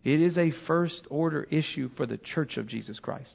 it 0.04 0.20
is 0.20 0.36
a 0.38 0.52
first 0.66 1.06
order 1.10 1.44
issue 1.50 1.90
for 1.96 2.06
the 2.06 2.18
church 2.18 2.58
of 2.58 2.66
Jesus 2.66 2.98
Christ. 3.00 3.32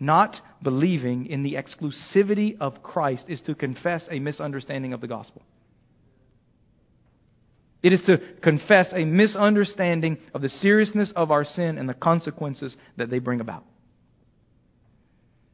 Not 0.00 0.36
believing 0.62 1.26
in 1.26 1.44
the 1.44 1.54
exclusivity 1.54 2.56
of 2.60 2.82
Christ 2.82 3.26
is 3.28 3.40
to 3.42 3.54
confess 3.54 4.04
a 4.10 4.18
misunderstanding 4.18 4.92
of 4.92 5.00
the 5.00 5.06
gospel. 5.06 5.42
It 7.84 7.92
is 7.92 8.02
to 8.06 8.18
confess 8.42 8.92
a 8.92 9.04
misunderstanding 9.04 10.18
of 10.34 10.42
the 10.42 10.48
seriousness 10.48 11.12
of 11.14 11.30
our 11.30 11.44
sin 11.44 11.78
and 11.78 11.88
the 11.88 11.94
consequences 11.94 12.76
that 12.96 13.10
they 13.10 13.20
bring 13.20 13.40
about. 13.40 13.64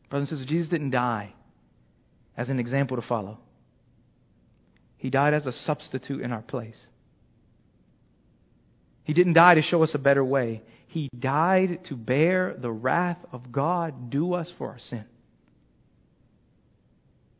Brothers 0.08 0.30
and 0.30 0.38
sisters, 0.38 0.50
Jesus 0.50 0.70
didn't 0.70 0.90
die 0.90 1.34
as 2.38 2.48
an 2.48 2.60
example 2.60 2.96
to 2.96 3.06
follow. 3.06 3.38
He 4.96 5.10
died 5.10 5.34
as 5.34 5.44
a 5.44 5.52
substitute 5.52 6.22
in 6.22 6.32
our 6.32 6.40
place. 6.40 6.78
He 9.02 9.12
didn't 9.12 9.32
die 9.34 9.54
to 9.54 9.62
show 9.62 9.82
us 9.82 9.90
a 9.94 9.98
better 9.98 10.24
way. 10.24 10.62
He 10.86 11.10
died 11.18 11.80
to 11.88 11.96
bear 11.96 12.54
the 12.56 12.70
wrath 12.70 13.18
of 13.32 13.50
God 13.50 14.10
due 14.10 14.34
us 14.34 14.50
for 14.56 14.68
our 14.68 14.78
sin. 14.78 15.04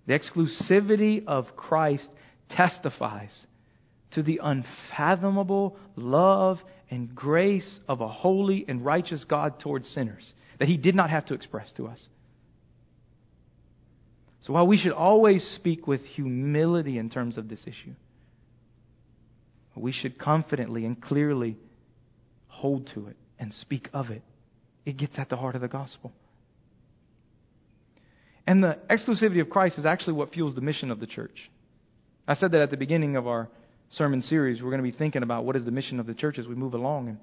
The 0.07 0.19
exclusivity 0.19 1.25
of 1.27 1.57
Christ 1.57 2.09
testifies 2.51 3.47
to 4.13 4.23
the 4.23 4.41
unfathomable 4.43 5.77
love 5.97 6.59
and 6.91 7.15
grace 7.15 7.79
of 7.87 8.01
a 8.01 8.09
holy 8.09 8.65
and 8.67 8.85
righteous 8.85 9.25
God 9.25 9.61
towards 9.61 9.87
sinners 9.89 10.33
that 10.59 10.69
he 10.69 10.77
did 10.77 10.95
not 10.95 11.11
have 11.11 11.27
to 11.27 11.35
express 11.35 11.71
to 11.77 11.87
us. 11.87 12.01
So 14.49 14.55
while 14.55 14.67
we 14.67 14.79
should 14.79 14.93
always 14.93 15.47
speak 15.57 15.87
with 15.87 16.01
humility 16.01 16.97
in 16.97 17.11
terms 17.11 17.37
of 17.37 17.51
this 17.51 17.61
issue, 17.67 17.93
we 19.77 19.93
should 19.93 20.19
confidently 20.19 20.87
and 20.87 20.99
clearly 20.99 21.59
hold 22.47 22.91
to 22.95 23.09
it 23.09 23.17
and 23.39 23.53
speak 23.53 23.91
of 23.93 24.09
it. 24.09 24.23
It 24.87 24.97
gets 24.97 25.19
at 25.19 25.29
the 25.29 25.37
heart 25.37 25.55
of 25.55 25.61
the 25.61 25.69
gospel. 25.69 26.13
And 28.47 28.65
the 28.65 28.79
exclusivity 28.89 29.43
of 29.43 29.51
Christ 29.51 29.79
is 29.79 29.85
actually 29.85 30.15
what 30.15 30.33
fuels 30.33 30.55
the 30.55 30.63
mission 30.63 30.91
of 30.91 30.99
the 30.99 31.07
church. 31.07 31.51
I 32.27 32.33
said 32.33 32.53
that 32.53 32.63
at 32.63 32.71
the 32.71 32.79
beginning 32.79 33.17
of 33.17 33.27
our 33.27 33.51
sermon 33.91 34.23
series. 34.23 34.63
We're 34.63 34.71
going 34.71 34.83
to 34.83 34.91
be 34.91 34.97
thinking 34.97 35.23
about 35.23 35.45
what 35.45 35.57
is 35.57 35.67
the 35.67 35.73
mission 35.73 36.01
of 36.01 36.07
the 36.07 36.15
church 36.15 36.39
as 36.39 36.47
we 36.47 36.55
move 36.55 36.73
along. 36.73 37.09
And 37.09 37.19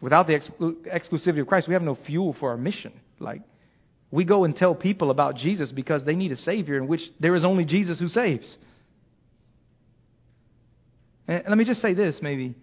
without 0.00 0.26
the 0.26 0.32
exclu- 0.32 0.84
exclusivity 0.92 1.42
of 1.42 1.46
Christ, 1.46 1.68
we 1.68 1.74
have 1.74 1.82
no 1.82 1.96
fuel 2.06 2.34
for 2.40 2.50
our 2.50 2.56
mission. 2.56 2.92
Like, 3.20 3.42
we 4.10 4.24
go 4.24 4.44
and 4.44 4.56
tell 4.56 4.74
people 4.74 5.10
about 5.10 5.36
Jesus 5.36 5.72
because 5.72 6.04
they 6.04 6.14
need 6.14 6.32
a 6.32 6.36
Savior 6.36 6.76
in 6.76 6.86
which 6.86 7.00
there 7.20 7.34
is 7.34 7.44
only 7.44 7.64
Jesus 7.64 7.98
who 7.98 8.08
saves. 8.08 8.56
And 11.28 11.44
let 11.48 11.58
me 11.58 11.64
just 11.64 11.82
say 11.82 11.94
this, 11.94 12.18
maybe. 12.22 12.54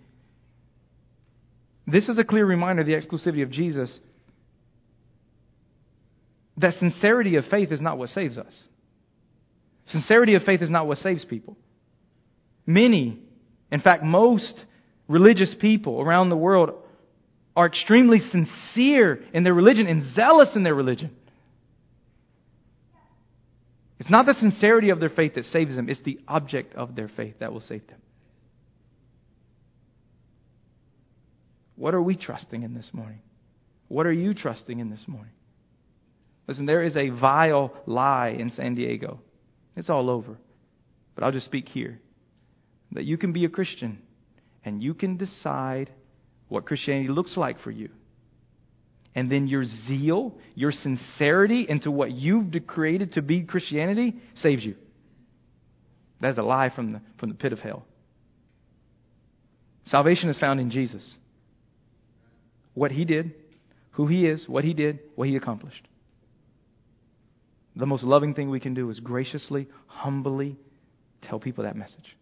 This 1.86 2.08
is 2.08 2.18
a 2.18 2.24
clear 2.24 2.46
reminder 2.46 2.82
of 2.82 2.88
the 2.88 2.94
exclusivity 2.94 3.44
of 3.44 3.52
Jesus 3.52 3.91
that 6.58 6.76
sincerity 6.76 7.36
of 7.36 7.46
faith 7.46 7.72
is 7.72 7.82
not 7.82 7.98
what 7.98 8.10
saves 8.10 8.38
us. 8.38 8.54
Sincerity 9.88 10.36
of 10.36 10.44
faith 10.44 10.62
is 10.62 10.70
not 10.70 10.88
what 10.88 11.00
saves 11.00 11.26
people. 11.26 11.58
Many, 12.66 13.20
in 13.72 13.82
fact, 13.82 14.04
most 14.04 14.64
religious 15.08 15.54
people 15.60 16.00
around 16.00 16.30
the 16.30 16.38
world 16.38 16.72
are 17.56 17.66
extremely 17.66 18.20
sincere 18.20 19.24
in 19.34 19.44
their 19.44 19.54
religion 19.54 19.88
and 19.88 20.14
zealous 20.16 20.50
in 20.56 20.64
their 20.64 20.76
religion. 20.76 21.12
It's 24.04 24.12
not 24.12 24.26
the 24.26 24.34
sincerity 24.34 24.89
of 24.89 24.99
their 24.99 25.10
faith 25.10 25.36
that 25.36 25.45
saves 25.45 25.78
them, 25.78 25.88
it's 25.88 26.01
the 26.04 26.20
object 26.28 26.76
of 26.76 26.93
their 26.93 27.08
faith 27.08 27.36
that 27.39 27.54
will 27.54 27.62
save 27.62 27.88
them. 27.88 28.01
What 31.78 31.93
are 31.93 32.01
we 32.01 32.18
trusting 32.18 32.64
in 32.64 32.74
this 32.74 32.89
morning? 32.91 33.22
What 33.88 34.06
are 34.06 34.12
you 34.12 34.34
trusting 34.34 34.78
in 34.78 34.89
this 34.89 35.06
morning? 35.08 35.32
Listen, 36.49 36.66
there 36.66 36.84
is 36.84 36.97
a 36.97 37.12
vile 37.12 37.74
lie 37.86 38.36
in 38.38 38.51
San 38.51 38.76
Diego. 38.76 39.22
It's 39.78 39.89
all 39.89 40.10
over. 40.10 40.36
But 41.16 41.24
I'll 41.24 41.32
just 41.32 41.45
speak 41.45 41.70
here. 41.70 42.01
That 42.91 43.06
you 43.06 43.18
can 43.18 43.32
be 43.32 43.45
a 43.45 43.49
Christian 43.49 43.99
and 44.66 44.84
you 44.84 44.93
can 44.93 45.16
decide 45.16 45.89
what 46.49 46.66
Christianity 46.66 47.08
looks 47.08 47.38
like 47.38 47.62
for 47.62 47.72
you. 47.72 47.88
And 49.16 49.32
then 49.32 49.47
your 49.47 49.64
zeal, 49.66 50.34
your 50.55 50.72
sincerity 50.72 51.66
into 51.70 51.91
what 51.91 52.11
you've 52.11 52.51
created 52.66 53.14
to 53.14 53.22
be 53.22 53.43
Christianity 53.43 54.16
saves 54.36 54.64
you. 54.64 54.76
That 56.22 56.32
is 56.32 56.38
a 56.38 56.41
lie 56.41 56.70
from 56.74 56.93
the, 56.93 57.01
from 57.20 57.30
the 57.30 57.36
pit 57.36 57.53
of 57.53 57.59
hell. 57.59 57.86
Salvation 59.86 60.30
is 60.30 60.39
found 60.39 60.59
in 60.59 60.72
Jesus 60.72 61.16
what 62.74 62.91
he 62.91 63.05
did, 63.05 63.34
who 63.91 64.07
he 64.07 64.26
is, 64.26 64.47
what 64.47 64.64
he 64.64 64.74
did, 64.74 64.99
what 65.16 65.28
he 65.28 65.36
accomplished. 65.36 65.88
The 67.76 67.86
most 67.86 68.03
loving 68.03 68.34
thing 68.34 68.49
we 68.49 68.59
can 68.59 68.74
do 68.74 68.89
is 68.89 68.99
graciously, 68.99 69.68
humbly 69.88 70.57
tell 71.22 71.39
people 71.39 71.64
that 71.64 71.76
message. 71.76 72.18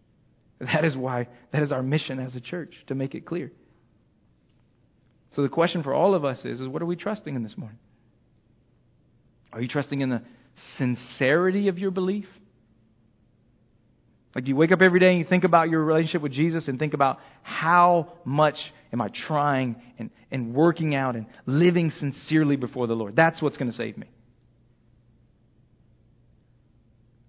That 0.60 0.84
is 0.84 0.96
why, 0.96 1.28
that 1.52 1.62
is 1.62 1.72
our 1.72 1.82
mission 1.82 2.18
as 2.18 2.34
a 2.34 2.40
church, 2.40 2.74
to 2.86 2.94
make 2.94 3.14
it 3.14 3.26
clear. 3.26 3.50
So 5.34 5.42
the 5.42 5.48
question 5.48 5.82
for 5.82 5.94
all 5.94 6.14
of 6.14 6.24
us 6.24 6.44
is, 6.44 6.60
is 6.60 6.68
what 6.68 6.82
are 6.82 6.86
we 6.86 6.96
trusting 6.96 7.34
in 7.34 7.42
this 7.42 7.56
morning? 7.56 7.78
Are 9.52 9.60
you 9.60 9.68
trusting 9.68 10.00
in 10.00 10.10
the 10.10 10.22
sincerity 10.78 11.68
of 11.68 11.78
your 11.78 11.90
belief? 11.90 12.26
Like 14.34 14.48
you 14.48 14.56
wake 14.56 14.72
up 14.72 14.80
every 14.80 15.00
day 15.00 15.10
and 15.10 15.18
you 15.18 15.24
think 15.24 15.44
about 15.44 15.68
your 15.68 15.84
relationship 15.84 16.22
with 16.22 16.32
Jesus 16.32 16.68
and 16.68 16.78
think 16.78 16.94
about 16.94 17.18
how 17.42 18.12
much 18.24 18.56
am 18.92 19.00
I 19.00 19.08
trying 19.26 19.76
and, 19.98 20.10
and 20.30 20.54
working 20.54 20.94
out 20.94 21.16
and 21.16 21.26
living 21.44 21.90
sincerely 21.90 22.56
before 22.56 22.86
the 22.86 22.94
Lord? 22.94 23.14
That's 23.14 23.42
what's 23.42 23.58
going 23.58 23.70
to 23.70 23.76
save 23.76 23.98
me. 23.98 24.08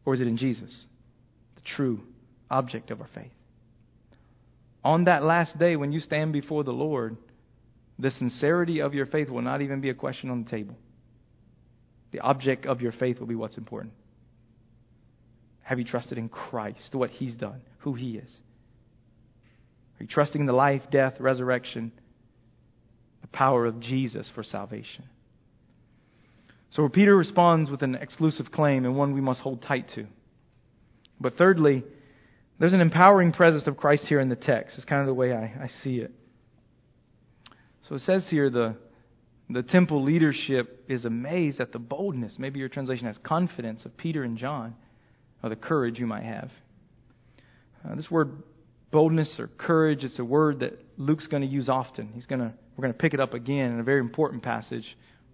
Or 0.05 0.13
is 0.13 0.21
it 0.21 0.27
in 0.27 0.37
Jesus, 0.37 0.73
the 1.55 1.61
true 1.75 2.01
object 2.49 2.91
of 2.91 3.01
our 3.01 3.09
faith? 3.13 3.31
On 4.83 5.05
that 5.05 5.23
last 5.23 5.57
day, 5.57 5.77
when 5.77 5.93
you 5.93 6.01
stand 6.01 6.33
before 6.33 6.63
the 6.63 6.73
Lord, 6.73 7.17
the 7.99 8.11
sincerity 8.11 8.79
of 8.79 8.93
your 8.93 9.05
faith 9.05 9.29
will 9.29 9.41
not 9.41 9.61
even 9.61 9.81
be 9.81 9.89
a 9.89 9.93
question 9.93 10.29
on 10.29 10.43
the 10.43 10.49
table. 10.49 10.75
The 12.11 12.19
object 12.19 12.65
of 12.65 12.81
your 12.81 12.91
faith 12.91 13.19
will 13.19 13.27
be 13.27 13.35
what's 13.35 13.57
important. 13.57 13.93
Have 15.63 15.79
you 15.79 15.85
trusted 15.85 16.17
in 16.17 16.29
Christ, 16.29 16.93
what 16.93 17.09
He's 17.09 17.35
done, 17.35 17.61
who 17.79 17.93
He 17.93 18.17
is? 18.17 18.37
Are 19.99 20.03
you 20.03 20.07
trusting 20.07 20.41
in 20.41 20.47
the 20.47 20.53
life, 20.53 20.81
death, 20.91 21.15
resurrection, 21.19 21.91
the 23.21 23.27
power 23.27 23.65
of 23.65 23.79
Jesus 23.79 24.29
for 24.35 24.43
salvation? 24.43 25.05
So 26.71 26.87
Peter 26.89 27.15
responds 27.15 27.69
with 27.69 27.83
an 27.83 27.95
exclusive 27.95 28.51
claim 28.51 28.85
and 28.85 28.97
one 28.97 29.13
we 29.13 29.21
must 29.21 29.41
hold 29.41 29.61
tight 29.61 29.89
to. 29.95 30.07
But 31.21 31.35
thirdly, 31.35 31.83
there's 32.59 32.73
an 32.73 32.81
empowering 32.81 33.31
presence 33.31 33.67
of 33.67 33.77
Christ 33.77 34.05
here 34.07 34.19
in 34.19 34.29
the 34.29 34.35
text. 34.35 34.75
It's 34.77 34.85
kind 34.85 35.01
of 35.01 35.07
the 35.07 35.13
way 35.13 35.33
I, 35.33 35.43
I 35.63 35.69
see 35.83 35.97
it. 35.97 36.11
So 37.89 37.95
it 37.95 38.01
says 38.01 38.25
here 38.29 38.49
the, 38.49 38.75
the 39.49 39.63
temple 39.63 40.03
leadership 40.03 40.85
is 40.87 41.05
amazed 41.05 41.59
at 41.59 41.71
the 41.71 41.79
boldness, 41.79 42.35
maybe 42.37 42.59
your 42.59 42.69
translation 42.69 43.07
has 43.07 43.17
confidence 43.23 43.83
of 43.85 43.95
Peter 43.97 44.23
and 44.23 44.37
John, 44.37 44.75
or 45.41 45.49
the 45.49 45.55
courage 45.55 45.99
you 45.99 46.07
might 46.07 46.23
have. 46.23 46.49
Uh, 47.85 47.95
this 47.95 48.09
word 48.09 48.41
boldness 48.91 49.35
or 49.37 49.47
courage, 49.47 50.03
it's 50.03 50.19
a 50.19 50.23
word 50.23 50.61
that 50.61 50.79
Luke's 50.97 51.27
going 51.27 51.41
to 51.41 51.49
use 51.49 51.67
often. 51.67 52.11
He's 52.13 52.25
going 52.25 52.39
to, 52.39 52.53
we're 52.77 52.83
going 52.83 52.93
to 52.93 52.99
pick 52.99 53.13
it 53.13 53.19
up 53.19 53.33
again 53.33 53.71
in 53.71 53.79
a 53.79 53.83
very 53.83 53.99
important 53.99 54.43
passage 54.43 54.85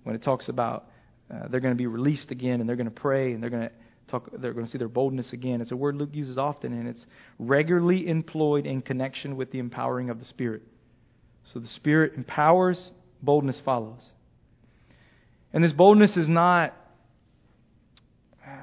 when 0.04 0.16
it 0.16 0.24
talks 0.24 0.50
about 0.50 0.88
uh, 1.32 1.48
they're 1.50 1.60
going 1.60 1.74
to 1.74 1.78
be 1.78 1.86
released 1.86 2.32
again 2.32 2.62
and 2.62 2.68
they're 2.68 2.76
going 2.76 2.90
to 2.90 2.92
pray 2.92 3.34
and 3.34 3.44
they're 3.44 3.52
going 3.52 3.70
to 3.70 3.72
talk 4.10 4.28
they're 4.40 4.54
going 4.54 4.66
to 4.66 4.72
see 4.72 4.80
their 4.80 4.88
boldness 4.88 5.32
again. 5.34 5.62
It's 5.62 5.72
a 5.72 5.76
word 5.76 5.96
Luke 5.96 6.10
uses 6.14 6.40
often 6.40 6.74
and 6.74 6.88
it's 6.88 7.06
regularly 7.38 8.08
employed 8.08 8.66
in 8.66 8.82
connection 8.82 9.38
with 9.38 9.52
the 9.52 9.60
empowering 9.60 10.10
of 10.10 10.18
the 10.18 10.26
Spirit. 10.26 10.64
So 11.54 11.60
the 11.60 11.68
Spirit 11.68 12.14
empowers, 12.16 12.92
boldness 13.22 13.60
follows. 13.66 14.08
And 15.52 15.64
this 15.64 15.72
boldness 15.72 16.16
is 16.16 16.28
not 16.28 16.76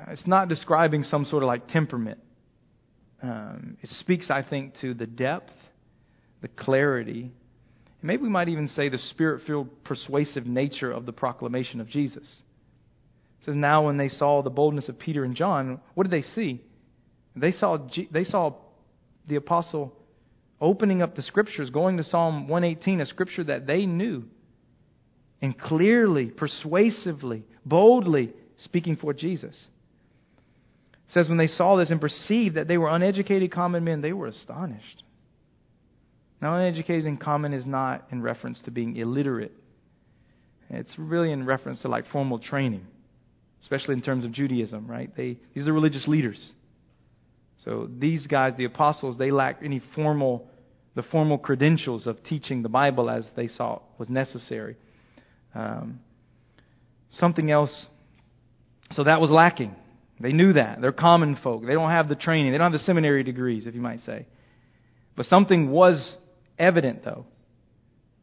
it's 0.08 0.26
not 0.26 0.48
describing 0.48 1.02
some 1.02 1.24
sort 1.24 1.42
of 1.42 1.48
like 1.48 1.68
temperament. 1.68 2.18
Um, 3.22 3.76
it 3.82 3.88
speaks, 3.90 4.30
I 4.30 4.42
think, 4.42 4.74
to 4.80 4.94
the 4.94 5.06
depth, 5.06 5.52
the 6.42 6.48
clarity, 6.48 7.30
and 8.00 8.08
maybe 8.08 8.22
we 8.22 8.28
might 8.28 8.48
even 8.48 8.68
say 8.68 8.88
the 8.88 8.98
spirit 8.98 9.42
filled 9.46 9.84
persuasive 9.84 10.46
nature 10.46 10.92
of 10.92 11.06
the 11.06 11.12
proclamation 11.12 11.80
of 11.80 11.88
Jesus. 11.88 12.22
It 13.40 13.46
says, 13.46 13.56
Now 13.56 13.86
when 13.86 13.96
they 13.96 14.08
saw 14.08 14.42
the 14.42 14.50
boldness 14.50 14.88
of 14.88 14.98
Peter 14.98 15.24
and 15.24 15.34
John, 15.34 15.80
what 15.94 16.08
did 16.08 16.12
they 16.12 16.26
see? 16.34 16.60
They 17.34 17.52
saw, 17.52 17.78
they 18.10 18.24
saw 18.24 18.54
the 19.26 19.36
apostle 19.36 19.92
opening 20.60 21.02
up 21.02 21.16
the 21.16 21.22
scriptures, 21.22 21.70
going 21.70 21.96
to 21.96 22.04
Psalm 22.04 22.48
118, 22.48 23.00
a 23.00 23.06
scripture 23.06 23.44
that 23.44 23.66
they 23.66 23.86
knew, 23.86 24.24
and 25.42 25.58
clearly, 25.58 26.26
persuasively, 26.26 27.44
boldly 27.64 28.32
speaking 28.58 28.96
for 28.96 29.12
Jesus. 29.12 29.66
It 30.92 31.12
says, 31.12 31.28
when 31.28 31.38
they 31.38 31.46
saw 31.46 31.76
this 31.76 31.90
and 31.90 32.00
perceived 32.00 32.56
that 32.56 32.68
they 32.68 32.78
were 32.78 32.88
uneducated 32.88 33.52
common 33.52 33.84
men, 33.84 34.00
they 34.00 34.12
were 34.12 34.26
astonished. 34.26 35.04
Now, 36.40 36.56
uneducated 36.56 37.06
and 37.06 37.20
common 37.20 37.52
is 37.52 37.64
not 37.64 38.06
in 38.10 38.22
reference 38.22 38.60
to 38.62 38.70
being 38.70 38.96
illiterate. 38.96 39.52
It's 40.68 40.94
really 40.98 41.32
in 41.32 41.46
reference 41.46 41.82
to 41.82 41.88
like 41.88 42.06
formal 42.08 42.38
training, 42.38 42.86
especially 43.62 43.94
in 43.94 44.02
terms 44.02 44.24
of 44.24 44.32
Judaism, 44.32 44.86
right? 44.86 45.14
They, 45.16 45.38
these 45.54 45.68
are 45.68 45.72
religious 45.72 46.08
leaders. 46.08 46.52
So 47.64 47.88
these 47.98 48.26
guys, 48.26 48.54
the 48.56 48.64
apostles, 48.64 49.18
they 49.18 49.30
lacked 49.30 49.64
any 49.64 49.80
formal, 49.94 50.48
the 50.94 51.02
formal 51.02 51.38
credentials 51.38 52.06
of 52.06 52.22
teaching 52.24 52.62
the 52.62 52.68
Bible 52.68 53.10
as 53.10 53.28
they 53.34 53.48
saw 53.48 53.80
was 53.98 54.08
necessary. 54.08 54.76
Um, 55.54 56.00
something 57.12 57.50
else, 57.50 57.86
so 58.92 59.04
that 59.04 59.20
was 59.20 59.30
lacking. 59.30 59.74
They 60.20 60.32
knew 60.32 60.52
that. 60.54 60.80
They're 60.80 60.92
common 60.92 61.36
folk. 61.42 61.66
They 61.66 61.72
don't 61.72 61.90
have 61.90 62.08
the 62.08 62.14
training. 62.14 62.52
They 62.52 62.58
don't 62.58 62.72
have 62.72 62.80
the 62.80 62.86
seminary 62.86 63.22
degrees, 63.22 63.66
if 63.66 63.74
you 63.74 63.80
might 63.80 64.00
say. 64.00 64.26
But 65.16 65.26
something 65.26 65.70
was 65.70 66.16
evident, 66.58 67.04
though. 67.04 67.26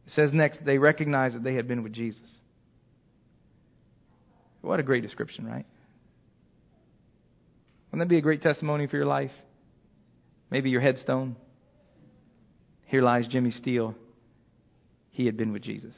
It 0.06 0.12
says 0.12 0.32
next, 0.32 0.64
they 0.64 0.78
recognized 0.78 1.34
that 1.36 1.44
they 1.44 1.54
had 1.54 1.68
been 1.68 1.82
with 1.82 1.92
Jesus. 1.92 2.28
What 4.60 4.80
a 4.80 4.82
great 4.82 5.02
description, 5.02 5.46
right? 5.46 5.66
Wouldn't 7.94 8.08
that 8.08 8.12
be 8.12 8.18
a 8.18 8.22
great 8.22 8.42
testimony 8.42 8.88
for 8.88 8.96
your 8.96 9.06
life? 9.06 9.30
Maybe 10.50 10.68
your 10.68 10.80
headstone. 10.80 11.36
Here 12.86 13.00
lies 13.00 13.28
Jimmy 13.28 13.52
Steele. 13.52 13.94
He 15.12 15.26
had 15.26 15.36
been 15.36 15.52
with 15.52 15.62
Jesus. 15.62 15.94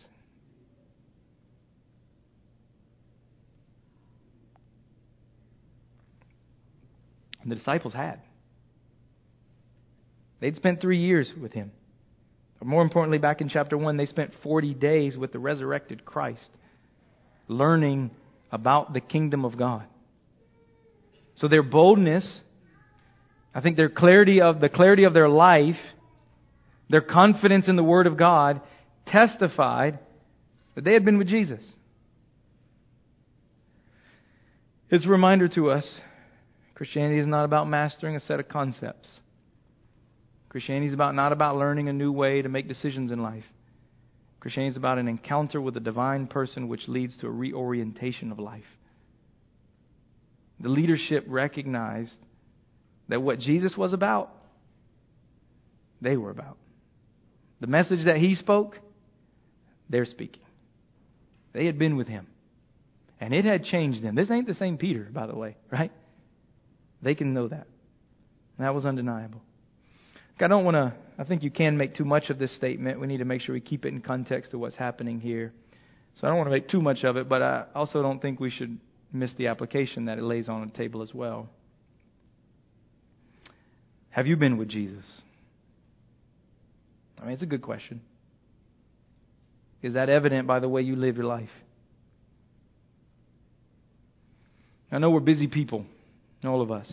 And 7.40 7.51
the 7.51 7.57
disciples 7.57 7.94
had. 7.94 8.20
They'd 10.40 10.57
spent 10.57 10.82
three 10.82 10.99
years 10.99 11.32
with 11.40 11.55
him. 11.55 11.72
But 12.59 12.68
more 12.68 12.82
importantly, 12.82 13.16
back 13.16 13.40
in 13.40 13.49
chapter 13.49 13.78
1, 13.78 13.97
they 13.97 14.05
spent 14.05 14.32
40 14.42 14.74
days 14.74 15.16
with 15.16 15.32
the 15.32 15.38
resurrected 15.38 16.05
Christ, 16.05 16.51
learning 17.49 18.11
about 18.53 18.92
the 18.92 19.01
kingdom 19.01 19.47
of 19.47 19.57
God. 19.57 19.86
So 21.37 21.49
their 21.49 21.62
boldness, 21.62 22.41
I 23.55 23.61
think 23.61 23.76
their 23.76 23.89
clarity 23.89 24.41
of 24.41 24.61
the 24.61 24.68
clarity 24.68 25.05
of 25.05 25.14
their 25.14 25.28
life, 25.28 25.76
their 26.89 27.01
confidence 27.01 27.68
in 27.68 27.76
the 27.76 27.84
Word 27.84 28.07
of 28.07 28.16
God 28.16 28.61
testified 29.07 29.99
that 30.74 30.84
they 30.84 30.93
had 30.93 31.05
been 31.05 31.18
with 31.18 31.28
Jesus. 31.28 31.62
It's 34.91 35.05
a 35.05 35.09
reminder 35.09 35.49
to 35.49 35.70
us 35.70 36.01
Christianity 36.74 37.18
is 37.18 37.26
not 37.26 37.45
about 37.45 37.68
mastering 37.68 38.16
a 38.16 38.20
set 38.20 38.39
of 38.39 38.49
concepts. 38.49 39.09
Christianity 40.49 40.87
is 40.87 40.95
about 40.95 41.14
not 41.14 41.32
about 41.32 41.57
learning 41.57 41.89
a 41.89 41.93
new 41.93 42.12
way 42.12 42.41
to 42.43 42.49
make 42.49 42.68
decisions 42.68 43.11
in 43.11 43.22
life. 43.22 43.45
Christianity 44.41 44.72
is 44.72 44.76
about 44.76 44.99
an 44.99 45.09
encounter 45.09 45.61
with 45.61 45.76
a 45.76 45.80
divine 45.80 46.26
person 46.26 46.68
which 46.68 46.87
leads 46.87 47.16
to 47.18 47.26
a 47.26 47.30
reorientation 47.30 48.30
of 48.30 48.39
life. 48.39 48.64
The 50.61 50.69
leadership 50.69 51.25
recognized 51.29 52.17
that 53.09 53.23
what 53.23 53.39
Jesus 53.39 53.77
was 53.77 53.93
about, 53.93 54.31
they 56.01 56.17
were 56.17 56.31
about. 56.31 56.57
The 57.61 57.67
message 57.67 58.05
that 58.05 58.17
he 58.17 58.35
spoke, 58.35 58.79
they're 59.89 60.05
speaking. 60.05 60.43
They 61.53 61.67
had 61.67 61.79
been 61.79 61.97
with 61.97 62.09
him. 62.09 62.27
And 63.21 63.33
it 63.33 63.45
had 63.45 63.65
changed 63.65 64.03
them. 64.03 64.15
This 64.15 64.31
ain't 64.31 64.47
the 64.47 64.55
same 64.55 64.77
Peter, 64.77 65.09
by 65.11 65.27
the 65.27 65.35
way, 65.35 65.57
right? 65.71 65.93
They 67.01 67.15
can 67.15 67.33
know 67.33 67.49
that. 67.49 67.67
That 68.59 68.75
was 68.75 68.85
undeniable. 68.85 69.41
I 70.39 70.49
don't 70.49 70.65
want 70.67 70.75
to, 70.75 70.93
I 71.19 71.25
think 71.25 71.43
you 71.43 71.51
can 71.51 71.79
make 71.79 71.95
too 71.95 72.05
much 72.05 72.29
of 72.29 72.39
this 72.39 72.55
statement. 72.57 73.01
We 73.01 73.07
need 73.07 73.19
to 73.19 73.25
make 73.25 73.41
sure 73.41 73.55
we 73.55 73.61
keep 73.61 73.87
it 73.87 73.89
in 73.89 74.03
context 74.03 74.53
of 74.53 74.61
what's 74.61 74.77
happening 74.77 75.19
here. 75.19 75.55
So 76.15 76.27
I 76.27 76.31
don't 76.31 76.37
want 76.37 76.49
to 76.49 76.53
make 76.53 76.69
too 76.69 76.83
much 76.83 77.05
of 77.05 77.17
it, 77.17 77.27
but 77.27 77.41
I 77.43 77.65
also 77.75 78.03
don't 78.03 78.21
think 78.21 78.39
we 78.39 78.51
should 78.51 78.79
miss 79.17 79.33
the 79.35 79.49
application 79.49 80.07
that 80.07 80.19
it 80.19 80.23
lays 80.23 80.49
on 80.49 80.67
the 80.67 80.77
table 80.77 81.03
as 81.03 81.12
well. 81.12 81.49
Have 84.11 84.27
you 84.27 84.37
been 84.37 84.57
with 84.57 84.69
Jesus? 84.69 85.05
I 87.21 87.25
mean, 87.25 87.33
it's 87.33 87.43
a 87.43 87.47
good 87.47 87.62
question. 87.62 88.01
Is 89.83 89.95
that 89.95 90.09
evident 90.09 90.47
by 90.47 90.61
the 90.61 90.69
way 90.69 90.83
you 90.83 90.97
live 90.97 91.17
your 91.17 91.27
life? 91.27 91.51
I 94.91 94.99
know 94.99 95.11
we're 95.11 95.21
busy 95.21 95.47
people, 95.47 95.85
all 96.45 96.62
of 96.62 96.71
us. 96.71 96.93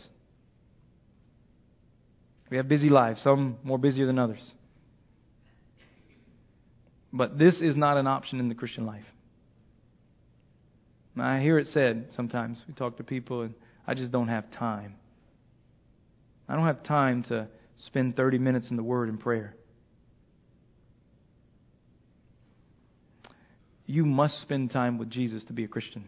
We 2.49 2.57
have 2.57 2.67
busy 2.67 2.89
lives, 2.89 3.21
some 3.21 3.57
more 3.63 3.77
busier 3.77 4.05
than 4.05 4.19
others. 4.19 4.51
But 7.11 7.37
this 7.37 7.61
is 7.61 7.75
not 7.75 7.97
an 7.97 8.07
option 8.07 8.39
in 8.39 8.49
the 8.49 8.55
Christian 8.55 8.85
life. 8.85 9.05
I 11.17 11.39
hear 11.41 11.59
it 11.59 11.67
said 11.67 12.07
sometimes. 12.15 12.57
We 12.67 12.73
talk 12.73 12.97
to 12.97 13.03
people, 13.03 13.41
and 13.41 13.53
I 13.85 13.93
just 13.93 14.11
don't 14.11 14.29
have 14.29 14.51
time. 14.51 14.95
I 16.49 16.55
don't 16.55 16.65
have 16.65 16.83
time 16.83 17.23
to 17.29 17.47
spend 17.85 18.15
30 18.15 18.39
minutes 18.39 18.69
in 18.69 18.77
the 18.77 18.83
Word 18.83 19.09
and 19.09 19.19
prayer. 19.19 19.55
You 23.85 24.05
must 24.05 24.41
spend 24.41 24.71
time 24.71 24.97
with 24.97 25.09
Jesus 25.09 25.43
to 25.45 25.53
be 25.53 25.63
a 25.63 25.67
Christian. 25.67 26.05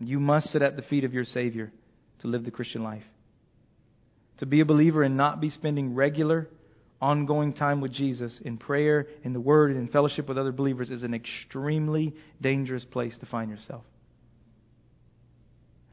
You 0.00 0.20
must 0.20 0.50
sit 0.50 0.60
at 0.60 0.76
the 0.76 0.82
feet 0.82 1.04
of 1.04 1.14
your 1.14 1.24
Savior 1.24 1.72
to 2.20 2.28
live 2.28 2.44
the 2.44 2.50
Christian 2.50 2.82
life. 2.82 3.04
To 4.38 4.46
be 4.46 4.60
a 4.60 4.64
believer 4.64 5.02
and 5.02 5.16
not 5.16 5.40
be 5.40 5.50
spending 5.50 5.94
regular, 5.94 6.48
ongoing 7.04 7.52
time 7.52 7.82
with 7.82 7.92
Jesus 7.92 8.38
in 8.44 8.56
prayer, 8.56 9.06
in 9.22 9.34
the 9.34 9.40
Word, 9.40 9.70
and 9.70 9.78
in 9.78 9.88
fellowship 9.88 10.26
with 10.26 10.38
other 10.38 10.52
believers 10.52 10.88
is 10.88 11.02
an 11.02 11.12
extremely 11.12 12.14
dangerous 12.40 12.84
place 12.84 13.14
to 13.20 13.26
find 13.26 13.50
yourself. 13.50 13.82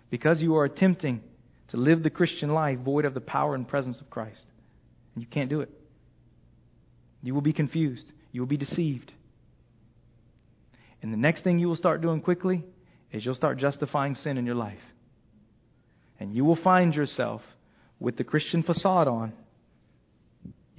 Because 0.09 0.41
you 0.41 0.55
are 0.55 0.63
attempting 0.63 1.21
to 1.69 1.77
live 1.77 2.01
the 2.01 2.09
Christian 2.09 2.49
life 2.49 2.79
void 2.79 3.03
of 3.03 3.13
the 3.13 3.21
power 3.21 3.55
and 3.55 3.67
presence 3.67 3.99
of 3.99 4.09
Christ. 4.09 4.45
And 5.13 5.21
you 5.21 5.27
can't 5.27 5.49
do 5.49 5.59
it. 5.59 5.69
You 7.21 7.33
will 7.33 7.41
be 7.41 7.53
confused. 7.53 8.05
You 8.31 8.41
will 8.41 8.47
be 8.47 8.57
deceived. 8.57 9.11
And 11.01 11.11
the 11.11 11.17
next 11.17 11.43
thing 11.43 11.59
you 11.59 11.67
will 11.67 11.75
start 11.75 12.01
doing 12.01 12.21
quickly 12.21 12.63
is 13.11 13.25
you'll 13.25 13.35
start 13.35 13.57
justifying 13.57 14.15
sin 14.15 14.37
in 14.37 14.45
your 14.45 14.55
life. 14.55 14.79
And 16.21 16.33
you 16.33 16.45
will 16.45 16.59
find 16.63 16.93
yourself 16.93 17.41
with 17.99 18.15
the 18.15 18.23
Christian 18.23 18.63
facade 18.63 19.09
on. 19.09 19.33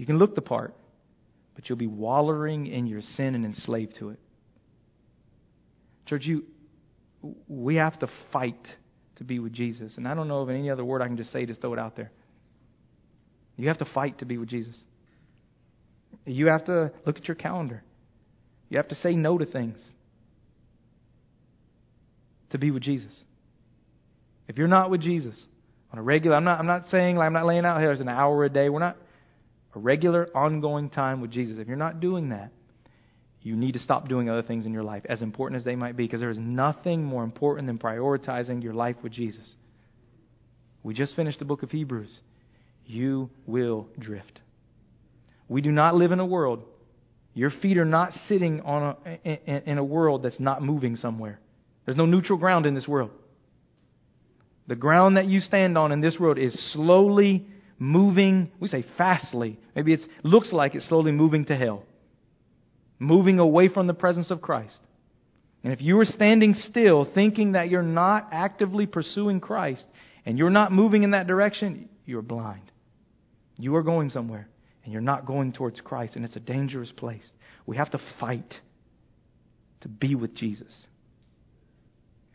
You 0.02 0.06
can 0.06 0.18
look 0.18 0.34
the 0.34 0.42
part, 0.42 0.74
but 1.54 1.68
you'll 1.68 1.78
be 1.78 1.86
wallowing 1.86 2.66
in 2.66 2.88
your 2.88 3.02
sin 3.02 3.36
and 3.36 3.44
enslaved 3.44 3.94
to 4.00 4.08
it. 4.08 4.18
Church, 6.08 6.24
you, 6.24 6.42
we 7.46 7.76
have 7.76 7.96
to 8.00 8.08
fight 8.32 8.58
to 9.18 9.22
be 9.22 9.38
with 9.38 9.52
Jesus. 9.52 9.96
And 9.96 10.08
I 10.08 10.14
don't 10.14 10.26
know 10.26 10.40
of 10.40 10.50
any 10.50 10.70
other 10.70 10.84
word 10.84 11.02
I 11.02 11.06
can 11.06 11.16
just 11.16 11.30
say, 11.30 11.46
just 11.46 11.60
throw 11.60 11.72
it 11.72 11.78
out 11.78 11.94
there. 11.94 12.10
You 13.56 13.68
have 13.68 13.78
to 13.78 13.84
fight 13.94 14.18
to 14.18 14.24
be 14.24 14.38
with 14.38 14.48
Jesus. 14.48 14.74
You 16.26 16.48
have 16.48 16.64
to 16.64 16.90
look 17.06 17.18
at 17.18 17.28
your 17.28 17.36
calendar. 17.36 17.84
You 18.70 18.78
have 18.78 18.88
to 18.88 18.96
say 18.96 19.14
no 19.14 19.38
to 19.38 19.46
things 19.46 19.78
to 22.50 22.58
be 22.58 22.72
with 22.72 22.82
Jesus. 22.82 23.16
If 24.48 24.58
you're 24.58 24.66
not 24.66 24.90
with 24.90 25.00
Jesus 25.00 25.36
on 25.92 26.00
a 26.00 26.02
regular, 26.02 26.34
I'm 26.34 26.42
not, 26.42 26.58
I'm 26.58 26.66
not 26.66 26.88
saying, 26.90 27.14
like 27.14 27.26
I'm 27.26 27.32
not 27.34 27.46
laying 27.46 27.64
out 27.64 27.78
here 27.80 27.92
as 27.92 28.00
an 28.00 28.08
hour 28.08 28.44
a 28.44 28.48
day. 28.48 28.68
We're 28.68 28.80
not 28.80 28.96
a 29.74 29.78
regular, 29.78 30.28
ongoing 30.34 30.90
time 30.90 31.20
with 31.20 31.30
Jesus. 31.30 31.58
If 31.58 31.66
you're 31.66 31.76
not 31.76 32.00
doing 32.00 32.30
that, 32.30 32.50
you 33.42 33.56
need 33.56 33.72
to 33.72 33.78
stop 33.80 34.08
doing 34.08 34.30
other 34.30 34.42
things 34.42 34.66
in 34.66 34.72
your 34.72 34.84
life, 34.84 35.04
as 35.08 35.20
important 35.20 35.58
as 35.58 35.64
they 35.64 35.74
might 35.74 35.96
be, 35.96 36.04
because 36.04 36.20
there 36.20 36.30
is 36.30 36.38
nothing 36.38 37.02
more 37.02 37.24
important 37.24 37.66
than 37.66 37.78
prioritizing 37.78 38.62
your 38.62 38.74
life 38.74 38.96
with 39.02 39.12
Jesus. 39.12 39.54
We 40.82 40.94
just 40.94 41.16
finished 41.16 41.38
the 41.38 41.44
book 41.44 41.62
of 41.62 41.70
Hebrews. 41.70 42.12
You 42.86 43.30
will 43.46 43.88
drift. 43.98 44.40
We 45.48 45.60
do 45.60 45.72
not 45.72 45.96
live 45.96 46.12
in 46.12 46.20
a 46.20 46.26
world. 46.26 46.62
Your 47.34 47.50
feet 47.50 47.78
are 47.78 47.84
not 47.84 48.12
sitting 48.28 48.60
on 48.60 48.96
a, 49.04 49.18
in, 49.24 49.62
in 49.72 49.78
a 49.78 49.84
world 49.84 50.22
that's 50.22 50.40
not 50.40 50.62
moving 50.62 50.96
somewhere. 50.96 51.40
There's 51.84 51.96
no 51.96 52.06
neutral 52.06 52.38
ground 52.38 52.66
in 52.66 52.74
this 52.74 52.86
world. 52.86 53.10
The 54.68 54.76
ground 54.76 55.16
that 55.16 55.26
you 55.26 55.40
stand 55.40 55.76
on 55.76 55.90
in 55.92 56.00
this 56.00 56.18
world 56.18 56.38
is 56.38 56.54
slowly 56.72 57.46
moving, 57.82 58.48
we 58.60 58.68
say 58.68 58.84
fastly. 58.96 59.58
Maybe 59.74 59.92
it 59.92 60.00
looks 60.22 60.52
like 60.52 60.74
it's 60.74 60.88
slowly 60.88 61.10
moving 61.10 61.44
to 61.46 61.56
hell. 61.56 61.82
Moving 63.00 63.40
away 63.40 63.68
from 63.68 63.88
the 63.88 63.94
presence 63.94 64.30
of 64.30 64.40
Christ. 64.40 64.78
And 65.64 65.72
if 65.72 65.82
you 65.82 65.98
are 65.98 66.04
standing 66.04 66.54
still 66.54 67.08
thinking 67.12 67.52
that 67.52 67.68
you're 67.68 67.82
not 67.82 68.28
actively 68.30 68.86
pursuing 68.86 69.40
Christ 69.40 69.84
and 70.24 70.38
you're 70.38 70.50
not 70.50 70.70
moving 70.70 71.02
in 71.02 71.10
that 71.10 71.26
direction, 71.26 71.88
you're 72.06 72.22
blind. 72.22 72.70
You 73.56 73.74
are 73.74 73.82
going 73.82 74.10
somewhere 74.10 74.48
and 74.84 74.92
you're 74.92 75.02
not 75.02 75.26
going 75.26 75.52
towards 75.52 75.80
Christ, 75.80 76.16
and 76.16 76.24
it's 76.24 76.34
a 76.34 76.40
dangerous 76.40 76.90
place. 76.90 77.28
We 77.66 77.76
have 77.76 77.90
to 77.92 78.00
fight 78.18 78.54
to 79.82 79.88
be 79.88 80.16
with 80.16 80.34
Jesus. 80.34 80.72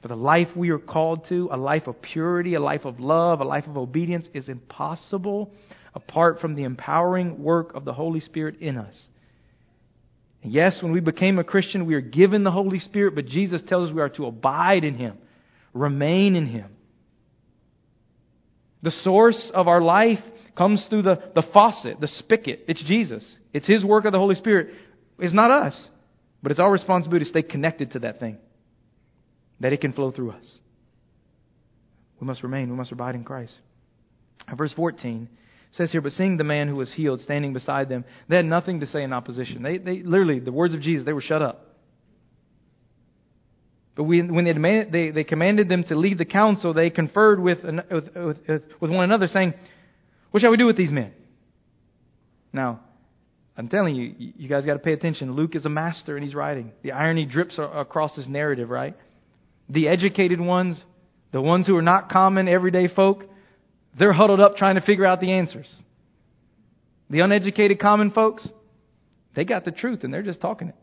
For 0.07 0.15
the 0.15 0.21
life 0.21 0.47
we 0.55 0.69
are 0.69 0.79
called 0.79 1.25
to, 1.27 1.49
a 1.51 1.57
life 1.57 1.85
of 1.85 2.01
purity, 2.01 2.53
a 2.53 2.61
life 2.61 2.85
of 2.85 2.97
love, 2.97 3.41
a 3.41 3.43
life 3.43 3.67
of 3.67 3.75
obedience, 3.75 4.25
is 4.33 4.47
impossible 4.47 5.51
apart 5.93 6.39
from 6.39 6.55
the 6.55 6.63
empowering 6.63 7.43
work 7.43 7.73
of 7.75 7.83
the 7.83 7.91
Holy 7.91 8.21
Spirit 8.21 8.61
in 8.61 8.77
us. 8.77 8.97
And 10.41 10.53
yes, 10.53 10.77
when 10.81 10.93
we 10.93 11.01
became 11.01 11.39
a 11.39 11.43
Christian, 11.43 11.85
we 11.85 11.93
are 11.93 11.99
given 11.99 12.45
the 12.45 12.51
Holy 12.51 12.79
Spirit, 12.79 13.15
but 13.15 13.25
Jesus 13.25 13.61
tells 13.67 13.89
us 13.89 13.93
we 13.93 13.99
are 13.99 14.07
to 14.11 14.27
abide 14.27 14.85
in 14.85 14.95
Him, 14.95 15.17
remain 15.73 16.37
in 16.37 16.45
Him. 16.45 16.71
The 18.83 18.91
source 18.91 19.51
of 19.53 19.67
our 19.67 19.81
life 19.81 20.23
comes 20.57 20.85
through 20.89 21.01
the, 21.01 21.21
the 21.35 21.43
faucet, 21.53 21.99
the 21.99 22.07
spigot. 22.07 22.61
It's 22.69 22.83
Jesus. 22.85 23.29
It's 23.51 23.67
His 23.67 23.83
work 23.83 24.05
of 24.05 24.13
the 24.13 24.19
Holy 24.19 24.35
Spirit. 24.35 24.69
It's 25.19 25.33
not 25.33 25.51
us, 25.51 25.87
but 26.41 26.53
it's 26.53 26.61
our 26.61 26.71
responsibility 26.71 27.25
to 27.25 27.29
stay 27.29 27.41
connected 27.41 27.91
to 27.91 27.99
that 27.99 28.21
thing 28.21 28.37
that 29.59 29.73
it 29.73 29.81
can 29.81 29.93
flow 29.93 30.11
through 30.11 30.31
us. 30.31 30.57
We 32.19 32.27
must 32.27 32.43
remain, 32.43 32.69
we 32.69 32.75
must 32.75 32.91
abide 32.91 33.15
in 33.15 33.23
Christ. 33.23 33.53
Verse 34.55 34.73
14 34.73 35.27
says 35.73 35.91
here, 35.91 36.01
But 36.01 36.13
seeing 36.13 36.37
the 36.37 36.43
man 36.43 36.67
who 36.67 36.75
was 36.75 36.91
healed 36.93 37.21
standing 37.21 37.53
beside 37.53 37.89
them, 37.89 38.05
they 38.27 38.37
had 38.37 38.45
nothing 38.45 38.79
to 38.79 38.87
say 38.87 39.03
in 39.03 39.13
opposition. 39.13 39.61
They, 39.61 39.77
they 39.77 40.01
literally, 40.03 40.39
the 40.39 40.51
words 40.51 40.73
of 40.73 40.81
Jesus, 40.81 41.05
they 41.05 41.13
were 41.13 41.21
shut 41.21 41.41
up. 41.41 41.63
But 43.95 44.03
when 44.03 44.45
they, 44.45 44.53
demanded, 44.53 44.91
they, 44.91 45.09
they 45.09 45.23
commanded 45.23 45.69
them 45.69 45.83
to 45.85 45.95
leave 45.95 46.19
the 46.19 46.25
council, 46.25 46.73
they 46.73 46.91
conferred 46.91 47.41
with, 47.41 47.59
with, 47.63 48.15
with, 48.15 48.61
with 48.79 48.91
one 48.91 49.03
another, 49.03 49.25
saying, 49.25 49.55
What 50.29 50.41
shall 50.41 50.51
we 50.51 50.57
do 50.57 50.67
with 50.67 50.77
these 50.77 50.91
men? 50.91 51.13
Now, 52.53 52.81
I'm 53.57 53.67
telling 53.67 53.95
you, 53.95 54.13
you 54.17 54.47
guys 54.47 54.65
got 54.65 54.73
to 54.73 54.79
pay 54.79 54.93
attention. 54.93 55.33
Luke 55.33 55.55
is 55.55 55.65
a 55.65 55.69
master 55.69 56.15
and 56.15 56.23
he's 56.23 56.35
writing. 56.35 56.71
The 56.83 56.91
irony 56.91 57.25
drips 57.25 57.57
across 57.57 58.15
his 58.15 58.27
narrative, 58.27 58.69
right? 58.69 58.95
The 59.69 59.87
educated 59.87 60.39
ones, 60.39 60.81
the 61.31 61.41
ones 61.41 61.67
who 61.67 61.75
are 61.75 61.81
not 61.81 62.09
common 62.09 62.47
everyday 62.47 62.87
folk, 62.87 63.23
they're 63.97 64.13
huddled 64.13 64.39
up 64.39 64.55
trying 64.57 64.75
to 64.75 64.81
figure 64.81 65.05
out 65.05 65.19
the 65.19 65.33
answers. 65.33 65.73
The 67.09 67.21
uneducated 67.21 67.79
common 67.79 68.11
folks, 68.11 68.47
they 69.35 69.45
got 69.45 69.65
the 69.65 69.71
truth 69.71 70.03
and 70.03 70.13
they're 70.13 70.23
just 70.23 70.41
talking 70.41 70.69
it. 70.69 70.75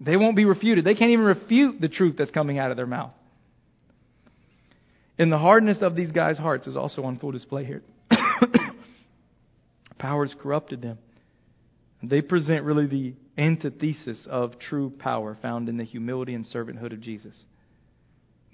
They 0.00 0.16
won't 0.16 0.36
be 0.36 0.44
refuted. 0.44 0.84
They 0.84 0.94
can't 0.94 1.12
even 1.12 1.24
refute 1.24 1.80
the 1.80 1.88
truth 1.88 2.16
that's 2.18 2.30
coming 2.30 2.58
out 2.58 2.70
of 2.70 2.76
their 2.76 2.86
mouth. 2.86 3.12
And 5.18 5.30
the 5.30 5.38
hardness 5.38 5.78
of 5.80 5.94
these 5.94 6.10
guys' 6.10 6.38
hearts 6.38 6.66
is 6.66 6.76
also 6.76 7.04
on 7.04 7.18
full 7.18 7.30
display 7.30 7.64
here. 7.64 7.82
Power 9.98 10.26
has 10.26 10.34
corrupted 10.42 10.82
them. 10.82 10.98
They 12.02 12.20
present 12.20 12.64
really 12.64 12.86
the 12.86 13.14
antithesis 13.38 14.26
of 14.28 14.58
true 14.58 14.90
power 14.98 15.38
found 15.40 15.68
in 15.68 15.76
the 15.76 15.84
humility 15.84 16.34
and 16.34 16.44
servanthood 16.44 16.92
of 16.92 17.00
Jesus. 17.00 17.36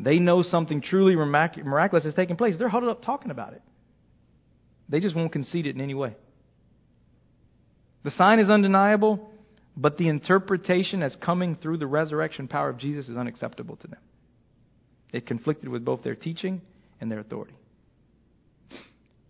They 0.02 0.18
know 0.18 0.42
something 0.42 0.80
truly 0.80 1.14
miraculous 1.14 2.04
has 2.04 2.14
taken 2.14 2.36
place. 2.36 2.54
They're 2.58 2.70
huddled 2.70 2.90
up 2.90 3.02
talking 3.02 3.30
about 3.30 3.52
it. 3.52 3.60
They 4.88 4.98
just 4.98 5.14
won't 5.14 5.30
concede 5.30 5.66
it 5.66 5.74
in 5.74 5.80
any 5.80 5.94
way. 5.94 6.16
The 8.02 8.10
sign 8.12 8.38
is 8.38 8.48
undeniable, 8.48 9.30
but 9.76 9.98
the 9.98 10.08
interpretation 10.08 11.02
as 11.02 11.14
coming 11.16 11.54
through 11.54 11.76
the 11.78 11.86
resurrection 11.86 12.48
power 12.48 12.70
of 12.70 12.78
Jesus 12.78 13.10
is 13.10 13.16
unacceptable 13.16 13.76
to 13.76 13.88
them. 13.88 14.00
It 15.12 15.26
conflicted 15.26 15.68
with 15.68 15.84
both 15.84 16.02
their 16.02 16.14
teaching 16.14 16.62
and 16.98 17.10
their 17.10 17.18
authority. 17.18 17.54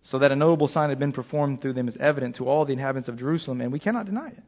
So 0.03 0.19
that 0.19 0.31
a 0.31 0.35
notable 0.37 0.69
sign 0.69 0.89
had 0.89 0.99
been 0.99 1.11
performed 1.11 1.61
through 1.61 1.73
them 1.73 1.89
is 1.89 1.97
evident 1.99 2.37
to 2.37 2.47
all 2.47 2.65
the 2.65 2.73
inhabitants 2.73 3.09
of 3.09 3.17
Jerusalem, 3.17 3.59
and 3.59 3.73
we 3.73 3.79
cannot 3.79 4.05
deny 4.05 4.29
it. 4.29 4.43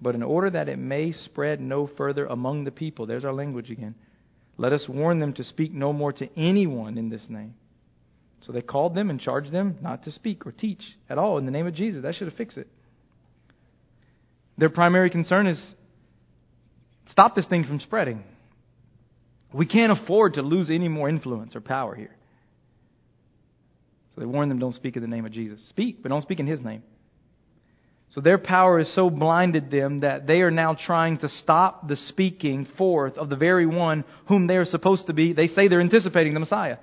But 0.00 0.14
in 0.14 0.22
order 0.22 0.48
that 0.50 0.70
it 0.70 0.78
may 0.78 1.12
spread 1.12 1.60
no 1.60 1.86
further 1.86 2.24
among 2.24 2.64
the 2.64 2.70
people, 2.70 3.04
there's 3.04 3.26
our 3.26 3.32
language 3.34 3.70
again 3.70 3.94
let 4.60 4.74
us 4.74 4.84
warn 4.86 5.20
them 5.20 5.32
to 5.32 5.42
speak 5.42 5.72
no 5.72 5.90
more 5.90 6.12
to 6.12 6.28
anyone 6.38 6.98
in 6.98 7.08
this 7.08 7.24
name. 7.30 7.54
So 8.42 8.52
they 8.52 8.60
called 8.60 8.94
them 8.94 9.08
and 9.08 9.18
charged 9.18 9.50
them 9.50 9.78
not 9.80 10.04
to 10.04 10.12
speak 10.12 10.46
or 10.46 10.52
teach 10.52 10.82
at 11.08 11.16
all 11.16 11.38
in 11.38 11.46
the 11.46 11.50
name 11.50 11.66
of 11.66 11.74
Jesus. 11.74 12.02
That 12.02 12.14
should 12.14 12.28
have 12.28 12.36
fixed 12.36 12.58
it. 12.58 12.68
Their 14.58 14.68
primary 14.68 15.08
concern 15.08 15.46
is 15.46 15.58
stop 17.06 17.34
this 17.34 17.46
thing 17.46 17.64
from 17.64 17.80
spreading. 17.80 18.22
We 19.50 19.64
can't 19.64 19.98
afford 19.98 20.34
to 20.34 20.42
lose 20.42 20.68
any 20.68 20.88
more 20.88 21.08
influence 21.08 21.56
or 21.56 21.62
power 21.62 21.94
here. 21.94 22.14
So 24.14 24.20
they 24.20 24.26
warned 24.26 24.50
them 24.50 24.58
don't 24.58 24.74
speak 24.74 24.94
in 24.94 25.00
the 25.00 25.08
name 25.08 25.24
of 25.24 25.32
Jesus. 25.32 25.66
Speak, 25.70 26.02
but 26.02 26.10
don't 26.10 26.20
speak 26.20 26.38
in 26.38 26.46
his 26.46 26.60
name. 26.60 26.82
So 28.10 28.20
their 28.20 28.38
power 28.38 28.78
has 28.78 28.92
so 28.94 29.08
blinded 29.08 29.70
them 29.70 30.00
that 30.00 30.26
they 30.26 30.40
are 30.40 30.50
now 30.50 30.74
trying 30.74 31.18
to 31.18 31.28
stop 31.28 31.86
the 31.86 31.96
speaking 31.96 32.66
forth 32.76 33.16
of 33.16 33.28
the 33.28 33.36
very 33.36 33.66
one 33.66 34.04
whom 34.26 34.48
they 34.48 34.56
are 34.56 34.64
supposed 34.64 35.06
to 35.06 35.12
be. 35.12 35.32
They 35.32 35.46
say 35.46 35.68
they're 35.68 35.80
anticipating 35.80 36.34
the 36.34 36.40
Messiah. 36.40 36.78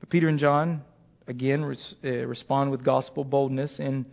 But 0.00 0.10
Peter 0.10 0.28
and 0.28 0.38
John, 0.38 0.82
again, 1.26 1.64
res- 1.64 1.94
uh, 2.04 2.26
respond 2.26 2.70
with 2.70 2.84
gospel 2.84 3.24
boldness, 3.24 3.78
and 3.78 4.04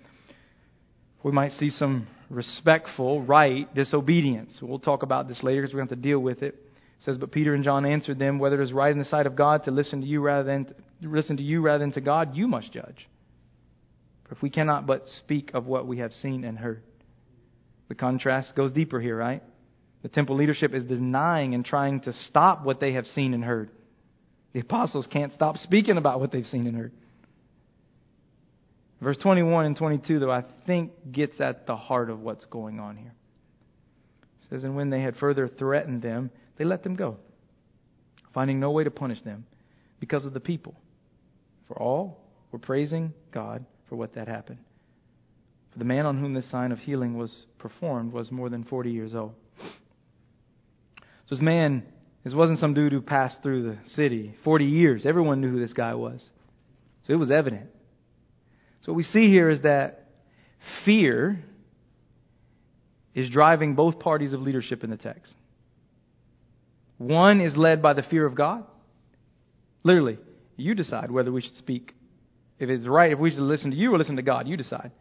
we 1.22 1.34
might 1.34 1.52
see 1.52 1.70
some 1.70 2.08
respectful, 2.30 3.24
right 3.24 3.74
disobedience. 3.76 4.58
We'll 4.62 4.80
talk 4.80 5.04
about 5.04 5.28
this 5.28 5.44
later 5.44 5.64
because 5.64 5.74
we 5.74 5.82
have 5.82 5.90
to 5.90 5.98
deal 5.98 6.20
with 6.20 6.44
it. 6.44 6.56
It 6.56 7.04
says, 7.04 7.18
But 7.18 7.34
Peter 7.34 7.54
and 7.54 7.66
John 7.66 7.86
answered 7.86 8.20
them, 8.20 8.40
Whether 8.40 8.62
it 8.62 8.64
is 8.64 8.72
right 8.72 8.92
in 8.94 9.00
the 9.00 9.06
sight 9.06 9.26
of 9.26 9.36
God 9.36 9.66
to 9.66 9.72
listen 9.72 10.00
to 10.00 10.08
you 10.08 10.22
rather 10.22 10.46
than 10.46 10.66
to, 10.66 10.74
listen 11.02 11.36
to 11.36 11.44
you 11.44 11.60
rather 11.60 11.80
than 11.80 11.92
to 11.92 12.02
God, 12.02 12.38
you 12.38 12.48
must 12.48 12.72
judge 12.72 13.10
if 14.32 14.42
we 14.42 14.50
cannot 14.50 14.86
but 14.86 15.04
speak 15.24 15.52
of 15.54 15.66
what 15.66 15.88
we 15.88 16.00
have 16.00 16.14
seen 16.14 16.44
and 16.44 16.58
heard. 16.58 16.84
The 17.90 17.96
contrast 17.96 18.56
goes 18.56 18.72
deeper 18.72 19.00
here, 19.00 19.16
right? 19.18 19.44
The 20.02 20.10
temple 20.10 20.36
leadership 20.36 20.74
is 20.74 20.86
denying 20.86 21.54
and 21.54 21.64
trying 21.64 22.02
to 22.02 22.14
stop 22.14 22.64
what 22.64 22.80
they 22.80 22.94
have 22.94 23.06
seen 23.06 23.34
and 23.34 23.44
heard. 23.44 23.70
The 24.54 24.60
apostles 24.60 25.08
can't 25.12 25.34
stop 25.34 25.58
speaking 25.58 25.98
about 25.98 26.20
what 26.20 26.32
they've 26.32 26.46
seen 26.46 26.68
and 26.68 26.76
heard. 26.76 26.92
Verse 29.02 29.18
21 29.18 29.66
and 29.66 29.76
22, 29.76 30.20
though, 30.20 30.32
I 30.32 30.46
think 30.66 30.92
gets 31.12 31.42
at 31.42 31.68
the 31.68 31.76
heart 31.76 32.10
of 32.10 32.22
what's 32.22 32.46
going 32.46 32.80
on 32.80 32.96
here. 32.96 33.14
It 34.42 34.50
says, 34.50 34.64
And 34.64 34.76
when 34.76 34.90
they 34.90 35.02
had 35.02 35.18
further 35.18 35.48
threatened 35.48 36.02
them, 36.02 36.32
they 36.58 36.64
let 36.64 36.84
them 36.84 36.96
go, 36.96 37.18
finding 38.34 38.60
no 38.60 38.72
way 38.72 38.84
to 38.86 38.92
punish 38.92 39.22
them 39.22 39.46
because 40.00 40.26
of 40.26 40.34
the 40.34 40.40
people. 40.40 40.76
For 41.68 41.78
all 41.82 42.22
were 42.52 42.60
praising 42.60 43.14
God 43.32 43.66
for 43.90 43.96
what 43.96 44.16
that 44.16 44.28
happened. 44.28 44.60
For 45.72 45.80
the 45.80 45.86
man 45.86 46.06
on 46.06 46.20
whom 46.20 46.34
this 46.34 46.50
sign 46.50 46.72
of 46.72 46.80
healing 46.80 47.18
was 47.18 47.46
performed 47.58 48.14
was 48.14 48.32
more 48.32 48.50
than 48.50 48.64
40 48.64 48.92
years 48.92 49.16
old. 49.16 49.34
So 51.26 51.36
this 51.36 51.42
man, 51.42 51.84
this 52.24 52.34
wasn't 52.34 52.60
some 52.60 52.74
dude 52.74 52.92
who 52.92 53.02
passed 53.02 53.42
through 53.42 53.64
the 53.64 53.78
city. 53.92 54.36
40 54.44 54.66
years. 54.66 55.06
Everyone 55.06 55.42
knew 55.42 55.52
who 55.52 55.60
this 55.60 55.74
guy 55.74 55.96
was. 55.96 56.30
So 57.08 57.14
it 57.14 57.18
was 57.18 57.32
evident. 57.32 57.70
So 58.84 58.92
what 58.92 58.98
we 58.98 59.04
see 59.04 59.30
here 59.30 59.50
is 59.50 59.62
that 59.64 60.10
fear 60.86 61.44
is 63.16 63.30
driving 63.30 63.76
both 63.76 64.00
parties 64.00 64.34
of 64.34 64.42
leadership 64.42 64.84
in 64.84 64.90
the 64.90 64.98
text. 64.98 65.34
One 66.98 67.42
is 67.42 67.56
led 67.56 67.82
by 67.82 67.94
the 67.94 68.04
fear 68.04 68.26
of 68.26 68.36
God. 68.36 68.64
Literally, 69.84 70.18
you 70.56 70.76
decide 70.76 71.12
whether 71.12 71.32
we 71.32 71.42
should 71.42 71.56
speak. 71.56 71.94
If 72.60 72.70
it's 72.70 72.88
right, 72.88 73.12
if 73.12 73.20
we 73.20 73.32
should 73.32 73.40
listen 73.40 73.72
to 73.72 73.78
you 73.78 73.94
or 73.94 73.98
listen 73.98 74.16
to 74.16 74.22
God, 74.22 74.48
you 74.48 74.58
decide. 74.58 74.92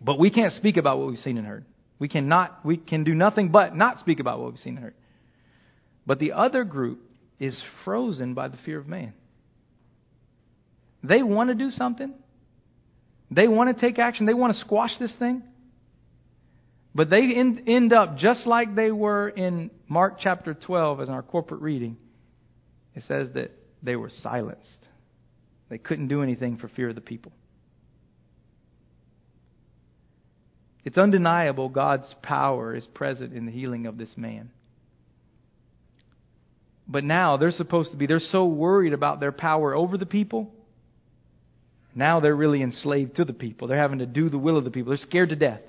But 0.00 0.18
we 0.18 0.30
can't 0.30 0.52
speak 0.52 0.76
about 0.76 0.98
what 0.98 1.08
we've 1.08 1.18
seen 1.18 1.38
and 1.38 1.46
heard. 1.46 1.64
We 1.98 2.08
cannot, 2.08 2.64
we 2.64 2.76
can 2.76 3.04
do 3.04 3.14
nothing 3.14 3.50
but 3.50 3.74
not 3.74 3.98
speak 3.98 4.20
about 4.20 4.38
what 4.38 4.52
we've 4.52 4.60
seen 4.60 4.76
and 4.76 4.84
heard. 4.84 4.94
But 6.06 6.20
the 6.20 6.32
other 6.32 6.64
group 6.64 7.00
is 7.38 7.60
frozen 7.84 8.34
by 8.34 8.48
the 8.48 8.56
fear 8.64 8.78
of 8.78 8.86
man. 8.86 9.12
They 11.02 11.22
want 11.22 11.50
to 11.50 11.54
do 11.54 11.70
something. 11.70 12.14
They 13.30 13.48
want 13.48 13.76
to 13.76 13.80
take 13.80 13.98
action. 13.98 14.26
They 14.26 14.34
want 14.34 14.54
to 14.54 14.60
squash 14.60 14.92
this 14.98 15.14
thing. 15.18 15.42
But 16.94 17.10
they 17.10 17.34
end, 17.34 17.92
up 17.92 18.16
just 18.16 18.46
like 18.46 18.74
they 18.74 18.90
were 18.90 19.28
in 19.28 19.70
Mark 19.86 20.18
chapter 20.18 20.54
12 20.54 21.02
as 21.02 21.08
in 21.08 21.14
our 21.14 21.22
corporate 21.22 21.60
reading. 21.60 21.96
It 22.94 23.04
says 23.06 23.28
that 23.34 23.52
they 23.82 23.94
were 23.94 24.10
silenced. 24.10 24.87
They 25.68 25.78
couldn't 25.78 26.08
do 26.08 26.22
anything 26.22 26.56
for 26.56 26.68
fear 26.68 26.88
of 26.88 26.94
the 26.94 27.00
people. 27.00 27.32
It's 30.84 30.96
undeniable 30.96 31.68
God's 31.68 32.14
power 32.22 32.74
is 32.74 32.86
present 32.94 33.34
in 33.34 33.44
the 33.44 33.52
healing 33.52 33.86
of 33.86 33.98
this 33.98 34.16
man. 34.16 34.50
But 36.86 37.04
now 37.04 37.36
they're 37.36 37.50
supposed 37.50 37.90
to 37.90 37.98
be, 37.98 38.06
they're 38.06 38.18
so 38.18 38.46
worried 38.46 38.94
about 38.94 39.20
their 39.20 39.32
power 39.32 39.74
over 39.74 39.98
the 39.98 40.06
people. 40.06 40.50
Now 41.94 42.20
they're 42.20 42.34
really 42.34 42.62
enslaved 42.62 43.16
to 43.16 43.26
the 43.26 43.34
people. 43.34 43.68
They're 43.68 43.76
having 43.76 43.98
to 43.98 44.06
do 44.06 44.30
the 44.30 44.38
will 44.38 44.56
of 44.56 44.64
the 44.64 44.70
people. 44.70 44.90
They're 44.90 44.98
scared 44.98 45.28
to 45.28 45.36
death. 45.36 45.60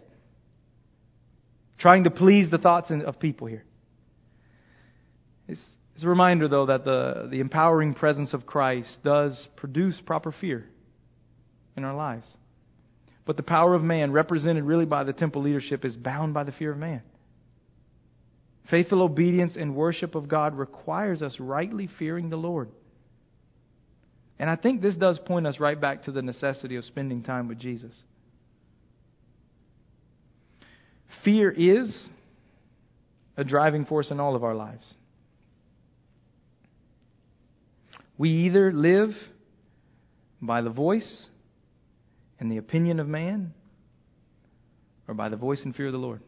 Trying 1.80 2.06
to 2.06 2.12
please 2.12 2.50
the 2.50 2.58
thoughts 2.58 2.91
of 2.91 3.20
people 3.20 3.47
here. 3.47 3.66
It's, 5.50 5.62
it's 6.00 6.06
a 6.06 6.08
reminder, 6.08 6.47
though, 6.47 6.68
that 6.68 6.86
the, 6.86 7.28
the 7.30 7.41
empowering 7.41 7.93
presence 7.93 8.34
of 8.34 8.45
Christ 8.45 9.00
does 9.04 9.38
produce 9.58 10.00
proper 10.06 10.32
fear 10.32 10.66
in 11.76 11.84
our 11.84 11.93
lives. 11.93 12.26
But 13.26 13.36
the 13.36 13.43
power 13.43 13.76
of 13.76 13.84
man, 13.84 14.14
represented 14.14 14.64
really 14.64 14.86
by 14.86 15.04
the 15.04 15.12
temple 15.12 15.41
leadership, 15.41 15.84
is 15.84 15.97
bound 15.97 16.34
by 16.34 16.45
the 16.45 16.54
fear 16.54 16.72
of 16.72 16.78
man. 16.78 17.02
Faithful 18.72 19.02
obedience 19.02 19.58
and 19.58 19.76
worship 19.76 20.16
of 20.16 20.30
God 20.30 20.58
requires 20.58 21.22
us 21.22 21.36
rightly 21.38 21.89
fearing 22.00 22.30
the 22.30 22.38
Lord. 22.38 22.70
And 24.39 24.50
I 24.50 24.56
think 24.56 24.82
this 24.82 24.95
does 24.95 25.20
point 25.20 25.47
us 25.47 25.60
right 25.60 25.82
back 25.82 26.04
to 26.04 26.14
the 26.14 26.22
necessity 26.22 26.78
of 26.78 26.86
spending 26.86 27.24
time 27.24 27.50
with 27.50 27.60
Jesus. 27.60 27.93
Fear 31.26 31.52
is 31.52 32.08
a 33.36 33.43
driving 33.43 33.84
force 33.84 34.12
in 34.12 34.22
all 34.22 34.38
of 34.38 34.45
our 34.45 34.56
lives. 34.56 34.93
We 38.20 38.32
either 38.32 38.74
live 38.74 39.11
by 40.41 40.61
the 40.61 40.70
voice 40.70 41.28
and 42.38 42.51
the 42.51 42.57
opinion 42.57 42.99
of 42.99 43.07
man, 43.07 43.53
or 45.07 45.13
by 45.13 45.30
the 45.30 45.38
voice 45.38 45.61
and 45.63 45.74
fear 45.74 45.88
of 45.88 45.93
the 45.93 45.99
Lord. 45.99 46.22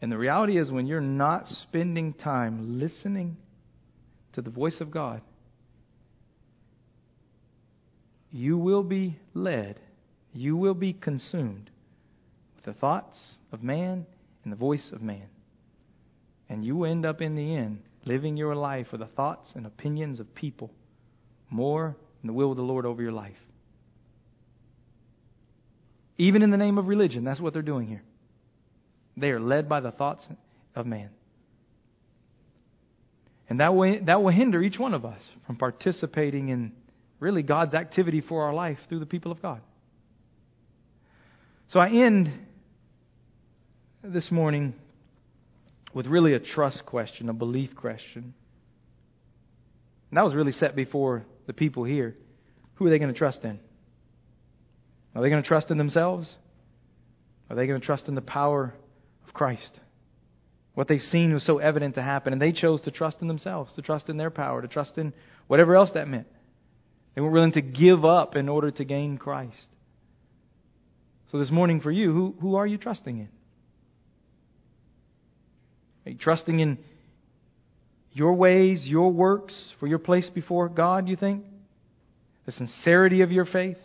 And 0.00 0.10
the 0.10 0.16
reality 0.16 0.58
is, 0.58 0.70
when 0.70 0.86
you're 0.86 1.02
not 1.02 1.48
spending 1.48 2.14
time 2.14 2.80
listening 2.80 3.36
to 4.32 4.40
the 4.40 4.48
voice 4.48 4.80
of 4.80 4.90
God, 4.90 5.20
you 8.32 8.56
will 8.56 8.82
be 8.82 9.18
led, 9.34 9.78
you 10.32 10.56
will 10.56 10.74
be 10.74 10.94
consumed 10.94 11.68
with 12.56 12.64
the 12.64 12.72
thoughts 12.72 13.18
of 13.52 13.62
man 13.62 14.06
and 14.44 14.52
the 14.52 14.56
voice 14.56 14.90
of 14.94 15.02
man. 15.02 15.26
And 16.48 16.64
you 16.64 16.84
end 16.84 17.04
up 17.04 17.20
in 17.20 17.34
the 17.34 17.54
end 17.54 17.82
living 18.08 18.36
your 18.36 18.56
life 18.56 18.88
with 18.90 19.00
the 19.00 19.06
thoughts 19.06 19.52
and 19.54 19.66
opinions 19.66 20.18
of 20.18 20.34
people 20.34 20.70
more 21.50 21.96
than 22.20 22.26
the 22.28 22.32
will 22.32 22.50
of 22.50 22.56
the 22.56 22.62
Lord 22.62 22.86
over 22.86 23.02
your 23.02 23.12
life. 23.12 23.36
Even 26.16 26.42
in 26.42 26.50
the 26.50 26.56
name 26.56 26.78
of 26.78 26.88
religion, 26.88 27.22
that's 27.22 27.38
what 27.38 27.52
they're 27.52 27.62
doing 27.62 27.86
here. 27.86 28.02
They 29.16 29.30
are 29.30 29.38
led 29.38 29.68
by 29.68 29.80
the 29.80 29.92
thoughts 29.92 30.26
of 30.74 30.86
man. 30.86 31.10
And 33.48 33.60
that 33.60 33.74
will, 33.74 33.98
that 34.06 34.22
will 34.22 34.32
hinder 34.32 34.62
each 34.62 34.78
one 34.78 34.94
of 34.94 35.04
us 35.04 35.22
from 35.46 35.56
participating 35.56 36.48
in 36.48 36.72
really 37.20 37.42
God's 37.42 37.74
activity 37.74 38.20
for 38.20 38.44
our 38.44 38.54
life 38.54 38.78
through 38.88 39.00
the 39.00 39.06
people 39.06 39.32
of 39.32 39.40
God. 39.40 39.60
So 41.68 41.78
I 41.80 41.90
end 41.90 42.32
this 44.02 44.30
morning 44.30 44.74
with 45.94 46.06
really 46.06 46.34
a 46.34 46.38
trust 46.38 46.84
question, 46.86 47.28
a 47.28 47.32
belief 47.32 47.74
question. 47.74 48.34
And 50.10 50.16
that 50.16 50.24
was 50.24 50.34
really 50.34 50.52
set 50.52 50.76
before 50.76 51.24
the 51.46 51.52
people 51.52 51.84
here, 51.84 52.16
who 52.74 52.86
are 52.86 52.90
they 52.90 52.98
going 52.98 53.12
to 53.12 53.18
trust 53.18 53.42
in? 53.42 53.58
Are 55.14 55.22
they 55.22 55.30
going 55.30 55.42
to 55.42 55.48
trust 55.48 55.70
in 55.70 55.78
themselves? 55.78 56.34
Are 57.50 57.56
they 57.56 57.66
going 57.66 57.80
to 57.80 57.86
trust 57.86 58.08
in 58.08 58.14
the 58.14 58.20
power 58.20 58.74
of 59.26 59.34
Christ? 59.34 59.80
What 60.74 60.86
they've 60.86 61.00
seen 61.00 61.32
was 61.32 61.44
so 61.44 61.58
evident 61.58 61.96
to 61.96 62.02
happen, 62.02 62.32
and 62.32 62.40
they 62.40 62.52
chose 62.52 62.80
to 62.82 62.90
trust 62.90 63.20
in 63.20 63.26
themselves, 63.26 63.74
to 63.74 63.82
trust 63.82 64.08
in 64.08 64.16
their 64.16 64.30
power, 64.30 64.62
to 64.62 64.68
trust 64.68 64.96
in 64.96 65.12
whatever 65.48 65.74
else 65.74 65.90
that 65.94 66.06
meant. 66.06 66.28
They 67.14 67.20
weren't 67.20 67.34
willing 67.34 67.52
to 67.52 67.62
give 67.62 68.04
up 68.04 68.36
in 68.36 68.48
order 68.48 68.70
to 68.70 68.84
gain 68.84 69.18
Christ. 69.18 69.56
So 71.32 71.38
this 71.38 71.50
morning 71.50 71.80
for 71.80 71.90
you, 71.90 72.12
who, 72.12 72.36
who 72.40 72.54
are 72.54 72.66
you 72.66 72.78
trusting 72.78 73.18
in? 73.18 73.28
Are 76.08 76.10
you 76.10 76.16
trusting 76.16 76.58
in 76.58 76.78
your 78.14 78.32
ways, 78.32 78.86
your 78.86 79.12
works 79.12 79.54
for 79.78 79.86
your 79.86 79.98
place 79.98 80.30
before 80.34 80.70
God, 80.70 81.06
you 81.06 81.16
think? 81.16 81.44
The 82.46 82.52
sincerity 82.52 83.20
of 83.20 83.30
your 83.30 83.44
faith? 83.44 83.76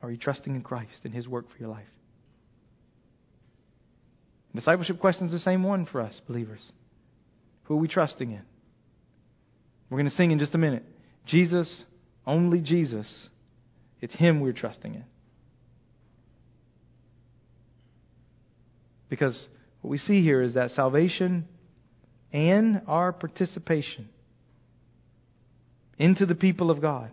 Or 0.00 0.08
are 0.08 0.12
you 0.12 0.16
trusting 0.16 0.54
in 0.54 0.62
Christ 0.62 1.00
and 1.02 1.12
His 1.12 1.26
work 1.26 1.50
for 1.50 1.58
your 1.58 1.70
life? 1.70 1.88
Discipleship 4.54 5.00
question 5.00 5.26
is 5.26 5.32
the 5.32 5.40
same 5.40 5.64
one 5.64 5.86
for 5.86 6.00
us, 6.00 6.20
believers. 6.28 6.62
Who 7.64 7.74
are 7.74 7.78
we 7.78 7.88
trusting 7.88 8.30
in? 8.30 8.42
We're 9.90 9.98
going 9.98 10.10
to 10.10 10.16
sing 10.16 10.30
in 10.30 10.38
just 10.38 10.54
a 10.54 10.58
minute. 10.58 10.84
Jesus, 11.26 11.82
only 12.28 12.60
Jesus. 12.60 13.28
It's 14.00 14.14
Him 14.14 14.38
we're 14.38 14.52
trusting 14.52 14.94
in. 14.94 15.04
Because 19.08 19.48
what 19.80 19.90
we 19.90 19.98
see 19.98 20.22
here 20.22 20.42
is 20.42 20.54
that 20.54 20.70
salvation 20.72 21.46
and 22.32 22.82
our 22.86 23.12
participation 23.12 24.08
into 25.98 26.26
the 26.26 26.34
people 26.34 26.70
of 26.70 26.80
God, 26.80 27.10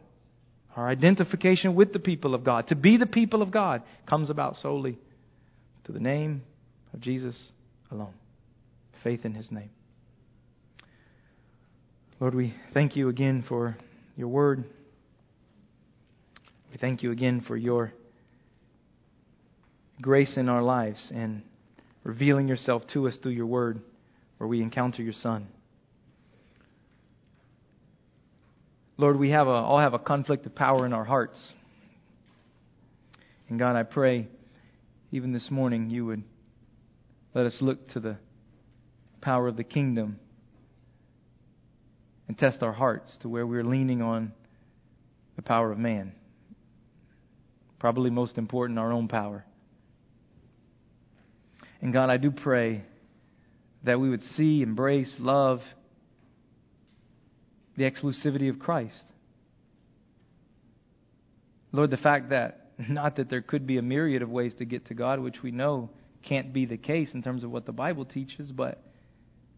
our 0.76 0.88
identification 0.88 1.76
with 1.76 1.94
the 1.94 2.00
people 2.00 2.36
of 2.36 2.44
God, 2.44 2.68
to 2.68 2.76
be 2.76 2.98
the 2.98 3.06
people 3.06 3.42
of 3.42 3.52
God, 3.52 3.84
comes 4.08 4.30
about 4.30 4.56
solely 4.58 4.98
to 5.86 5.92
the 5.92 6.00
name 6.00 6.44
of 6.94 7.02
Jesus 7.02 7.38
alone. 7.92 8.14
Faith 9.04 9.26
in 9.26 9.34
His 9.34 9.52
name. 9.52 9.70
Lord, 12.20 12.34
we 12.34 12.54
thank 12.74 12.96
you 12.96 13.10
again 13.10 13.44
for 13.48 13.78
your 14.16 14.28
word. 14.28 14.66
We 16.72 16.78
thank 16.78 17.04
you 17.04 17.12
again 17.12 17.44
for 17.48 17.56
your 17.56 17.94
grace 20.02 20.34
in 20.36 20.50
our 20.50 20.62
lives 20.62 21.12
and 21.14 21.44
revealing 22.08 22.48
yourself 22.48 22.84
to 22.94 23.06
us 23.06 23.18
through 23.22 23.34
your 23.34 23.46
word 23.46 23.82
where 24.38 24.48
we 24.48 24.62
encounter 24.62 25.04
your 25.04 25.12
Son. 25.12 25.46
Lord, 28.96 29.20
we 29.20 29.32
have 29.32 29.48
a, 29.48 29.52
all 29.52 29.78
have 29.78 29.94
a 29.94 30.00
conflict 30.00 30.46
of 30.46 30.56
power 30.56 30.86
in 30.86 30.94
our 30.94 31.04
hearts. 31.04 31.52
And 33.50 33.60
God, 33.60 33.76
I 33.76 33.84
pray, 33.84 34.30
even 35.12 35.34
this 35.34 35.52
morning, 35.52 35.90
you 35.90 36.06
would 36.06 36.24
let 37.36 37.46
us 37.46 37.58
look 37.60 37.90
to 37.90 38.00
the 38.00 38.16
power 39.20 39.50
of 39.50 39.58
the 39.58 39.66
kingdom 39.66 40.18
and 42.30 42.38
test 42.38 42.64
our 42.64 42.72
hearts 42.72 43.18
to 43.22 43.28
where 43.28 43.46
we're 43.46 43.66
leaning 43.66 44.02
on 44.02 44.32
the 45.36 45.42
power 45.42 45.74
of 45.74 45.78
man. 45.78 46.14
Probably 47.80 48.10
most 48.10 48.38
important, 48.38 48.80
our 48.80 48.94
own 48.94 49.10
power. 49.10 49.44
And 51.82 51.94
God, 51.94 52.10
I 52.10 52.18
do 52.18 52.32
pray 52.32 52.84
that 53.84 54.00
we 54.00 54.10
would 54.10 54.24
see, 54.36 54.62
embrace, 54.62 55.14
love 55.20 55.62
the 57.78 57.84
exclusivity 57.84 58.50
of 58.50 58.60
Christ. 58.60 59.04
Lord, 61.72 61.92
the 61.92 61.98
fact 61.98 62.30
that, 62.30 62.72
not 62.90 63.18
that 63.18 63.30
there 63.30 63.42
could 63.42 63.68
be 63.68 63.78
a 63.78 63.82
myriad 63.82 64.22
of 64.22 64.30
ways 64.30 64.54
to 64.58 64.66
get 64.66 64.88
to 64.88 64.94
God, 64.94 65.20
which 65.20 65.44
we 65.44 65.52
know 65.52 65.90
can't 66.28 66.52
be 66.52 66.66
the 66.66 66.78
case 66.78 67.10
in 67.14 67.22
terms 67.22 67.44
of 67.44 67.52
what 67.52 67.66
the 67.66 67.72
Bible 67.72 68.04
teaches, 68.04 68.52
but 68.52 68.84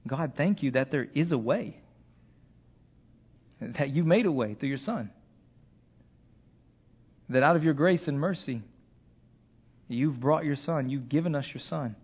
God, 0.05 0.33
thank 0.37 0.61
you 0.61 0.71
that 0.71 0.91
there 0.91 1.07
is 1.15 1.31
a 1.31 1.37
way. 1.37 1.77
That 3.77 3.89
you 3.89 4.05
made 4.05 4.25
a 4.25 4.31
way 4.31 4.53
through 4.53 4.69
your 4.69 4.77
Son. 4.77 5.11
That 7.27 7.43
out 7.43 7.57
of 7.57 7.63
your 7.63 7.73
grace 7.73 8.07
and 8.07 8.17
mercy, 8.17 8.61
you've 9.89 10.17
brought 10.17 10.45
your 10.45 10.55
Son, 10.55 10.89
you've 10.89 11.09
given 11.09 11.35
us 11.35 11.45
your 11.53 11.61
Son, 11.69 11.97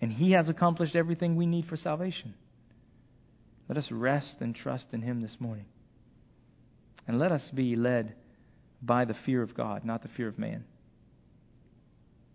and 0.00 0.12
He 0.12 0.32
has 0.32 0.48
accomplished 0.48 0.96
everything 0.96 1.36
we 1.36 1.46
need 1.46 1.66
for 1.66 1.76
salvation. 1.76 2.34
Let 3.68 3.78
us 3.78 3.88
rest 3.90 4.36
and 4.40 4.54
trust 4.54 4.86
in 4.92 5.02
Him 5.02 5.20
this 5.20 5.36
morning. 5.38 5.66
And 7.06 7.18
let 7.18 7.32
us 7.32 7.42
be 7.54 7.76
led 7.76 8.14
by 8.82 9.04
the 9.04 9.16
fear 9.26 9.42
of 9.42 9.54
God, 9.54 9.84
not 9.84 10.02
the 10.02 10.08
fear 10.16 10.28
of 10.28 10.38
man. 10.38 10.64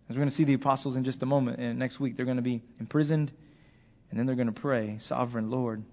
As 0.09 0.16
we're 0.16 0.22
going 0.22 0.32
to 0.32 0.36
see 0.36 0.43
the 0.43 0.55
apostles 0.55 0.95
in 0.95 1.03
just 1.03 1.22
a 1.22 1.26
moment, 1.26 1.59
and 1.59 1.80
next 1.80 1.99
week 1.99 2.18
they're 2.18 2.26
going 2.26 2.38
to 2.38 2.43
be 2.43 2.61
imprisoned, 2.80 3.32
and 4.09 4.20
then 4.20 4.26
they're 4.26 4.36
going 4.36 4.53
to 4.53 4.61
pray, 4.61 4.99
Sovereign 5.07 5.49
Lord. 5.49 5.84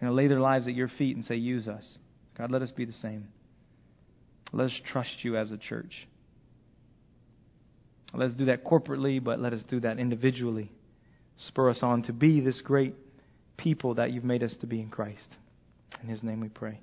They're 0.00 0.08
going 0.08 0.16
to 0.16 0.22
lay 0.22 0.28
their 0.28 0.40
lives 0.40 0.66
at 0.66 0.74
your 0.74 0.88
feet 0.88 1.16
and 1.16 1.24
say, 1.24 1.36
Use 1.36 1.68
us. 1.68 1.98
God, 2.36 2.50
let 2.50 2.62
us 2.62 2.72
be 2.72 2.84
the 2.84 2.92
same. 2.92 3.28
Let 4.52 4.66
us 4.66 4.80
trust 4.92 5.22
you 5.22 5.36
as 5.36 5.50
a 5.50 5.56
church. 5.56 6.08
Let 8.14 8.30
us 8.30 8.36
do 8.36 8.44
that 8.46 8.64
corporately, 8.64 9.22
but 9.22 9.40
let 9.40 9.52
us 9.52 9.62
do 9.68 9.80
that 9.80 9.98
individually. 9.98 10.70
Spur 11.48 11.70
us 11.70 11.80
on 11.82 12.02
to 12.04 12.12
be 12.12 12.40
this 12.40 12.60
great 12.60 12.94
people 13.56 13.94
that 13.94 14.12
you've 14.12 14.24
made 14.24 14.42
us 14.42 14.54
to 14.60 14.66
be 14.66 14.80
in 14.80 14.88
Christ. 14.88 15.28
In 16.02 16.08
his 16.08 16.22
name 16.22 16.40
we 16.40 16.48
pray. 16.48 16.80